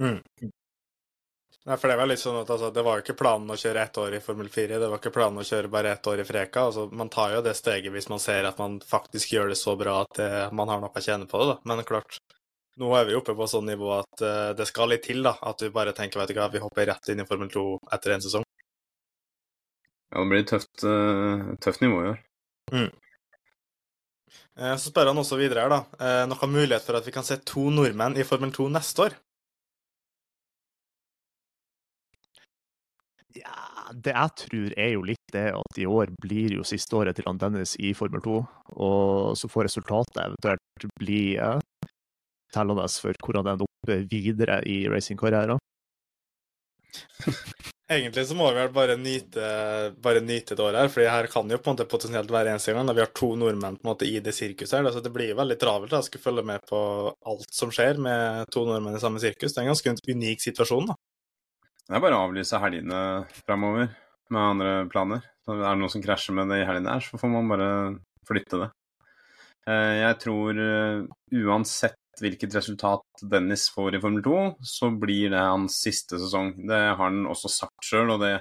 Mm. 0.00 0.52
Nei, 1.64 1.76
for 1.80 1.88
Det 1.88 1.96
var 1.96 2.08
litt 2.10 2.20
sånn 2.20 2.42
at 2.42 2.50
altså, 2.52 2.68
det 2.76 2.82
var 2.84 2.98
jo 2.98 3.04
ikke 3.06 3.16
planen 3.16 3.52
å 3.52 3.56
kjøre 3.56 3.82
ett 3.86 3.98
år 4.00 4.16
i 4.18 4.20
Formel 4.20 4.48
4, 4.52 4.78
det 4.82 4.88
var 4.92 5.00
ikke 5.00 5.14
planen 5.14 5.40
å 5.40 5.46
kjøre 5.48 5.70
bare 5.72 5.94
ett 5.96 6.08
år 6.12 6.20
i 6.20 6.26
Freka. 6.28 6.66
Altså, 6.68 6.84
man 6.92 7.08
tar 7.12 7.38
jo 7.38 7.44
det 7.46 7.54
steget 7.56 7.94
hvis 7.94 8.10
man 8.12 8.20
ser 8.20 8.44
at 8.48 8.60
man 8.60 8.76
faktisk 8.84 9.32
gjør 9.32 9.52
det 9.52 9.56
så 9.56 9.72
bra 9.80 10.02
at 10.02 10.18
det, 10.18 10.30
man 10.52 10.68
har 10.68 10.82
noe 10.82 10.92
å 10.92 11.04
tjene 11.04 11.28
på 11.30 11.40
det. 11.40 11.54
da. 11.54 11.56
Men 11.70 11.80
klart, 11.88 12.18
nå 12.80 12.90
er 12.98 13.08
vi 13.08 13.16
oppe 13.16 13.36
på 13.38 13.48
sånn 13.48 13.70
nivå 13.70 13.94
at 13.96 14.24
uh, 14.26 14.50
det 14.58 14.66
skal 14.68 14.92
litt 14.92 15.06
til 15.08 15.24
da, 15.24 15.38
at 15.40 15.64
du 15.64 15.72
bare 15.72 15.96
tenker 15.96 16.20
vet 16.20 16.34
du 16.34 16.36
hva, 16.36 16.50
vi 16.52 16.60
hopper 16.60 16.90
rett 16.90 17.08
inn 17.12 17.24
i 17.24 17.28
Formel 17.28 17.48
2 17.52 17.64
etter 17.96 18.16
en 18.16 18.26
sesong. 18.26 18.44
Ja, 20.12 20.20
det 20.20 20.28
blir 20.34 20.44
tøft, 20.52 20.84
uh, 20.84 21.54
tøft 21.64 21.80
nivå 21.80 22.02
i 22.02 22.12
år. 22.12 22.20
Mm. 22.74 22.90
Eh, 24.58 24.76
så 24.78 24.90
spør 24.90 25.10
han 25.10 25.18
også 25.18 25.38
videre 25.40 25.64
her, 25.64 25.72
da. 25.72 25.80
Eh, 25.98 26.24
Noen 26.30 26.52
mulighet 26.54 26.86
for 26.86 26.98
at 26.98 27.06
vi 27.06 27.14
kan 27.14 27.26
se 27.26 27.40
to 27.42 27.70
nordmenn 27.74 28.18
i 28.18 28.26
Formel 28.26 28.52
2 28.54 28.68
neste 28.76 29.08
år? 29.08 29.16
Ja, 33.34 33.90
det 33.90 34.14
jeg 34.14 34.30
tror 34.44 34.76
er 34.78 34.92
jo 34.94 35.02
litt 35.02 35.34
det 35.34 35.48
at 35.58 35.80
i 35.82 35.88
år 35.90 36.12
blir 36.22 36.54
jo 36.54 36.66
siste 36.66 36.94
året 36.94 37.18
til 37.18 37.26
Dennis 37.42 37.74
i 37.82 37.90
Formel 37.98 38.22
2. 38.22 38.38
Og 38.78 39.34
så 39.38 39.50
får 39.50 39.66
resultatet 39.66 40.22
eventuelt 40.22 40.88
bli 41.02 41.22
eh, 41.34 41.58
tellende 42.54 42.86
for 43.02 43.26
hvordan 43.26 43.44
det 43.44 43.56
ender 43.56 43.66
opp 43.66 43.94
videre 44.12 44.62
i 44.70 44.84
racingkarrieren. 44.88 45.58
Egentlig 47.84 48.22
så 48.24 48.34
må 48.36 48.46
vi 48.48 48.62
vel 48.62 48.70
bare 48.72 48.94
nyte, 48.96 49.48
bare 50.00 50.22
nyte 50.24 50.56
det 50.56 50.62
året 50.64 50.78
her, 50.80 50.92
for 50.92 51.04
her 51.04 51.26
kan 51.28 51.50
jo 51.52 51.58
på 51.60 51.68
en 51.68 51.74
måte 51.76 51.84
potensielt 51.88 52.30
være 52.32 52.54
eneste 52.54 52.72
gang 52.72 52.88
da 52.88 52.94
vi 52.96 53.02
har 53.04 53.10
to 53.12 53.34
nordmenn 53.36 53.76
på 53.76 53.84
en 53.84 53.90
måte 53.90 54.08
i 54.08 54.22
det 54.24 54.32
sirkuset 54.32 54.78
her. 54.78 54.88
så 54.94 55.02
det 55.04 55.12
blir 55.12 55.36
veldig 55.36 55.58
travelt 55.60 55.92
da, 55.92 56.00
å 56.00 56.06
skulle 56.06 56.24
følge 56.24 56.46
med 56.48 56.64
på 56.70 56.78
alt 57.12 57.50
som 57.52 57.72
skjer 57.74 58.00
med 58.00 58.48
to 58.54 58.64
nordmenn 58.64 58.96
i 58.96 59.02
samme 59.02 59.20
sirkus. 59.20 59.52
Det 59.52 59.60
er 59.60 59.66
en 59.66 59.74
ganske 59.74 60.16
unik 60.16 60.46
situasjon, 60.46 60.88
da. 60.88 60.96
Det 61.84 61.98
er 61.98 62.00
bare 62.06 62.16
å 62.16 62.24
avlyse 62.30 62.62
helgene 62.62 63.02
framover 63.42 63.90
med 64.32 64.40
andre 64.40 64.72
planer. 64.88 65.28
Er 65.44 65.60
det 65.60 65.76
noe 65.82 65.92
som 65.92 66.04
krasjer 66.04 66.38
med 66.38 66.48
det 66.48 66.62
i 66.62 66.64
helgene 66.64 66.96
her, 66.96 67.04
så 67.04 67.20
får 67.20 67.34
man 67.34 67.52
bare 67.52 67.68
flytte 68.24 68.62
det. 68.62 68.70
Eh, 69.68 69.92
jeg 70.00 70.16
tror 70.24 70.56
uh, 70.56 71.04
uansett 71.44 72.00
hvilket 72.22 72.54
resultat 72.56 73.24
Dennis 73.30 73.68
får 73.74 73.96
i 73.96 74.00
Formel 74.02 74.22
2, 74.24 74.38
så 74.66 74.90
blir 74.90 75.32
det 75.32 75.40
hans 75.40 75.80
siste 75.84 76.20
sesong. 76.20 76.54
Det 76.68 76.78
har 76.78 77.00
han 77.00 77.24
også 77.30 77.50
sagt 77.52 77.86
sjøl, 77.86 78.14
og 78.14 78.22
det, 78.22 78.34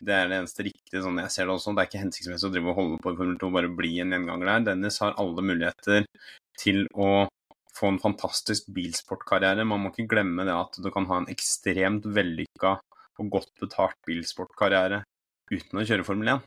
det, 0.00 0.14
er 0.14 0.30
det 0.30 0.40
eneste 0.40 0.66
riktige 0.66 1.02
sånn 1.04 1.22
jeg 1.22 1.32
ser 1.34 1.48
det 1.48 1.56
også. 1.56 1.74
Det 1.74 1.84
er 1.84 1.90
ikke 1.90 2.02
hensiktsmessig 2.02 2.50
å 2.50 2.54
drive 2.54 2.72
og 2.72 2.80
holde 2.80 3.00
på 3.02 3.14
i 3.14 3.18
Formel 3.20 3.38
2 3.40 3.52
bare 3.56 3.72
bli 3.80 3.94
en 4.04 4.14
gjenganger 4.16 4.50
der. 4.50 4.66
Dennis 4.70 5.00
har 5.04 5.16
alle 5.20 5.46
muligheter 5.46 6.08
til 6.60 6.84
å 6.94 7.10
få 7.74 7.90
en 7.90 8.02
fantastisk 8.02 8.68
bilsportkarriere. 8.74 9.66
Man 9.66 9.82
må 9.82 9.90
ikke 9.92 10.08
glemme 10.12 10.46
det 10.46 10.54
at 10.54 10.78
du 10.78 10.90
kan 10.94 11.08
ha 11.10 11.22
en 11.22 11.30
ekstremt 11.32 12.06
vellykka 12.06 12.76
og 13.22 13.30
godt 13.30 13.52
betalt 13.62 13.98
bilsportkarriere 14.06 15.02
uten 15.52 15.80
å 15.80 15.84
kjøre 15.86 16.06
Formel 16.06 16.36
1. 16.36 16.46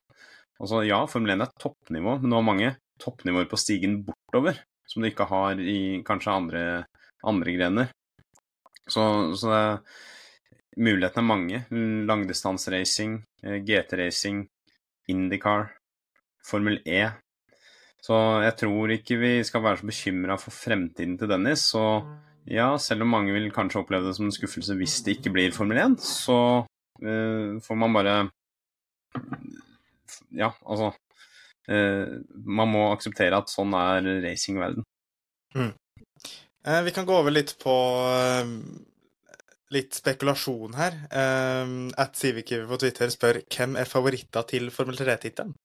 Altså, 0.58 0.82
ja, 0.88 1.04
Formel 1.10 1.36
1 1.36 1.46
er 1.46 1.54
toppnivå, 1.62 2.18
men 2.22 2.32
det 2.32 2.38
var 2.40 2.48
mange 2.48 2.74
toppnivåer 3.02 3.48
på 3.52 3.60
stigen 3.62 4.00
bortover 4.08 4.64
som 4.88 5.04
du 5.04 5.10
ikke 5.10 5.28
har 5.30 5.60
i 5.62 6.02
kanskje 6.08 6.34
andre, 6.34 6.64
andre 7.28 7.56
grener. 7.56 7.92
Så, 8.88 9.04
så 9.36 9.52
det, 9.52 9.64
mulighetene 10.80 11.24
er 11.24 11.28
mange. 11.28 11.62
Langdistanseracing, 12.08 13.20
eh, 13.44 13.60
GT-racing, 13.68 14.46
Indycar, 15.12 15.72
Formel 16.48 16.80
E. 16.86 17.02
Så 18.04 18.16
jeg 18.46 18.56
tror 18.62 18.94
ikke 18.94 19.18
vi 19.20 19.32
skal 19.44 19.64
være 19.66 19.82
så 19.82 19.90
bekymra 19.90 20.38
for 20.40 20.56
fremtiden 20.56 21.18
til 21.20 21.32
Dennis. 21.32 21.66
Så 21.74 21.84
ja, 22.48 22.70
selv 22.80 23.04
om 23.04 23.12
mange 23.12 23.36
vil 23.36 23.50
kanskje 23.52 23.82
oppleve 23.82 24.08
det 24.08 24.16
som 24.16 24.30
en 24.30 24.36
skuffelse 24.36 24.78
hvis 24.80 25.02
det 25.04 25.18
ikke 25.18 25.34
blir 25.36 25.56
Formel 25.56 25.82
1, 25.82 25.98
så 26.00 26.38
uh, 26.64 27.58
får 27.64 27.80
man 27.82 27.98
bare 27.98 28.16
Ja, 30.32 30.52
altså 30.64 30.94
Man 31.68 32.72
må 32.72 32.86
akseptere 32.94 33.36
at 33.42 33.52
sånn 33.52 33.74
er 33.76 34.06
racingverden. 34.24 34.86
Mm. 35.56 35.74
Uh, 36.64 36.82
vi 36.86 36.94
kan 36.96 37.08
gå 37.08 37.16
over 37.16 37.34
litt 37.36 37.58
på 37.60 37.76
litt 39.76 39.98
spekulasjon 40.00 40.78
her. 40.80 40.96
At 42.00 42.16
Sivikiv 42.16 42.70
på 42.70 42.80
Twitter 42.80 43.12
spør 43.12 43.42
hvem 43.44 43.76
er 43.82 43.90
favoritter 43.90 44.48
til 44.48 44.72
Formel 44.72 44.96
3-tittelen? 44.96 45.56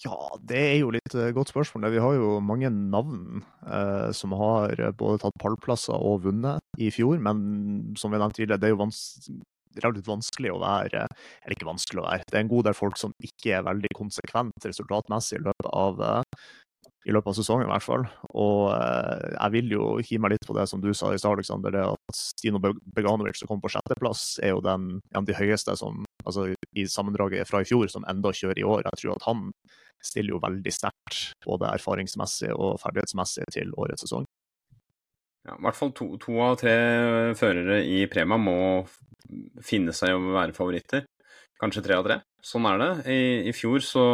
Ja, 0.00 0.16
det 0.48 0.56
er 0.56 0.78
jo 0.80 0.92
litt 0.94 1.14
godt 1.36 1.50
spørsmål. 1.52 1.90
Vi 1.92 2.00
har 2.00 2.14
jo 2.16 2.38
mange 2.40 2.70
navn 2.72 3.42
eh, 3.66 4.08
som 4.16 4.32
har 4.32 4.80
både 4.96 5.20
tatt 5.26 5.36
pallplasser 5.42 5.92
og 5.92 6.22
vunnet 6.24 6.80
i 6.80 6.88
fjor, 6.94 7.20
men 7.20 7.92
som 8.00 8.12
vi 8.12 8.20
nevnte 8.20 8.40
tidligere, 8.40 8.62
det 8.62 8.70
er 8.70 8.72
jo 8.72 8.80
vans 8.80 9.00
relativt 9.78 10.10
vanskelig 10.10 10.50
å 10.54 10.60
være 10.62 11.04
Eller 11.06 11.54
ikke 11.54 11.68
vanskelig 11.68 12.02
å 12.02 12.08
være, 12.08 12.26
det 12.26 12.38
er 12.38 12.44
en 12.44 12.54
god 12.54 12.66
del 12.68 12.76
folk 12.78 12.98
som 13.00 13.14
ikke 13.22 13.54
er 13.58 13.68
veldig 13.68 13.92
konsekvent 13.96 14.66
resultatmessig 14.66 15.38
i 15.38 15.44
løpet 15.46 15.70
av, 15.70 16.02
uh, 16.02 16.48
i 17.08 17.14
løpet 17.14 17.32
av 17.32 17.36
sesongen, 17.38 17.64
i 17.64 17.70
hvert 17.70 17.84
fall. 17.84 18.02
Og 18.36 18.64
jeg 18.74 19.52
vil 19.54 19.70
jo 19.72 19.84
hive 20.04 20.20
meg 20.24 20.34
litt 20.34 20.46
på 20.48 20.56
det 20.56 20.66
som 20.68 20.82
du 20.82 20.90
sa 20.92 21.14
i 21.14 21.20
stad, 21.20 21.38
Alexander. 21.38 21.72
Det 21.72 21.84
at 21.94 22.16
Stino 22.16 22.60
Beganovic 22.60 23.40
som 23.40 23.48
kom 23.48 23.62
på 23.62 23.70
sjetteplass, 23.72 24.24
er 24.44 24.52
jo 24.52 24.60
den, 24.64 24.90
en 25.14 25.22
av 25.22 25.28
de 25.28 25.36
høyeste 25.38 25.76
som, 25.80 26.04
altså, 26.26 26.50
i 26.76 26.84
sammendraget 26.84 27.48
fra 27.48 27.62
i 27.64 27.68
fjor, 27.68 27.88
som 27.92 28.04
enda 28.10 28.34
kjører 28.36 28.60
i 28.60 28.66
år. 28.68 28.84
Jeg 28.84 29.00
tror 29.00 29.16
at 29.16 29.28
han 29.30 29.48
stiller 30.04 30.36
jo 30.36 30.42
veldig 30.44 30.74
sterkt, 30.74 31.22
både 31.46 31.72
erfaringsmessig 31.76 32.52
og 32.56 32.76
ferdighetsmessig, 32.82 33.48
til 33.56 33.72
årets 33.80 34.04
sesong. 34.04 34.28
Ja, 35.48 35.56
I 35.56 35.62
hvert 35.64 35.78
fall 35.78 35.92
to, 35.96 36.12
to, 36.20 36.36
av 36.44 36.58
tre 36.60 36.74
førere 37.38 37.80
i 37.88 38.04
Prema 38.12 38.36
må 38.40 38.58
finne 39.64 39.94
seg 39.96 40.14
å 40.14 40.34
være 40.36 40.56
favoritter. 40.56 41.06
Kanskje 41.60 41.84
tre 41.84 41.98
av 41.98 42.06
tre. 42.06 42.20
Sånn 42.44 42.68
er 42.70 42.80
det. 42.80 42.90
I, 43.12 43.20
i 43.50 43.54
fjor 43.56 43.82
så 43.84 44.04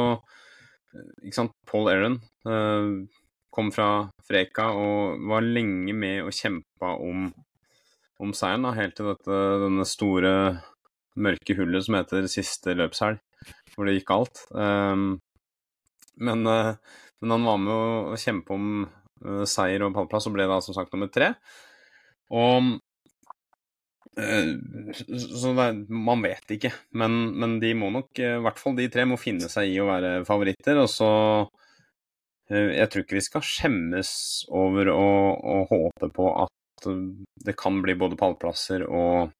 ikke 1.22 1.36
sant, 1.36 1.54
Paul 1.68 1.90
Aaron 1.90 2.18
uh, 2.48 3.04
kom 3.54 3.70
fra 3.74 4.08
Freka 4.26 4.70
og 4.76 5.26
var 5.30 5.44
lenge 5.44 5.94
med 5.96 6.24
og 6.26 6.34
kjempa 6.34 6.94
om, 7.02 7.28
om 8.22 8.34
seieren, 8.36 8.66
da, 8.66 8.74
helt 8.76 8.96
til 8.98 9.10
dette, 9.12 9.38
denne 9.62 9.86
store 9.88 10.32
mørke 11.16 11.56
hullet 11.56 11.86
som 11.86 11.96
heter 11.96 12.28
siste 12.28 12.74
løpshelg, 12.76 13.20
hvor 13.74 13.88
det 13.88 13.96
gikk 13.96 14.12
alt. 14.12 14.42
Um, 14.52 15.14
men, 16.20 16.44
uh, 16.44 16.74
men, 17.22 17.32
han 17.32 17.48
var 17.48 17.62
med 17.62 17.72
å, 17.72 18.18
kjempe 18.20 18.56
om 18.56 18.68
uh, 18.84 19.44
seier 19.48 19.86
og 19.86 19.96
pallplass, 19.96 20.28
og 20.28 20.36
ble 20.36 20.48
da 20.50 20.60
som 20.64 20.76
sagt 20.76 20.92
nummer 20.92 21.08
tre. 21.12 21.32
Og 22.34 22.76
så 24.16 25.52
det, 25.52 25.66
man 25.92 26.22
vet 26.24 26.54
ikke, 26.56 26.70
men, 26.96 27.18
men, 27.36 27.58
de 27.60 27.74
må 27.76 27.90
nok, 27.92 28.16
i 28.16 28.30
hvert 28.46 28.60
fall 28.60 28.76
de 28.78 28.88
tre, 28.92 29.04
må 29.04 29.18
finne 29.20 29.50
seg 29.52 29.68
i 29.68 29.80
å 29.82 29.88
være 29.90 30.12
favoritter. 30.28 30.80
Og 30.80 30.88
så 30.88 31.10
Jeg 32.48 32.88
tror 32.88 33.02
ikke 33.02 33.18
vi 33.18 33.26
skal 33.26 33.44
skjemmes 33.44 34.10
over 34.54 34.88
å, 34.92 35.08
å 35.36 35.56
håpe 35.68 36.08
på 36.14 36.30
at 36.44 36.88
det 37.44 37.56
kan 37.58 37.80
bli 37.82 37.96
både 37.98 38.16
pallplasser 38.20 38.84
og, 38.86 39.32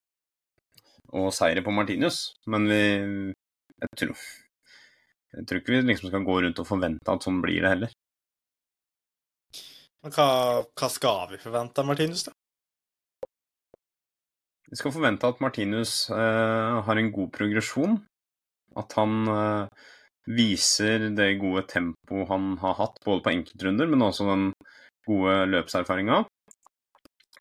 og 1.14 1.28
seire 1.36 1.62
på 1.62 1.72
Martinius, 1.72 2.34
men 2.50 2.66
vi 2.68 2.80
jeg 3.76 4.00
tror, 4.00 4.24
jeg 5.36 5.46
tror 5.46 5.60
ikke 5.60 5.74
vi 5.74 5.82
liksom 5.90 6.10
skal 6.10 6.24
gå 6.26 6.40
rundt 6.42 6.60
og 6.62 6.68
forvente 6.68 7.12
at 7.12 7.26
sånn 7.26 7.42
blir 7.44 7.60
det 7.62 7.72
heller. 7.74 7.94
Hva, 10.06 10.28
hva 10.64 10.88
skal 10.92 11.32
vi 11.32 11.40
forvente 11.42 11.82
av 11.82 11.88
Martinus, 11.88 12.26
da? 12.28 12.34
Vi 14.70 14.78
skal 14.78 14.94
forvente 14.94 15.28
at 15.28 15.42
Martinus 15.42 16.08
eh, 16.10 16.76
har 16.86 16.98
en 16.98 17.12
god 17.14 17.30
progresjon. 17.34 17.98
At 18.76 18.92
han 18.98 19.28
eh, 19.30 19.84
viser 20.26 21.08
det 21.16 21.36
gode 21.40 21.64
tempoet 21.70 22.30
han 22.32 22.56
har 22.62 22.74
hatt, 22.80 22.98
både 23.04 23.22
på 23.22 23.32
enkeltrunder, 23.32 23.88
men 23.90 24.02
også 24.08 24.26
den 24.28 24.48
gode 25.06 25.36
løpserfaringa. 25.52 26.24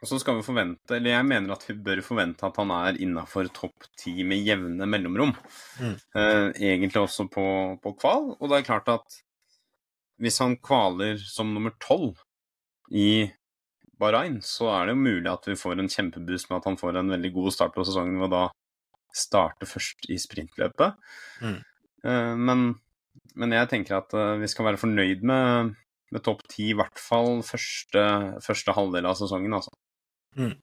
Og 0.03 0.09
så 0.09 0.19
skal 0.21 0.37
vi 0.37 0.45
forvente, 0.45 0.97
eller 0.97 1.15
jeg 1.15 1.25
mener 1.25 1.55
at 1.55 1.63
vi 1.65 1.77
bør 1.87 2.01
forvente 2.05 2.45
at 2.45 2.57
han 2.61 2.71
er 2.75 2.99
innafor 3.01 3.47
topp 3.55 3.87
ti 3.97 4.13
med 4.27 4.43
jevne 4.45 4.85
mellomrom. 4.85 5.31
Mm. 5.79 5.95
Eh, 5.95 6.49
egentlig 6.59 7.01
også 7.01 7.25
på, 7.31 7.45
på, 7.81 7.95
kval. 7.97 8.35
Og 8.37 8.51
det 8.51 8.59
er 8.59 8.67
klart 8.67 8.91
at 8.91 9.17
hvis 10.21 10.37
han 10.43 10.59
kvaler 10.61 11.17
som 11.19 11.49
nummer 11.55 11.73
tolv 11.81 12.21
i 12.93 13.25
Bahrain, 14.01 14.39
så 14.43 14.69
er 14.73 14.87
det 14.87 14.95
jo 14.95 15.03
mulig 15.05 15.29
at 15.31 15.47
vi 15.47 15.57
får 15.59 15.79
en 15.79 15.91
kjempeboost 15.91 16.49
med 16.49 16.59
at 16.59 16.67
han 16.69 16.79
får 16.79 16.99
en 16.99 17.13
veldig 17.15 17.31
god 17.35 17.55
start 17.55 17.75
på 17.75 17.85
sesongen 17.87 18.19
ved 18.19 18.27
å 18.29 18.33
da 18.33 18.43
starte 19.15 19.67
først 19.69 20.09
i 20.11 20.17
sprintløpet. 20.19 20.99
Mm. 21.45 21.57
Eh, 22.03 22.33
men, 22.49 22.67
men, 23.39 23.55
jeg 23.55 23.71
tenker 23.71 23.99
at 24.01 24.15
eh, 24.17 24.35
vi 24.41 24.49
skal 24.51 24.69
være 24.69 24.81
fornøyd 24.81 25.23
med, 25.27 25.73
med 26.11 26.25
topp 26.25 26.43
ti, 26.51 26.69
i 26.71 26.77
hvert 26.77 26.99
fall 26.99 27.39
første, 27.47 28.05
første 28.43 28.75
halvdel 28.75 29.07
av 29.07 29.19
sesongen, 29.19 29.55
altså. 29.55 29.71
Mm. 30.35 30.55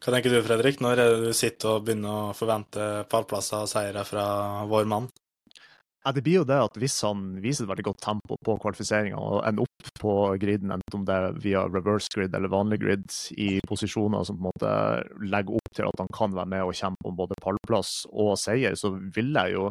Hva 0.00 0.12
tenker 0.12 0.34
du, 0.34 0.42
Fredrik, 0.44 0.80
når 0.82 0.98
er 0.98 1.14
det 1.14 1.30
du 1.30 1.36
sitter 1.36 1.76
og 1.76 1.86
begynner 1.86 2.30
å 2.30 2.36
forvente 2.36 2.90
pallplasser 3.12 3.64
og 3.64 3.70
seire 3.70 4.04
fra 4.08 4.26
vår 4.68 4.88
mann? 4.90 5.08
Ja, 6.00 6.12
det 6.16 6.22
blir 6.24 6.38
jo 6.40 6.46
det 6.48 6.56
at 6.56 6.78
Hvis 6.80 6.94
han 7.04 7.34
viser 7.44 7.66
et 7.66 7.70
veldig 7.74 7.84
godt 7.90 8.00
tempo 8.00 8.38
på 8.46 8.54
kvalifiseringa 8.62 9.18
og 9.20 9.42
ender 9.48 9.66
opp 9.66 9.90
på 10.00 10.12
griden, 10.40 10.72
enten 10.72 10.96
om 10.96 11.04
det 11.08 11.16
er 11.16 11.36
via 11.44 11.66
reverse 11.68 12.08
grid 12.14 12.34
eller 12.36 12.52
vanlig 12.52 12.78
grid, 12.80 13.04
i 13.36 13.58
posisjoner 13.68 14.24
som 14.24 14.38
på 14.38 14.46
en 14.46 14.48
måte 14.48 14.72
legger 15.28 15.58
opp 15.58 15.76
til 15.76 15.88
at 15.90 16.00
han 16.00 16.08
kan 16.16 16.32
være 16.36 16.48
med 16.54 16.64
og 16.64 16.78
kjempe 16.78 17.10
om 17.10 17.18
både 17.18 17.36
pallplass 17.44 18.06
og 18.10 18.32
seier, 18.40 18.76
så 18.80 18.94
vil 18.96 19.34
jeg 19.36 19.56
jo 19.58 19.68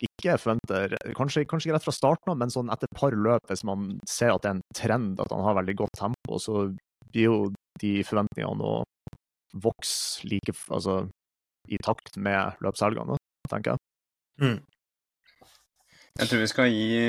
ikke 0.00 0.34
forventer 0.40 0.96
kanskje, 1.14 1.44
kanskje, 1.46 1.68
ikke 1.68 1.76
rett 1.76 1.86
fra 1.86 1.94
starten 1.94 2.32
av, 2.32 2.38
men 2.40 2.50
sånn 2.50 2.72
etter 2.72 2.90
et 2.90 2.98
par 2.98 3.14
løp, 3.14 3.46
hvis 3.52 3.62
man 3.68 3.92
ser 4.08 4.34
at 4.34 4.42
det 4.42 4.50
er 4.50 4.56
en 4.58 4.64
trend 4.76 5.22
at 5.22 5.34
han 5.34 5.44
har 5.46 5.58
veldig 5.60 5.76
godt 5.84 6.00
tempo, 6.00 6.40
så 6.42 6.64
blir 7.12 7.28
jo 7.28 7.38
de 7.82 8.00
forventningene 8.08 8.66
å 8.66 8.82
vokse 9.62 10.26
like 10.26 10.56
altså, 10.72 11.04
i 11.70 11.78
takt 11.84 12.18
med 12.18 12.58
løpshelgene, 12.64 13.18
tenker 13.50 13.76
jeg. 13.76 13.89
Mm. 14.40 14.58
Jeg 16.20 16.28
tror 16.28 16.42
vi 16.42 16.50
skal 16.50 16.74
gi, 16.74 17.04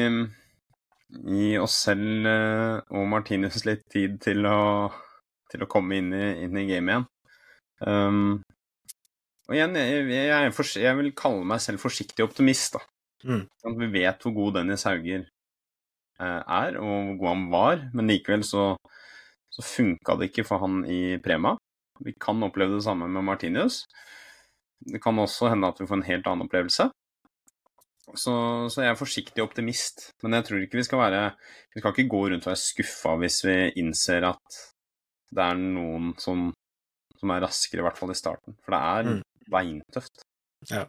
gi 1.32 1.50
oss 1.60 1.78
selv 1.88 2.28
eh, 2.30 2.78
og 2.96 3.10
Martinus 3.12 3.64
litt 3.70 3.84
tid 3.92 4.20
til 4.24 4.48
å, 4.48 4.90
til 5.52 5.66
å 5.66 5.70
komme 5.72 6.00
inn 6.00 6.14
i, 6.16 6.26
inn 6.46 6.58
i 6.58 6.68
gamet 6.70 6.96
igjen. 6.96 7.08
Um, 7.82 8.24
og 9.50 9.58
igjen, 9.58 9.76
jeg, 9.76 10.06
jeg, 10.14 10.52
for, 10.56 10.70
jeg, 10.80 10.98
vil 11.00 11.12
kalle 11.18 11.48
meg 11.50 11.60
selv 11.64 11.82
forsiktig 11.84 12.24
optimist. 12.24 12.78
da. 12.78 12.86
Mm. 13.28 13.44
Vi 13.82 13.90
vet 13.98 14.24
hvor 14.24 14.36
god 14.38 14.60
Dennis 14.60 14.86
Hauger 14.88 15.26
eh, 15.26 16.40
er, 16.40 16.78
og 16.80 16.94
hvor 16.94 17.18
god 17.20 17.32
han 17.34 17.44
var, 17.52 17.84
men 17.92 18.08
likevel 18.08 18.46
så, 18.48 18.70
så 19.52 19.66
funka 19.66 20.16
det 20.20 20.32
ikke 20.32 20.48
for 20.48 20.64
han 20.64 20.86
i 20.88 21.18
Prema. 21.24 21.58
Vi 22.02 22.16
kan 22.16 22.42
oppleve 22.48 22.78
det 22.78 22.86
samme 22.86 23.10
med 23.12 23.28
Martinius. 23.28 23.84
Det 24.82 25.02
kan 25.04 25.20
også 25.22 25.52
hende 25.52 25.70
at 25.70 25.82
vi 25.82 25.90
får 25.90 26.00
en 26.00 26.08
helt 26.08 26.30
annen 26.30 26.48
opplevelse. 26.48 26.88
Så, 28.18 28.34
så, 28.72 28.82
jeg 28.84 28.92
er 28.92 29.00
forsiktig 29.00 29.44
optimist. 29.44 30.10
Men 30.24 30.40
jeg 30.40 30.48
tror 30.48 30.66
ikke 30.66 30.80
vi 30.80 30.88
skal 30.88 31.00
være 31.00 31.24
Vi 31.72 31.82
skal 31.82 31.94
ikke 31.94 32.12
gå 32.12 32.22
rundt 32.32 32.48
og 32.48 32.52
være 32.52 32.64
skuffa 32.64 33.16
hvis 33.22 33.42
vi 33.48 33.58
innser 33.82 34.28
at 34.28 34.62
det 35.32 35.44
er 35.46 35.60
noen 35.60 36.12
som, 36.20 36.50
som 37.16 37.32
er 37.32 37.46
raskere, 37.46 37.80
i 37.80 37.86
hvert 37.88 38.00
fall 38.00 38.12
i 38.12 38.20
starten. 38.20 38.58
For 38.66 38.76
det 38.76 38.82
er 38.92 39.12
mm. 39.12 39.22
beintøft. 39.54 40.26
Ja. 40.68 40.86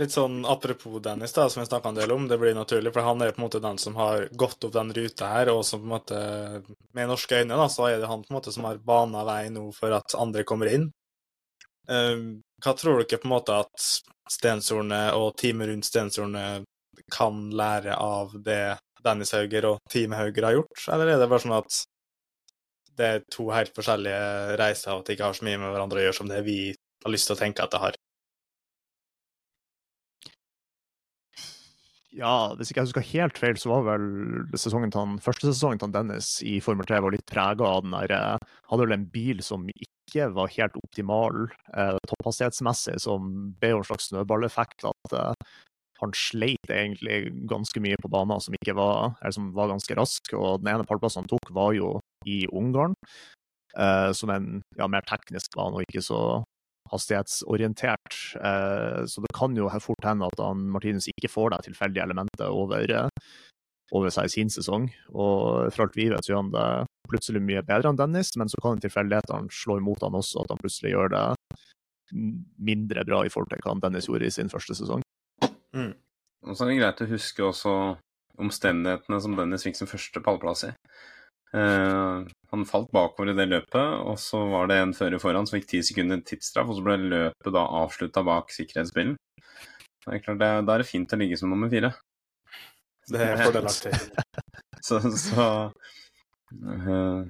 Litt 0.00 0.14
sånn 0.14 0.44
apropos 0.48 1.00
Dennis, 1.02 1.34
da, 1.36 1.46
som 1.50 1.62
vi 1.62 1.66
snakka 1.68 1.90
en 1.90 1.98
del 1.98 2.12
om. 2.14 2.26
Det 2.28 2.38
blir 2.40 2.54
naturlig, 2.56 2.92
for 2.94 3.04
han 3.06 3.22
er 3.22 3.34
på 3.34 3.40
en 3.40 3.46
måte 3.46 3.60
den 3.62 3.80
som 3.82 3.96
har 4.00 4.28
gått 4.32 4.64
opp 4.64 4.74
den 4.74 4.92
ruta 4.96 5.30
her, 5.32 5.50
og 5.52 5.64
som 5.66 5.82
på 5.82 5.88
en 5.88 5.94
måte 5.94 6.20
Med 6.96 7.10
norske 7.10 7.42
øyne, 7.42 7.56
da, 7.56 7.68
så 7.72 7.90
er 7.90 8.00
det 8.00 8.10
han 8.10 8.24
på 8.24 8.32
en 8.32 8.38
måte 8.38 8.54
som 8.54 8.64
har 8.68 8.80
bana 8.80 9.24
vei 9.28 9.42
nå 9.52 9.68
for 9.76 9.92
at 9.96 10.16
andre 10.18 10.46
kommer 10.48 10.72
inn. 10.72 10.90
Uh, 11.90 12.38
hva 12.64 12.72
tror 12.74 13.02
dere 13.02 13.20
på 13.20 13.28
en 13.28 13.34
måte 13.36 13.56
at 13.64 13.90
Stensorene 14.32 15.02
og 15.14 15.36
teamet 15.38 15.70
rundt 15.70 15.86
Stensorene 15.86 16.46
kan 17.12 17.44
lære 17.54 17.94
av 18.00 18.32
det 18.42 18.78
Dennis 19.06 19.34
Hauger 19.36 19.68
og 19.68 19.92
teamet 19.92 20.18
Hauger 20.18 20.48
har 20.48 20.56
gjort, 20.56 20.80
eller 20.92 21.12
er 21.12 21.20
det 21.20 21.28
bare 21.30 21.44
sånn 21.44 21.58
at 21.60 21.82
det 22.96 23.10
er 23.12 23.24
to 23.30 23.50
helt 23.52 23.74
forskjellige 23.76 24.56
reiser, 24.58 24.94
og 24.94 25.04
at 25.04 25.10
de 25.10 25.16
ikke 25.16 25.28
har 25.28 25.36
så 25.36 25.46
mye 25.46 25.60
med 25.60 25.72
hverandre 25.74 26.00
å 26.00 26.06
gjøre 26.06 26.16
som 26.16 26.30
det 26.30 26.40
vi 26.46 26.58
har 27.04 27.12
lyst 27.12 27.28
til 27.28 27.36
å 27.36 27.40
tenke 27.40 27.64
at 27.64 27.74
det 27.74 27.82
har? 27.82 27.95
Ja, 32.16 32.54
hvis 32.56 32.70
ikke 32.70 32.80
jeg 32.80 32.88
husker 32.88 33.04
helt 33.10 33.38
feil, 33.40 33.58
så 33.60 33.68
var 33.74 33.82
vel 33.90 34.06
sesongen 34.56 34.92
til 34.92 35.02
han, 35.02 35.18
første 35.20 35.50
sesongen 35.50 35.82
til 35.82 35.92
Dennis 35.92 36.30
i 36.48 36.54
Formel 36.64 36.88
3 36.88 37.02
var 37.04 37.12
litt 37.12 37.26
prega 37.28 37.68
av 37.68 37.82
den 37.84 37.92
der 37.92 38.14
eh, 38.16 38.54
Hadde 38.70 38.86
vel 38.86 38.96
en 38.96 39.04
bil 39.12 39.42
som 39.44 39.66
ikke 39.68 40.30
var 40.32 40.52
helt 40.54 40.78
optimal 40.80 41.44
eh, 41.76 41.98
topphastighetsmessig, 42.08 42.96
som 43.04 43.28
ble 43.60 43.74
en 43.76 43.84
slags 43.84 44.08
snøballeffekt. 44.08 44.86
At 44.88 45.16
eh, 45.18 45.52
han 46.00 46.16
sleit 46.16 46.72
egentlig 46.72 47.34
ganske 47.50 47.84
mye 47.84 48.00
på 48.00 48.10
baner 48.12 48.40
som 48.42 48.56
ikke 48.56 48.78
var, 48.78 49.14
eller 49.20 49.36
som 49.36 49.52
var 49.56 49.70
ganske 49.74 50.00
rask. 50.00 50.32
Og 50.38 50.62
den 50.62 50.72
ene 50.72 50.88
pallplassen 50.88 51.24
han 51.24 51.30
tok, 51.30 51.52
var 51.56 51.76
jo 51.76 51.98
i 52.24 52.44
Ungarn, 52.48 52.96
eh, 53.76 54.10
som 54.16 54.32
en 54.32 54.50
ja, 54.80 54.88
mer 54.88 55.04
teknisk 55.08 55.52
bane 55.58 55.76
og 55.76 55.84
ikke 55.84 56.04
så 56.04 56.20
hastighetsorientert. 56.92 58.16
Eh, 58.36 59.02
så 59.10 59.24
det 59.24 59.32
kan 59.36 59.56
jo 59.56 59.70
fort 59.82 60.06
hende 60.06 60.28
at 60.28 60.42
han, 60.42 60.66
Martinus 60.72 61.08
ikke 61.12 61.30
får 61.32 61.52
det 61.54 61.64
tilfeldige 61.68 62.04
elementet 62.04 62.46
over, 62.46 62.84
eh, 62.90 63.08
over, 63.92 64.10
seg 64.10 64.28
i 64.28 64.34
sin 64.34 64.52
sesong. 64.52 64.88
Og 65.14 65.72
for 65.74 65.86
alt 65.86 65.98
vi 65.98 66.08
vet, 66.10 66.24
så 66.24 66.34
gjør 66.34 66.44
han 66.44 66.54
det 66.54 66.68
plutselig 67.10 67.42
mye 67.42 67.64
bedre 67.66 67.92
enn 67.92 68.00
Dennis, 68.00 68.34
men 68.36 68.50
så 68.50 68.60
kan 68.62 68.82
tilfeldighetene 68.82 69.52
slå 69.52 69.78
imot 69.80 70.02
han 70.02 70.18
også, 70.18 70.42
at 70.42 70.54
han 70.54 70.62
plutselig 70.62 70.94
gjør 70.94 71.12
det 71.14 71.26
mindre 72.62 73.04
bra 73.06 73.24
i 73.26 73.30
forhold 73.32 73.50
til 73.50 73.62
hva 73.64 73.76
Dennis 73.82 74.08
gjorde 74.10 74.26
i 74.26 74.34
sin 74.34 74.50
første 74.50 74.76
sesong. 74.78 75.02
Mm. 75.74 75.94
Og 76.46 76.54
så 76.54 76.64
er 76.64 76.70
det 76.70 76.80
greit 76.80 77.02
å 77.02 77.10
huske 77.10 77.42
også 77.42 77.74
omstendighetene 78.42 79.20
som 79.22 79.36
Dennis 79.38 79.64
fikk 79.66 79.78
sin 79.78 79.90
første 79.90 80.22
pallplass 80.22 80.66
i. 80.68 80.72
Uh, 81.54 82.26
han 82.50 82.64
falt 82.66 82.90
bakover 82.92 83.30
i 83.30 83.36
det 83.36 83.46
løpet, 83.48 84.00
og 84.06 84.18
så 84.20 84.42
var 84.50 84.68
det 84.70 84.80
en 84.80 84.94
fører 84.96 85.22
foran 85.22 85.46
som 85.46 85.58
fikk 85.58 85.68
ti 85.70 85.82
sekunder 85.86 86.22
tidsstraff, 86.26 86.70
og 86.70 86.78
så 86.78 86.86
ble 86.86 86.96
løpet 87.02 87.54
da 87.54 87.64
avslutta 87.82 88.24
bak 88.26 88.52
sikkerhetsbilen. 88.54 89.16
Da 90.06 90.18
er 90.18 90.44
er 90.46 90.66
det 90.66 90.86
fint 90.86 91.12
å 91.12 91.18
ligge 91.18 91.38
som 91.38 91.50
nummer 91.50 91.70
fire. 91.70 91.92
Det 93.10 93.22
er 93.22 93.42
fordelaktig. 93.42 93.92
så, 94.86 95.00
så, 95.10 95.46
uh, 96.66 97.20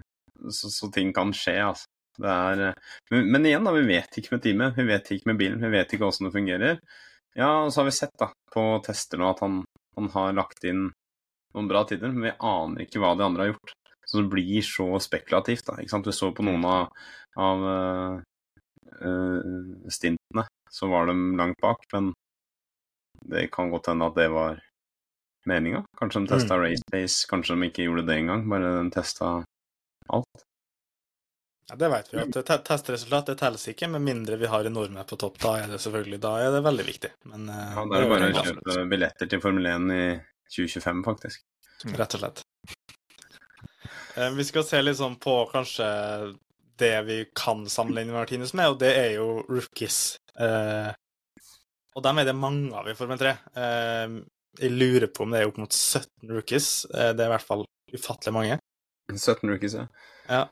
så, 0.48 0.72
så, 0.72 0.90
ting 0.92 1.12
kan 1.16 1.32
skje, 1.36 1.58
altså. 1.70 1.90
Det 2.16 2.32
er, 2.32 2.60
men, 3.12 3.26
men, 3.28 3.44
igjen, 3.44 3.66
da, 3.68 3.74
vi 3.76 3.82
vet 3.90 4.16
ikke 4.16 4.32
med 4.32 4.44
teamet, 4.44 4.78
vi 4.78 4.86
vet 4.88 5.10
ikke 5.12 5.28
med 5.28 5.40
bilen, 5.40 5.60
vi 5.60 5.68
vet 5.74 5.90
ikke 5.92 6.06
hvordan 6.06 6.30
det 6.30 6.32
fungerer. 6.32 6.78
Ja, 7.36 7.50
og 7.66 7.72
så 7.72 7.82
har 7.82 7.90
vi 7.90 7.92
sett 7.92 8.14
da, 8.16 8.30
på 8.54 8.62
tester 8.86 9.20
nå 9.20 9.28
at 9.28 9.42
han, 9.44 9.58
han 9.98 10.08
har 10.14 10.38
lagt 10.38 10.64
inn 10.64 10.86
noen 10.86 11.68
bra 11.68 11.82
tider, 11.88 12.14
men 12.14 12.30
vi 12.30 12.32
aner 12.40 12.86
ikke 12.86 13.02
hva 13.02 13.12
de 13.18 13.26
andre 13.26 13.44
har 13.44 13.52
gjort. 13.52 13.74
Så 14.06 14.22
det 14.22 14.30
blir 14.30 14.62
så 14.62 14.86
spekulativt. 15.02 15.66
da, 15.66 15.80
ikke 15.82 15.90
sant? 15.96 16.06
Vi 16.06 16.14
så 16.14 16.30
på 16.34 16.46
noen 16.46 16.64
av, 16.70 16.92
av 17.42 17.64
uh, 17.66 18.20
stintene, 19.90 20.46
så 20.70 20.88
var 20.92 21.10
de 21.10 21.16
langt 21.38 21.58
bak. 21.62 21.82
Men 21.92 22.12
det 23.26 23.48
kan 23.54 23.72
godt 23.72 23.90
hende 23.90 24.06
at 24.06 24.18
det 24.18 24.28
var 24.30 24.62
meninga. 25.46 25.82
Kanskje 25.98 26.22
de 26.22 26.30
testa 26.30 26.54
mm. 26.54 26.62
race 26.62 26.86
pace, 26.92 27.26
kanskje 27.30 27.56
de 27.56 27.70
ikke 27.70 27.88
gjorde 27.88 28.06
det 28.06 28.20
engang. 28.22 28.46
Bare 28.50 28.76
de 28.78 28.90
testa 28.94 29.32
alt. 30.06 30.46
Ja, 31.66 31.76
Det 31.76 31.90
vet 31.90 32.12
vi 32.14 32.22
at 32.22 32.66
testresultat 32.66 33.32
det 33.32 33.40
telles 33.40 33.66
ikke, 33.72 33.88
med 33.90 34.04
mindre 34.06 34.38
vi 34.38 34.46
har 34.50 34.68
en 34.68 34.76
nordmenn 34.78 35.08
på 35.08 35.18
topp. 35.18 35.40
Da 35.42 35.56
er 35.64 35.72
det 35.74 35.82
selvfølgelig 35.82 36.22
da 36.22 36.36
er 36.44 36.54
det 36.54 36.62
veldig 36.66 36.86
viktig. 36.86 37.14
Men, 37.32 37.50
uh, 37.50 37.62
ja, 37.74 37.86
Da 37.90 37.98
er 37.98 38.06
det 38.06 38.12
bare 38.14 38.30
å 38.30 38.48
kjøpe 38.50 38.88
billetter 38.94 39.34
til 39.34 39.42
Formel 39.42 39.72
1 39.74 39.94
i 39.96 40.04
2025, 40.54 41.02
faktisk. 41.10 41.42
Rett 41.90 42.14
og 42.14 42.22
slett. 42.22 42.45
Eh, 44.16 44.30
vi 44.32 44.44
skal 44.48 44.64
se 44.64 44.80
litt 44.82 44.98
sånn 44.98 45.18
på 45.20 45.38
kanskje 45.52 45.86
det 46.80 47.02
vi 47.02 47.18
kan 47.36 47.66
sammenligne 47.68 48.14
Martinus 48.14 48.54
med, 48.56 48.72
og 48.72 48.80
det 48.80 48.92
er 48.96 49.10
jo 49.16 49.42
rookies. 49.48 50.16
Eh, 50.40 50.90
og 51.96 52.04
dem 52.04 52.20
er 52.20 52.28
det 52.28 52.36
mange 52.36 52.72
av 52.76 52.88
i 52.88 52.96
Formel 52.96 53.20
3. 53.20 53.32
Eh, 53.56 54.18
jeg 54.60 54.72
lurer 54.72 55.08
på 55.12 55.24
om 55.24 55.32
det 55.32 55.42
er 55.42 55.50
opp 55.50 55.60
mot 55.60 55.72
17 55.72 56.32
rookies. 56.32 56.68
Eh, 56.92 57.12
det 57.16 57.24
er 57.24 57.30
i 57.30 57.34
hvert 57.34 57.48
fall 57.48 57.64
ufattelig 57.92 58.34
mange. 58.36 58.58
17 59.12 59.48
rookies, 59.48 59.76
ja. 59.78 59.86
ja. 60.28 60.44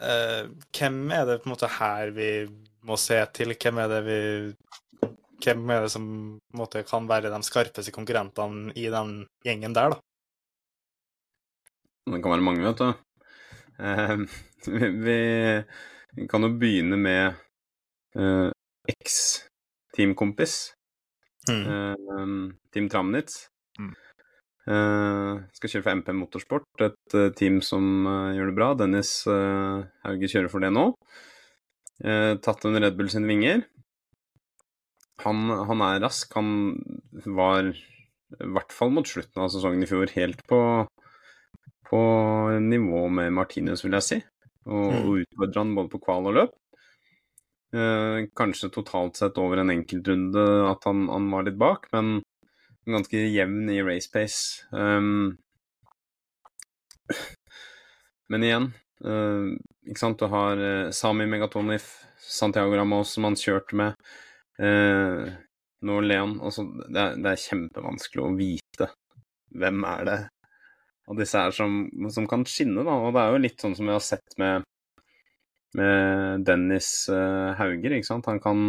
Hvem 0.00 1.10
er 1.12 1.26
det 1.28 1.42
på 1.42 1.48
en 1.48 1.52
måte 1.52 1.68
her 1.76 2.10
vi 2.16 2.30
må 2.88 2.96
se 2.98 3.18
til? 3.36 3.52
Hvem 3.52 3.82
er 3.82 3.90
det 3.92 3.98
vi 4.06 4.20
Hvem 5.40 5.70
er 5.72 5.84
det 5.84 5.90
som 5.92 6.04
på 6.04 6.56
en 6.56 6.60
måte 6.60 6.82
kan 6.88 7.06
være 7.08 7.30
de 7.32 7.38
skarpeste 7.44 7.92
konkurrentene 7.94 8.74
i 8.76 8.88
den 8.92 9.12
gjengen 9.44 9.76
der, 9.76 9.94
da? 9.94 10.09
Det 12.10 12.18
kan 12.22 12.34
være 12.34 12.44
mange, 12.44 12.64
vet 12.66 12.80
du. 12.80 12.90
Eh, 13.80 14.16
vi, 15.06 15.18
vi, 16.16 16.26
kan 16.30 16.44
jo 16.44 16.52
begynne 16.58 16.98
med 17.00 17.38
eh, 18.18 18.50
eks-teamkompis. 18.90 20.56
Mm. 21.48 21.62
Eh, 21.62 22.36
Team 22.74 22.88
Tramnitz. 22.90 23.46
Mm. 23.78 23.92
Eh, 24.70 25.42
skal 25.56 25.72
kjøre 25.72 25.86
for 25.86 26.00
MP 26.00 26.12
Motorsport, 26.14 26.68
et 26.84 27.16
uh, 27.16 27.30
team 27.34 27.58
som 27.64 28.06
uh, 28.06 28.34
gjør 28.36 28.50
det 28.50 28.56
bra. 28.58 28.70
Dennis 28.78 29.12
Hauge 29.26 30.30
kjører 30.30 30.50
for 30.52 30.62
det 30.62 30.72
nå. 30.74 30.90
tatt 32.44 32.64
under 32.64 32.80
Red 32.80 32.96
Bull 32.96 33.10
sine 33.12 33.28
vinger. 33.28 33.64
Han, 35.24 35.50
han, 35.68 35.82
er 35.84 36.00
rask. 36.00 36.32
Han 36.36 36.78
var, 37.36 37.72
i 37.74 38.52
hvert 38.54 38.72
fall 38.72 38.92
mot 38.94 39.08
slutten 39.08 39.42
av 39.44 39.50
sesongen 39.52 39.84
i 39.84 39.88
fjor, 39.90 40.08
helt 40.16 40.40
på 40.48 40.60
på 41.90 42.00
nivå 42.62 43.06
med 43.10 43.34
Martinez, 43.34 43.84
vil 43.84 43.96
jeg 43.98 44.06
si. 44.06 44.18
Og, 44.68 44.86
mm. 44.86 44.98
og 45.00 45.22
utfordrer 45.24 45.62
han 45.62 45.76
både 45.76 45.92
på 45.92 46.02
kval 46.04 46.30
og 46.30 46.36
løp. 46.36 46.56
Eh, 47.70 48.24
kanskje 48.34 48.70
totalt 48.74 49.16
sett 49.16 49.38
over 49.38 49.62
en 49.62 49.70
enkeltrunde 49.70 50.42
at 50.66 50.86
han, 50.88 51.04
han, 51.08 51.28
var 51.30 51.46
litt 51.46 51.58
bak, 51.58 51.86
men 51.94 52.18
ganske 52.90 53.20
jevn 53.30 53.70
i 53.70 53.78
race 53.86 54.10
pace. 54.10 54.64
Um, 54.74 55.36
men 58.30 58.46
igjen, 58.46 58.66
uh, 59.06 59.52
ikke 59.86 60.02
sant, 60.02 60.18
du 60.18 60.30
har 60.32 60.58
uh, 60.58 60.90
Sami 60.94 61.28
Megatonif, 61.30 61.92
Santiago 62.18 62.74
Ramos 62.74 63.14
som 63.14 63.28
han 63.28 63.38
kjørte 63.38 63.78
med. 63.78 64.10
Uh, 64.58 65.30
nå 65.86 66.00
Leon. 66.02 66.36
Altså, 66.42 66.66
det, 66.88 66.98
er, 66.98 67.16
det 67.22 67.32
er 67.32 67.44
kjempevanskelig 67.44 68.26
å 68.26 68.34
vite 68.38 68.90
hvem 69.54 69.86
er 69.86 70.06
det 70.06 70.18
av 71.10 71.18
disse 71.18 71.38
her 71.38 71.54
som, 71.54 71.82
som, 72.14 72.26
kan 72.30 72.44
skinne, 72.46 72.84
da. 72.86 72.94
Og 72.94 73.14
det 73.14 73.22
er 73.22 73.34
jo 73.34 73.42
litt 73.42 73.62
sånn 73.62 73.74
som 73.76 73.88
vi 73.88 73.96
har 73.96 74.04
sett 74.04 74.36
med, 74.38 74.66
med 75.78 76.44
Dennis 76.46 76.90
uh, 77.10 77.50
Hauger, 77.58 77.96
ikke 77.96 78.10
sant. 78.12 78.28
Han 78.30 78.38
kan, 78.42 78.62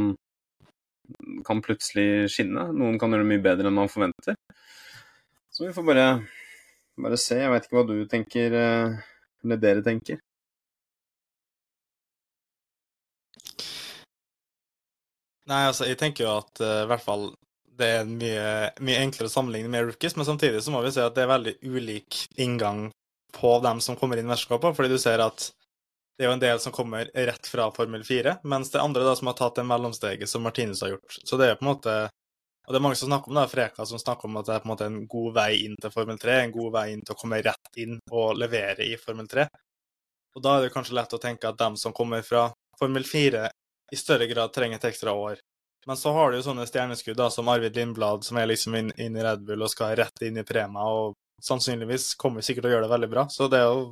kan 1.48 1.62
plutselig 1.62 2.32
skinne. 2.34 2.72
Noen 2.74 2.98
kan 3.02 3.14
gjøre 3.14 3.28
det 3.28 3.32
mye 3.36 3.46
bedre 3.46 3.70
enn 3.70 3.78
man 3.78 3.92
forventer. 3.94 4.39
Så 5.54 5.68
vi 5.68 5.76
får 5.76 5.86
bare, 5.86 6.08
bare 7.06 7.22
se. 7.22 7.38
Jeg 7.44 7.54
veit 7.54 7.70
ikke 7.70 7.78
hva 7.78 7.88
du 7.92 7.96
tenker, 8.10 8.58
uh, 8.58 8.98
eller 9.46 9.62
dere 9.62 9.86
tenker. 9.86 10.22
Nei, 15.52 15.66
altså, 15.68 15.86
jeg 15.89 16.00
tenker 16.00 16.26
jo 16.26 16.34
at 16.39 16.62
uh, 16.64 16.82
i 16.88 16.89
hvert 16.89 17.06
fall 17.06 17.30
det 17.82 17.90
er 17.98 18.10
mye, 18.10 18.50
mye 18.86 19.02
enklere 19.04 19.30
å 19.30 19.34
sammenligne 19.34 19.72
med 19.72 19.90
rookies, 19.90 20.16
men 20.18 20.28
samtidig 20.28 20.62
så 20.64 20.74
må 20.74 20.84
vi 20.86 20.94
si 20.94 21.02
at 21.04 21.16
det 21.18 21.26
er 21.26 21.34
veldig 21.34 21.56
ulik 21.66 22.26
inngang 22.42 22.90
på 23.36 23.58
dem 23.64 23.82
som 23.82 23.98
kommer 24.00 24.20
inn 24.20 24.28
i 24.28 24.32
mesterskapet, 24.32 24.76
fordi 24.78 24.94
du 24.94 25.00
ser 25.02 25.24
at 25.24 25.50
det 26.18 26.26
er 26.26 26.30
jo 26.30 26.36
en 26.36 26.44
del 26.44 26.60
som 26.62 26.74
kommer 26.76 27.08
rett 27.16 27.48
fra 27.48 27.72
Formel 27.74 28.04
4, 28.06 28.36
mens 28.44 28.70
det 28.70 28.78
er 28.78 28.84
andre 28.86 29.06
da 29.08 29.16
som 29.18 29.32
har 29.32 29.38
tatt 29.40 29.56
det 29.58 29.64
mellomsteget 29.66 30.30
som 30.30 30.44
Martinus 30.46 30.84
har 30.86 30.92
gjort. 30.94 31.16
Så 31.26 31.40
det 31.40 31.48
er 31.48 31.56
på 31.58 31.66
en 31.66 31.72
måte 31.74 31.96
Og 32.68 32.76
det 32.76 32.78
er 32.78 32.84
mange 32.86 32.96
som 33.00 33.10
snakker 33.10 33.32
om 33.32 33.38
det, 33.40 33.48
Freka 33.50 33.86
som 33.90 34.00
snakker 34.00 34.30
om 34.30 34.36
at 34.38 34.46
det 34.46 34.54
er 34.54 34.60
på 34.62 34.68
en 34.68 34.70
måte 34.70 34.86
en 34.86 35.00
god 35.10 35.32
vei 35.34 35.64
inn 35.66 35.74
til 35.82 35.92
Formel 35.92 36.20
3, 36.22 36.36
en 36.44 36.52
god 36.54 36.68
vei 36.76 36.84
inn 36.92 37.02
til 37.02 37.16
å 37.16 37.18
komme 37.18 37.40
rett 37.42 37.80
inn 37.82 37.96
og 38.12 38.38
levere 38.38 38.86
i 38.86 39.00
Formel 39.02 39.26
3. 39.32 39.48
Og 40.38 40.44
da 40.46 40.54
er 40.54 40.68
det 40.68 40.74
kanskje 40.76 40.94
lett 41.00 41.16
å 41.18 41.20
tenke 41.24 41.50
at 41.50 41.58
dem 41.58 41.74
som 41.82 41.96
kommer 41.98 42.22
fra 42.22 42.44
Formel 42.78 43.04
4, 43.04 43.48
i 43.92 44.00
større 44.00 44.30
grad 44.30 44.54
trenger 44.54 44.78
et 44.78 44.86
ekstra 44.92 45.18
år. 45.18 45.42
Men 45.90 45.98
så 45.98 46.14
har 46.14 46.32
du 46.32 46.38
jo 46.38 46.46
sånne 46.46 46.68
stjerneskudd 46.70 47.18
da, 47.18 47.30
som 47.34 47.50
Arvid 47.50 47.76
Lindblad, 47.76 48.26
som 48.26 48.38
er 48.38 48.52
liksom 48.52 48.76
inn, 48.78 48.92
inn 49.02 49.18
i 49.18 49.24
Red 49.26 49.46
Bull 49.48 49.66
og 49.66 49.72
skal 49.74 49.96
rett 49.98 50.26
inn 50.28 50.38
i 50.38 50.46
Prema, 50.46 50.86
og 50.86 51.16
sannsynligvis 51.42 52.14
kommer 52.22 52.46
sikkert 52.46 52.68
til 52.68 52.72
å 52.72 52.76
gjøre 52.76 52.86
det 52.86 52.94
veldig 52.94 53.10
bra. 53.10 53.26
Så 53.34 53.48
det 53.50 53.64
er 53.64 53.72
jo, 53.72 53.88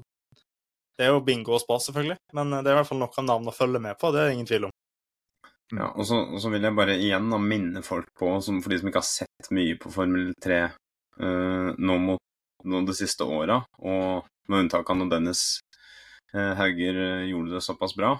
det 0.99 1.07
er 1.07 1.15
jo 1.15 1.23
bingo 1.25 1.55
og 1.57 1.63
spas, 1.63 1.89
selvfølgelig. 1.89 2.19
Men 2.37 2.59
det 2.59 2.67
er 2.67 2.75
i 2.75 2.79
hvert 2.81 2.91
fall 2.91 3.01
nok 3.01 3.17
av 3.17 3.25
navn 3.25 3.49
å 3.49 3.55
følge 3.55 3.81
med 3.81 3.97
på, 3.97 4.13
det 4.13 4.21
er 4.21 4.29
det 4.29 4.37
ingen 4.37 4.51
tvil 4.51 4.69
om. 4.69 4.75
Ja, 5.69 5.91
og 5.93 6.05
så, 6.09 6.17
og 6.25 6.41
så 6.41 6.49
vil 6.49 6.65
jeg 6.65 6.77
bare 6.77 6.97
igjen 6.97 7.29
da, 7.29 7.37
minne 7.41 7.83
folk 7.85 8.09
på, 8.17 8.31
som, 8.41 8.61
for 8.61 8.73
de 8.73 8.79
som 8.81 8.89
ikke 8.89 9.01
har 9.03 9.09
sett 9.09 9.51
mye 9.53 9.77
på 9.81 9.91
Formel 9.93 10.31
3 10.41 10.61
uh, 10.65 11.69
nå 11.77 11.97
mot 12.05 12.25
nå 12.67 12.81
de 12.83 12.95
siste 12.97 13.23
åra, 13.23 13.61
og 13.79 14.25
med 14.49 14.65
unntak 14.65 14.89
av 14.89 14.97
når 14.99 15.11
Dennis 15.13 15.43
uh, 16.33 16.57
Hauger 16.59 16.97
uh, 16.97 17.27
gjorde 17.29 17.53
det 17.55 17.63
såpass 17.63 17.93
bra, 17.95 18.15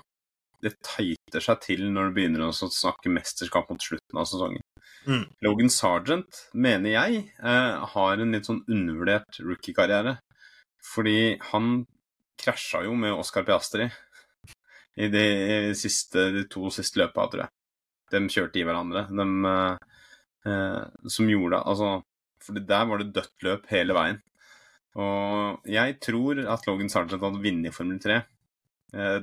det 0.64 0.76
tighter 0.84 1.44
seg 1.44 1.62
til 1.64 1.86
når 1.94 2.10
du 2.10 2.18
begynner 2.18 2.48
å 2.48 2.54
snakke 2.54 3.12
mesterskap 3.14 3.70
mot 3.72 3.84
slutten 3.84 4.20
av 4.20 4.28
sesongen. 4.30 4.64
Mm. 5.08 5.24
Logan 5.46 5.72
Sergeant, 5.72 6.42
mener 6.54 6.94
jeg, 6.96 7.22
eh, 7.40 7.86
har 7.94 8.20
en 8.20 8.36
litt 8.36 8.50
sånn 8.50 8.66
undervurdert 8.68 9.40
rookie-karriere. 9.40 10.18
Fordi 10.84 11.38
han 11.52 11.86
krasja 12.40 12.84
jo 12.86 12.96
med 12.96 13.16
Oscar 13.16 13.44
Piastri 13.48 13.90
i 15.00 15.08
de, 15.12 15.26
siste, 15.76 16.30
de 16.36 16.46
to 16.52 16.70
siste 16.72 17.00
løpa, 17.02 17.28
tror 17.32 17.46
jeg. 17.46 17.54
De 18.12 18.24
kjørte 18.32 18.60
i 18.60 18.66
hverandre. 18.68 19.06
De, 19.12 19.28
eh, 20.50 21.08
som 21.08 21.30
gjorde 21.30 21.64
Altså, 21.64 22.02
for 22.44 22.60
der 22.60 22.86
var 22.90 23.00
det 23.00 23.14
dødt 23.14 23.48
løp 23.48 23.70
hele 23.72 23.96
veien. 23.96 24.20
Og 25.00 25.64
jeg 25.70 26.00
tror 26.04 26.40
at 26.50 26.66
Logan 26.68 26.90
Sergeant 26.90 27.24
hadde 27.24 27.44
vunnet 27.44 27.76
Formel 27.76 28.00
3 28.02 28.20
Eh, 28.20 28.39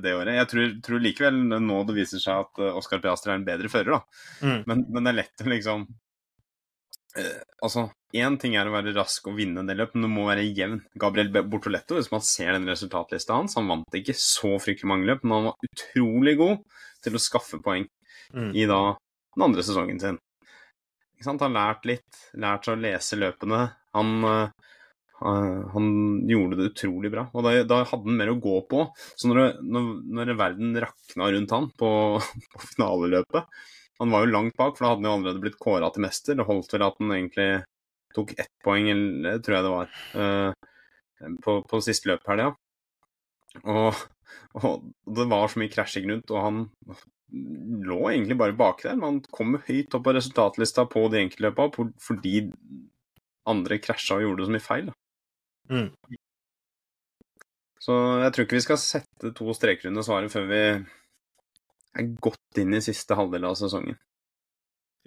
det 0.01 0.15
året. 0.15 0.35
Jeg 0.37 0.49
tror, 0.51 0.73
tror, 0.85 1.01
likevel 1.03 1.39
nå 1.59 1.79
det 1.87 1.95
viser 1.97 2.21
seg 2.23 2.45
at 2.45 2.61
eh, 2.63 2.75
Oscar 2.79 3.01
Piastri 3.03 3.33
er 3.33 3.39
en 3.41 3.47
bedre 3.47 3.71
fører, 3.71 3.97
da. 3.97 4.21
Mm. 4.41 4.59
Men, 4.69 4.83
men, 4.87 5.01
det 5.01 5.11
er 5.11 5.17
lett 5.21 5.43
å 5.43 5.49
liksom 5.51 5.87
eh, 7.19 7.41
Altså, 7.65 7.87
én 8.15 8.37
ting 8.39 8.55
er 8.55 8.69
å 8.69 8.75
være 8.75 8.95
rask 8.95 9.27
og 9.27 9.35
vinne 9.39 9.63
en 9.63 9.69
del 9.69 9.81
løp, 9.81 9.95
men 9.95 10.07
det 10.07 10.11
må 10.13 10.27
være 10.29 10.45
jevn. 10.47 10.79
Gabriel 10.99 11.33
Bortoletto, 11.49 11.97
hvis 11.97 12.11
man 12.13 12.23
ser 12.25 12.53
den 12.55 12.69
resultatlista 12.69 13.35
hans, 13.35 13.57
han 13.59 13.67
vant 13.71 13.99
ikke 13.99 14.15
så 14.17 14.55
fryktelig 14.61 14.91
mange 14.93 15.09
løp, 15.09 15.25
men 15.25 15.39
han 15.39 15.49
var 15.49 15.67
utrolig 15.71 16.37
god 16.39 16.63
til 17.03 17.17
å 17.17 17.21
skaffe 17.21 17.59
poeng 17.63 17.85
mm. 18.33 18.53
i 18.55 18.65
da 18.69 18.81
den 19.37 19.45
andre 19.49 19.65
sesongen 19.65 19.99
sin. 20.01 20.21
Han 21.25 21.39
har 21.41 21.53
lært 21.53 21.85
litt, 21.89 22.23
lært 22.37 22.67
seg 22.67 22.77
å 22.77 22.81
lese 22.81 23.17
løpene. 23.17 23.63
Han 23.97 24.17
uh, 24.21 24.73
han 25.19 25.87
gjorde 26.29 26.59
det 26.59 26.69
utrolig 26.71 27.09
bra, 27.11 27.23
og 27.33 27.45
da, 27.45 27.55
da 27.65 27.79
hadde 27.89 28.05
han 28.05 28.19
mer 28.19 28.31
å 28.33 28.37
gå 28.41 28.59
på. 28.69 28.83
Så 29.17 29.31
når, 29.31 29.57
når, 29.65 29.87
når 30.13 30.33
verden 30.37 30.77
rakna 30.83 31.31
rundt 31.33 31.55
han 31.55 31.71
på, 31.79 31.89
på, 32.53 32.61
finaleløpet 32.75 33.63
Han 33.97 34.13
var 34.13 34.25
jo 34.25 34.33
langt 34.35 34.57
bak, 34.59 34.75
for 34.77 34.85
da 34.85 34.91
hadde 34.91 35.01
han 35.01 35.09
jo 35.09 35.15
allerede 35.15 35.41
blitt 35.41 35.57
kåra 35.61 35.89
til 35.93 36.05
mester. 36.05 36.37
Det 36.37 36.45
holdt 36.45 36.75
vel 36.75 36.85
at 36.85 37.01
han 37.01 37.15
egentlig 37.15 37.47
tok 38.13 38.35
ett 38.37 38.53
poeng, 38.65 38.91
eller 38.93 39.41
tror 39.41 39.57
jeg 39.57 39.65
det 39.65 39.73
var, 39.73 39.95
uh, 40.21 41.31
på, 41.41 41.55
på 41.65 41.81
siste 41.81 42.11
løphelga. 42.11 42.51
Og, 43.65 44.03
og 44.61 44.85
det 45.17 45.25
var 45.33 45.49
så 45.49 45.63
mye 45.63 45.73
krasjing 45.73 46.05
rundt, 46.11 46.29
og 46.29 46.45
han 46.45 46.61
lå 47.89 47.99
egentlig 48.11 48.37
bare 48.37 48.55
bak 48.57 48.85
der. 48.85 49.01
Men 49.01 49.07
han 49.07 49.19
kom 49.33 49.57
høyt 49.65 49.97
opp 49.97 50.05
på 50.05 50.13
resultatlista 50.13 50.85
på 50.93 51.07
de 51.09 51.23
enkeltløpa 51.25 51.71
fordi 52.05 52.43
andre 53.49 53.81
krasja 53.81 54.19
og 54.19 54.27
gjorde 54.27 54.47
så 54.47 54.53
mye 54.53 54.67
feil. 54.67 54.89
Da. 54.91 54.97
Mm. 55.69 55.89
Så 57.83 57.95
jeg 58.23 58.33
tror 58.33 58.45
ikke 58.47 58.57
vi 58.57 58.65
skal 58.65 58.79
sette 58.81 59.31
to 59.37 59.53
streker 59.55 59.89
under 59.91 60.05
svaret 60.05 60.33
før 60.33 60.49
vi 60.49 60.61
er 61.97 62.11
godt 62.23 62.59
inn 62.61 62.75
i 62.75 62.83
siste 62.83 63.15
halvdel 63.17 63.47
av 63.47 63.55
sesongen. 63.59 63.97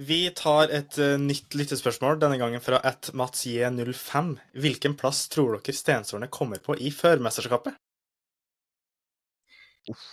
Vi 0.01 0.23
tar 0.33 0.73
et 0.73 0.97
uh, 0.97 1.19
nytt 1.21 1.53
lyttespørsmål, 1.53 2.17
denne 2.23 2.39
gangen 2.41 2.63
fra 2.65 2.79
at 2.89 3.11
Mats 3.13 3.45
J05. 3.45 4.33
Hvilken 4.57 4.97
plass 4.97 5.27
tror 5.29 5.59
dere 5.59 5.77
Stensårene 5.77 6.31
kommer 6.33 6.63
på 6.65 6.79
i 6.81 6.89
førmesterskapet? 6.95 7.77
Uff. 9.93 10.07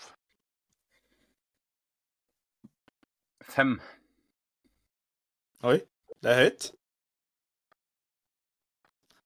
Fem. 3.48 3.78
Oi, 5.64 5.80
det 6.20 6.34
er 6.34 6.44
høyt. 6.44 6.68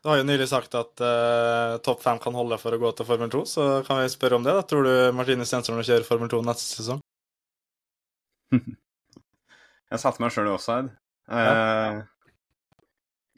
Du 0.01 0.09
har 0.09 0.17
jo 0.17 0.25
nylig 0.25 0.47
sagt 0.49 0.73
at 0.73 1.01
uh, 1.05 1.77
topp 1.85 1.99
fem 2.01 2.17
kan 2.21 2.33
holde 2.33 2.57
for 2.57 2.73
å 2.73 2.79
gå 2.81 2.89
til 2.97 3.05
Formel 3.05 3.29
2, 3.29 3.41
så 3.45 3.65
kan 3.85 3.99
vi 4.01 4.09
spørre 4.09 4.39
om 4.39 4.47
det. 4.47 4.55
da. 4.57 4.63
Tror 4.65 4.87
du 4.87 4.93
Martine 5.13 5.45
Stenstrøm 5.45 5.83
kjører 5.85 6.07
Formel 6.07 6.31
2 6.31 6.39
neste 6.47 6.79
sesong? 6.79 7.03
jeg 9.91 10.01
satte 10.01 10.23
meg 10.23 10.33
sjøl 10.33 10.49
i 10.49 10.55
offside. 10.55 10.89
Uh. 11.29 12.01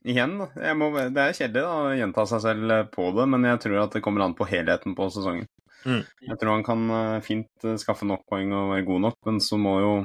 Igjen, 0.08 0.40
må, 0.80 0.90
det 0.96 1.20
er 1.20 1.36
kjedelig 1.36 1.66
da, 1.68 1.76
å 1.76 1.94
gjenta 2.00 2.28
seg 2.32 2.46
selv 2.48 2.80
på 2.96 3.12
det, 3.20 3.28
men 3.36 3.52
jeg 3.52 3.64
tror 3.68 3.84
at 3.84 4.00
det 4.00 4.06
kommer 4.08 4.24
an 4.24 4.40
på 4.40 4.48
helheten 4.48 4.96
på 4.96 5.12
sesongen. 5.12 5.46
Mm. 5.84 6.02
Jeg 6.32 6.40
tror 6.40 6.56
han 6.56 6.68
kan 6.72 6.90
uh, 6.96 7.22
fint 7.24 7.72
skaffe 7.84 8.08
nok 8.08 8.24
poeng 8.32 8.56
og 8.56 8.72
være 8.72 8.88
god 8.88 9.10
nok, 9.10 9.24
men 9.28 9.44
så 9.44 9.60
må, 9.60 9.82
jo, 9.84 9.96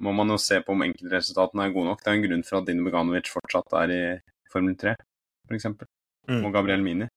må 0.00 0.16
man 0.16 0.32
jo 0.32 0.40
se 0.40 0.64
på 0.64 0.72
om 0.72 0.88
enkeltresultatene 0.88 1.68
er 1.68 1.76
gode 1.76 1.92
nok. 1.92 2.00
Det 2.00 2.08
er 2.08 2.22
en 2.22 2.30
grunn 2.30 2.46
for 2.48 2.62
at 2.62 2.72
Dino 2.72 2.88
Beganovic 2.88 3.28
fortsatt 3.36 3.82
er 3.84 3.92
i 3.92 4.06
Formel 4.48 4.80
3 4.80 4.96
f.eks. 5.48 5.70
Mm. 6.30 6.40
Og 6.40 6.52
Gabriel 6.54 6.84
Mini. 6.84 7.08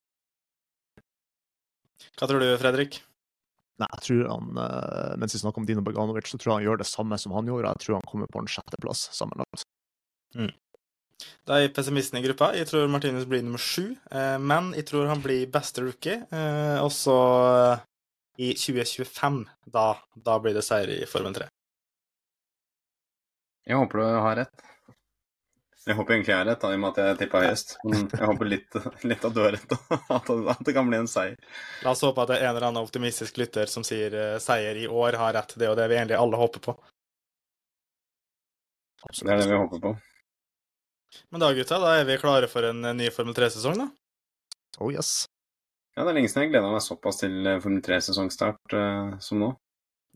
Hva 2.18 2.28
tror 2.30 2.44
du, 2.44 2.50
Fredrik? 2.60 3.02
Nei, 3.78 3.88
jeg 3.94 4.04
tror 4.08 4.30
han, 4.32 4.58
uh, 4.58 5.16
Mens 5.22 5.36
vi 5.36 5.42
snakker 5.42 5.62
om 5.62 5.68
Dino 5.70 5.84
Beganovic, 5.86 6.30
så 6.30 6.40
tror 6.42 6.56
jeg 6.56 6.60
han 6.60 6.68
gjør 6.68 6.80
det 6.82 6.90
samme 6.90 7.20
som 7.22 7.36
han 7.38 7.50
gjorde. 7.50 7.74
Jeg 7.76 7.86
tror 7.86 8.00
han 8.00 8.08
kommer 8.10 8.32
på 8.34 8.42
en 8.42 8.50
sjetteplass 8.50 9.08
sammenlagt. 9.16 9.68
Mm. 10.38 10.54
Da 11.48 11.58
er 11.58 11.66
jeg 11.66 11.74
pessimisten 11.78 12.20
i 12.20 12.24
gruppa. 12.26 12.52
Jeg 12.58 12.70
tror 12.70 12.90
Martinus 12.92 13.28
blir 13.30 13.44
nummer 13.46 13.62
sju. 13.62 13.96
Eh, 14.12 14.38
men 14.42 14.72
jeg 14.78 14.86
tror 14.90 15.10
han 15.10 15.22
blir 15.24 15.48
beste 15.50 15.86
rookie. 15.86 16.20
også 16.30 16.84
og 16.84 16.92
så 16.94 17.18
eh, 17.48 17.86
i 18.38 18.52
2025, 18.54 19.40
da, 19.74 19.88
da 20.14 20.38
blir 20.42 20.54
det 20.58 20.66
seier 20.66 20.92
i 20.94 21.06
Formen 21.10 21.34
3. 21.34 21.48
Jeg 23.68 23.80
håper 23.82 24.00
du 24.04 24.06
har 24.06 24.38
rett. 24.44 24.68
Jeg 25.88 25.96
håper 25.96 26.18
egentlig 26.18 26.34
jeg 26.34 26.40
har 26.42 26.48
rett, 26.50 26.60
da, 26.60 26.70
i 26.74 26.76
og 26.76 26.82
med 26.84 26.90
at 26.90 26.98
jeg 27.00 27.18
tippa 27.22 27.42
høyest. 27.46 27.70
Men 27.88 28.02
jeg 28.12 28.28
håper 28.28 28.50
litt, 28.52 28.78
litt 29.08 29.24
at 29.24 29.36
du 29.36 29.40
har 29.40 29.54
rett, 29.56 29.76
at, 30.18 30.32
at 30.52 30.66
det 30.68 30.74
kan 30.76 30.90
bli 30.90 31.00
en 31.00 31.08
seier. 31.08 31.38
La 31.86 31.94
oss 31.94 32.04
håpe 32.04 32.26
at 32.26 32.34
det 32.34 32.40
er 32.42 32.50
en 32.50 32.58
eller 32.58 32.68
annen 32.68 32.84
optimistisk 32.84 33.40
lytter 33.40 33.72
som 33.72 33.86
sier 33.88 34.12
uh, 34.12 34.36
seier 34.44 34.82
i 34.82 34.84
år 34.92 35.16
har 35.22 35.38
rett. 35.38 35.56
Det 35.56 35.64
er 35.64 35.72
jo 35.72 35.78
det 35.80 35.88
vi 35.88 35.96
egentlig 35.96 36.20
alle 36.20 36.42
håper 36.42 36.66
på. 36.68 36.76
Absolutt. 39.08 39.30
Det 39.30 39.34
er 39.38 39.42
det 39.46 39.48
vi 39.54 39.62
håper 39.62 39.84
på. 39.86 39.94
Men 41.32 41.46
da, 41.46 41.54
gutta, 41.56 41.80
da 41.80 41.96
er 42.02 42.06
vi 42.10 42.20
klare 42.20 42.52
for 42.52 42.68
en 42.68 42.84
ny 42.98 43.08
Formel 43.16 43.36
3-sesong, 43.38 43.80
da? 43.80 43.88
Oh 44.84 44.92
yes. 44.92 45.24
Ja, 45.96 46.04
det 46.04 46.12
er 46.12 46.20
lenge 46.20 46.30
siden 46.30 46.46
jeg 46.46 46.52
gleda 46.52 46.70
meg 46.70 46.84
såpass 46.86 47.24
til 47.24 47.40
eh, 47.48 47.62
Formel 47.64 47.80
3-sesongstart 47.86 48.76
uh, 48.76 49.16
som 49.24 49.40
nå. 49.42 49.54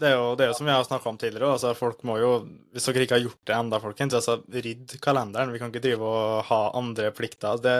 Det 0.01 0.09
er, 0.09 0.15
jo, 0.17 0.29
det 0.33 0.45
er 0.45 0.49
jo 0.49 0.55
som 0.57 0.65
vi 0.65 0.73
har 0.73 0.85
snakka 0.87 1.11
om 1.11 1.17
tidligere, 1.21 1.51
altså 1.53 1.75
folk 1.77 1.99
må 2.09 2.15
jo, 2.17 2.29
hvis 2.73 2.87
dere 2.89 3.03
ikke 3.05 3.19
har 3.19 3.21
gjort 3.21 3.41
det 3.45 3.53
enda, 3.53 3.79
folkens, 3.83 4.15
altså 4.17 4.39
rydd 4.49 4.95
kalenderen. 5.03 5.51
Vi 5.53 5.59
kan 5.61 5.69
ikke 5.69 5.83
drive 5.83 6.07
og 6.09 6.39
ha 6.47 6.57
andre 6.79 7.11
plikter. 7.13 7.61
Det, 7.61 7.75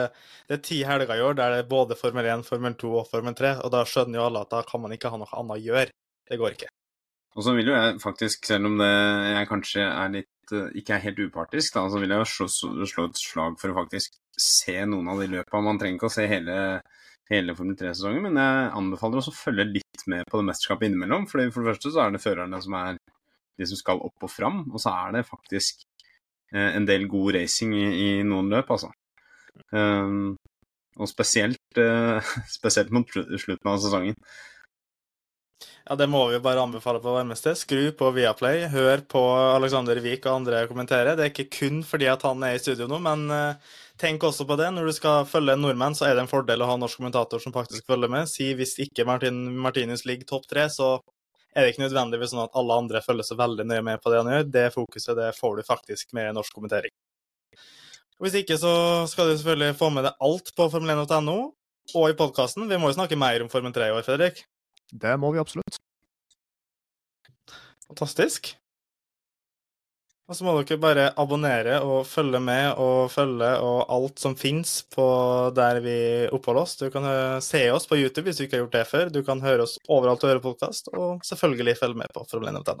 det 0.46 0.54
er 0.54 0.62
ti 0.62 0.78
helger 0.86 1.10
i 1.16 1.24
år 1.26 1.34
der 1.40 1.56
det 1.56 1.64
er 1.64 1.72
både 1.72 1.98
Formel 1.98 2.28
1, 2.36 2.44
Formel 2.46 2.76
2 2.78 2.92
og 3.00 3.10
Formel 3.10 3.34
3, 3.38 3.56
og 3.66 3.74
da 3.74 3.82
skjønner 3.88 4.20
jo 4.20 4.28
alle 4.28 4.44
at 4.46 4.54
da 4.54 4.62
kan 4.68 4.84
man 4.84 4.94
ikke 4.94 5.10
ha 5.10 5.18
noe 5.18 5.34
annet 5.34 5.56
å 5.56 5.64
gjøre. 5.64 5.96
Det 6.30 6.38
går 6.38 6.54
ikke. 6.54 6.70
Og 7.34 7.46
så 7.46 7.56
vil 7.56 7.72
jo 7.72 7.74
jeg 7.74 7.98
faktisk, 8.04 8.46
selv 8.46 8.70
om 8.70 8.78
det, 8.78 8.92
jeg 9.32 9.48
kanskje 9.50 9.84
er 9.88 10.16
litt 10.20 10.54
eh, 10.54 10.72
ikke 10.78 10.94
er 10.94 11.06
helt 11.08 11.22
upartisk, 11.26 11.74
da, 11.74 11.88
så 11.90 12.00
vil 12.02 12.12
jeg 12.14 12.28
slå, 12.28 12.48
slå 12.86 13.08
et 13.08 13.22
slag 13.24 13.56
for 13.60 13.72
å 13.72 13.78
faktisk 13.82 14.18
se 14.38 14.76
noen 14.86 15.10
av 15.10 15.22
de 15.22 15.30
løpa. 15.32 15.64
Man 15.64 15.80
trenger 15.80 15.98
ikke 15.98 16.12
å 16.12 16.16
se 16.20 16.28
hele 16.30 16.56
hele 17.32 17.56
Formel 17.56 17.76
3-sesongen, 17.78 18.28
men 18.28 18.38
jeg 18.40 18.70
anbefaler 18.78 19.20
også 19.20 19.32
å 19.32 19.38
følge 19.38 19.68
litt 19.70 20.06
med 20.10 20.28
på 20.28 20.40
det 20.40 20.48
mesterskapet 20.50 20.88
innimellom. 20.88 21.26
Fordi 21.30 21.48
For 21.52 21.62
det 21.62 21.72
første 21.72 21.92
så 21.94 22.04
er 22.04 22.14
det 22.14 22.22
førerne 22.22 22.60
som 22.64 22.76
er 22.78 23.00
de 23.60 23.68
som 23.68 23.80
skal 23.80 24.04
opp 24.04 24.26
og 24.26 24.32
fram, 24.32 24.62
og 24.72 24.80
så 24.82 24.94
er 25.06 25.18
det 25.18 25.28
faktisk 25.28 25.84
eh, 26.54 26.70
en 26.76 26.88
del 26.88 27.08
god 27.10 27.36
racing 27.36 27.74
i, 27.76 27.84
i 28.06 28.08
noen 28.26 28.48
løp, 28.52 28.72
altså. 28.72 28.92
Um, 29.72 30.32
og 31.00 31.08
spesielt, 31.08 31.78
eh, 31.80 32.32
spesielt 32.58 32.92
mot 32.94 33.08
slutten 33.12 33.68
av 33.68 33.78
sesongen. 33.82 34.16
Ja, 35.82 35.96
Det 35.98 36.06
må 36.06 36.22
vi 36.28 36.36
jo 36.36 36.42
bare 36.44 36.62
anbefale 36.62 37.00
på 37.02 37.12
varmeste. 37.12 37.56
Skru 37.58 37.90
på 37.98 38.10
Viaplay. 38.14 38.68
Hør 38.70 39.02
på 39.02 39.22
Alexander 39.56 39.98
Wiik 40.00 40.26
og 40.28 40.36
andre 40.40 40.66
kommentere. 40.70 41.16
Det 41.18 41.24
er 41.24 41.32
ikke 41.32 41.50
kun 41.58 41.82
fordi 41.86 42.06
at 42.06 42.22
han 42.22 42.42
er 42.46 42.54
i 42.54 42.62
studio 42.62 42.86
nå, 42.90 43.00
men 43.02 43.26
uh, 43.30 43.72
tenk 44.02 44.26
også 44.26 44.44
på 44.48 44.58
det. 44.58 44.68
Når 44.74 44.90
du 44.90 44.92
skal 44.96 45.26
følge 45.30 45.54
en 45.56 45.62
nordmenn, 45.64 45.96
så 45.96 46.08
er 46.08 46.16
det 46.16 46.24
en 46.24 46.30
fordel 46.30 46.64
å 46.64 46.68
ha 46.68 46.76
en 46.76 46.82
norsk 46.82 46.98
kommentator 47.00 47.42
som 47.42 47.54
faktisk 47.54 47.86
følger 47.88 48.10
med. 48.12 48.30
Si 48.30 48.50
hvis 48.58 48.74
ikke 48.82 49.06
Martin 49.08 49.38
Martinus 49.62 50.04
ligger 50.08 50.28
topp 50.28 50.48
tre, 50.50 50.66
så 50.72 50.96
er 51.52 51.64
det 51.64 51.74
ikke 51.74 51.84
nødvendigvis 51.84 52.32
sånn 52.32 52.44
at 52.44 52.58
alle 52.58 52.76
andre 52.82 53.02
følger 53.04 53.28
så 53.28 53.36
veldig 53.38 53.66
nøye 53.68 53.84
med 53.86 54.02
på 54.02 54.12
det 54.12 54.22
han 54.22 54.30
gjør. 54.32 54.46
Det 54.56 54.66
fokuset 54.74 55.18
det 55.18 55.32
får 55.38 55.58
du 55.58 55.66
faktisk 55.68 56.14
med 56.16 56.34
norsk 56.36 56.54
kommentering. 56.56 56.94
Hvis 58.22 58.38
ikke 58.38 58.56
så 58.60 58.72
skal 59.10 59.28
du 59.28 59.34
selvfølgelig 59.34 59.76
få 59.80 59.90
med 59.90 60.06
deg 60.06 60.26
alt 60.26 60.52
på 60.56 60.68
formel1.no 60.72 61.38
og 61.98 62.04
i 62.08 62.16
podkasten. 62.16 62.68
Vi 62.70 62.78
må 62.78 62.90
jo 62.90 62.96
snakke 62.96 63.18
mer 63.18 63.42
om 63.42 63.50
Formel 63.52 63.74
3 63.74 63.90
i 63.90 63.94
år, 63.96 64.04
Fredrik. 64.06 64.44
Det 64.92 65.14
må 65.18 65.32
vi 65.34 65.40
absolutt. 65.42 65.80
Fantastisk. 67.88 68.54
Og 70.32 70.36
så 70.38 70.46
må 70.46 70.52
dere 70.56 70.80
bare 70.80 71.02
abonnere 71.20 71.74
og 71.84 72.06
følge 72.08 72.38
med 72.40 72.78
og 72.80 73.10
følge 73.12 73.50
og 73.60 73.82
alt 73.92 74.22
som 74.22 74.32
fins 74.32 74.78
på 74.94 75.04
der 75.52 75.82
vi 75.84 75.96
oppholder 76.32 76.64
oss. 76.64 76.78
Du 76.80 76.86
kan 76.94 77.04
se 77.44 77.66
oss 77.74 77.84
på 77.90 78.00
YouTube 78.00 78.30
hvis 78.30 78.40
du 78.40 78.46
ikke 78.46 78.56
har 78.56 78.64
gjort 78.64 78.78
det 78.78 78.86
før. 78.88 79.12
Du 79.12 79.20
kan 79.26 79.44
høre 79.44 79.66
oss 79.66 79.76
overalt 79.92 80.24
og 80.24 80.32
høre 80.32 80.44
podkast, 80.48 80.88
og 80.96 81.20
selvfølgelig 81.28 81.76
følge 81.82 82.00
med 82.00 82.16
på 82.16 82.24
Formel1.no. 82.32 82.80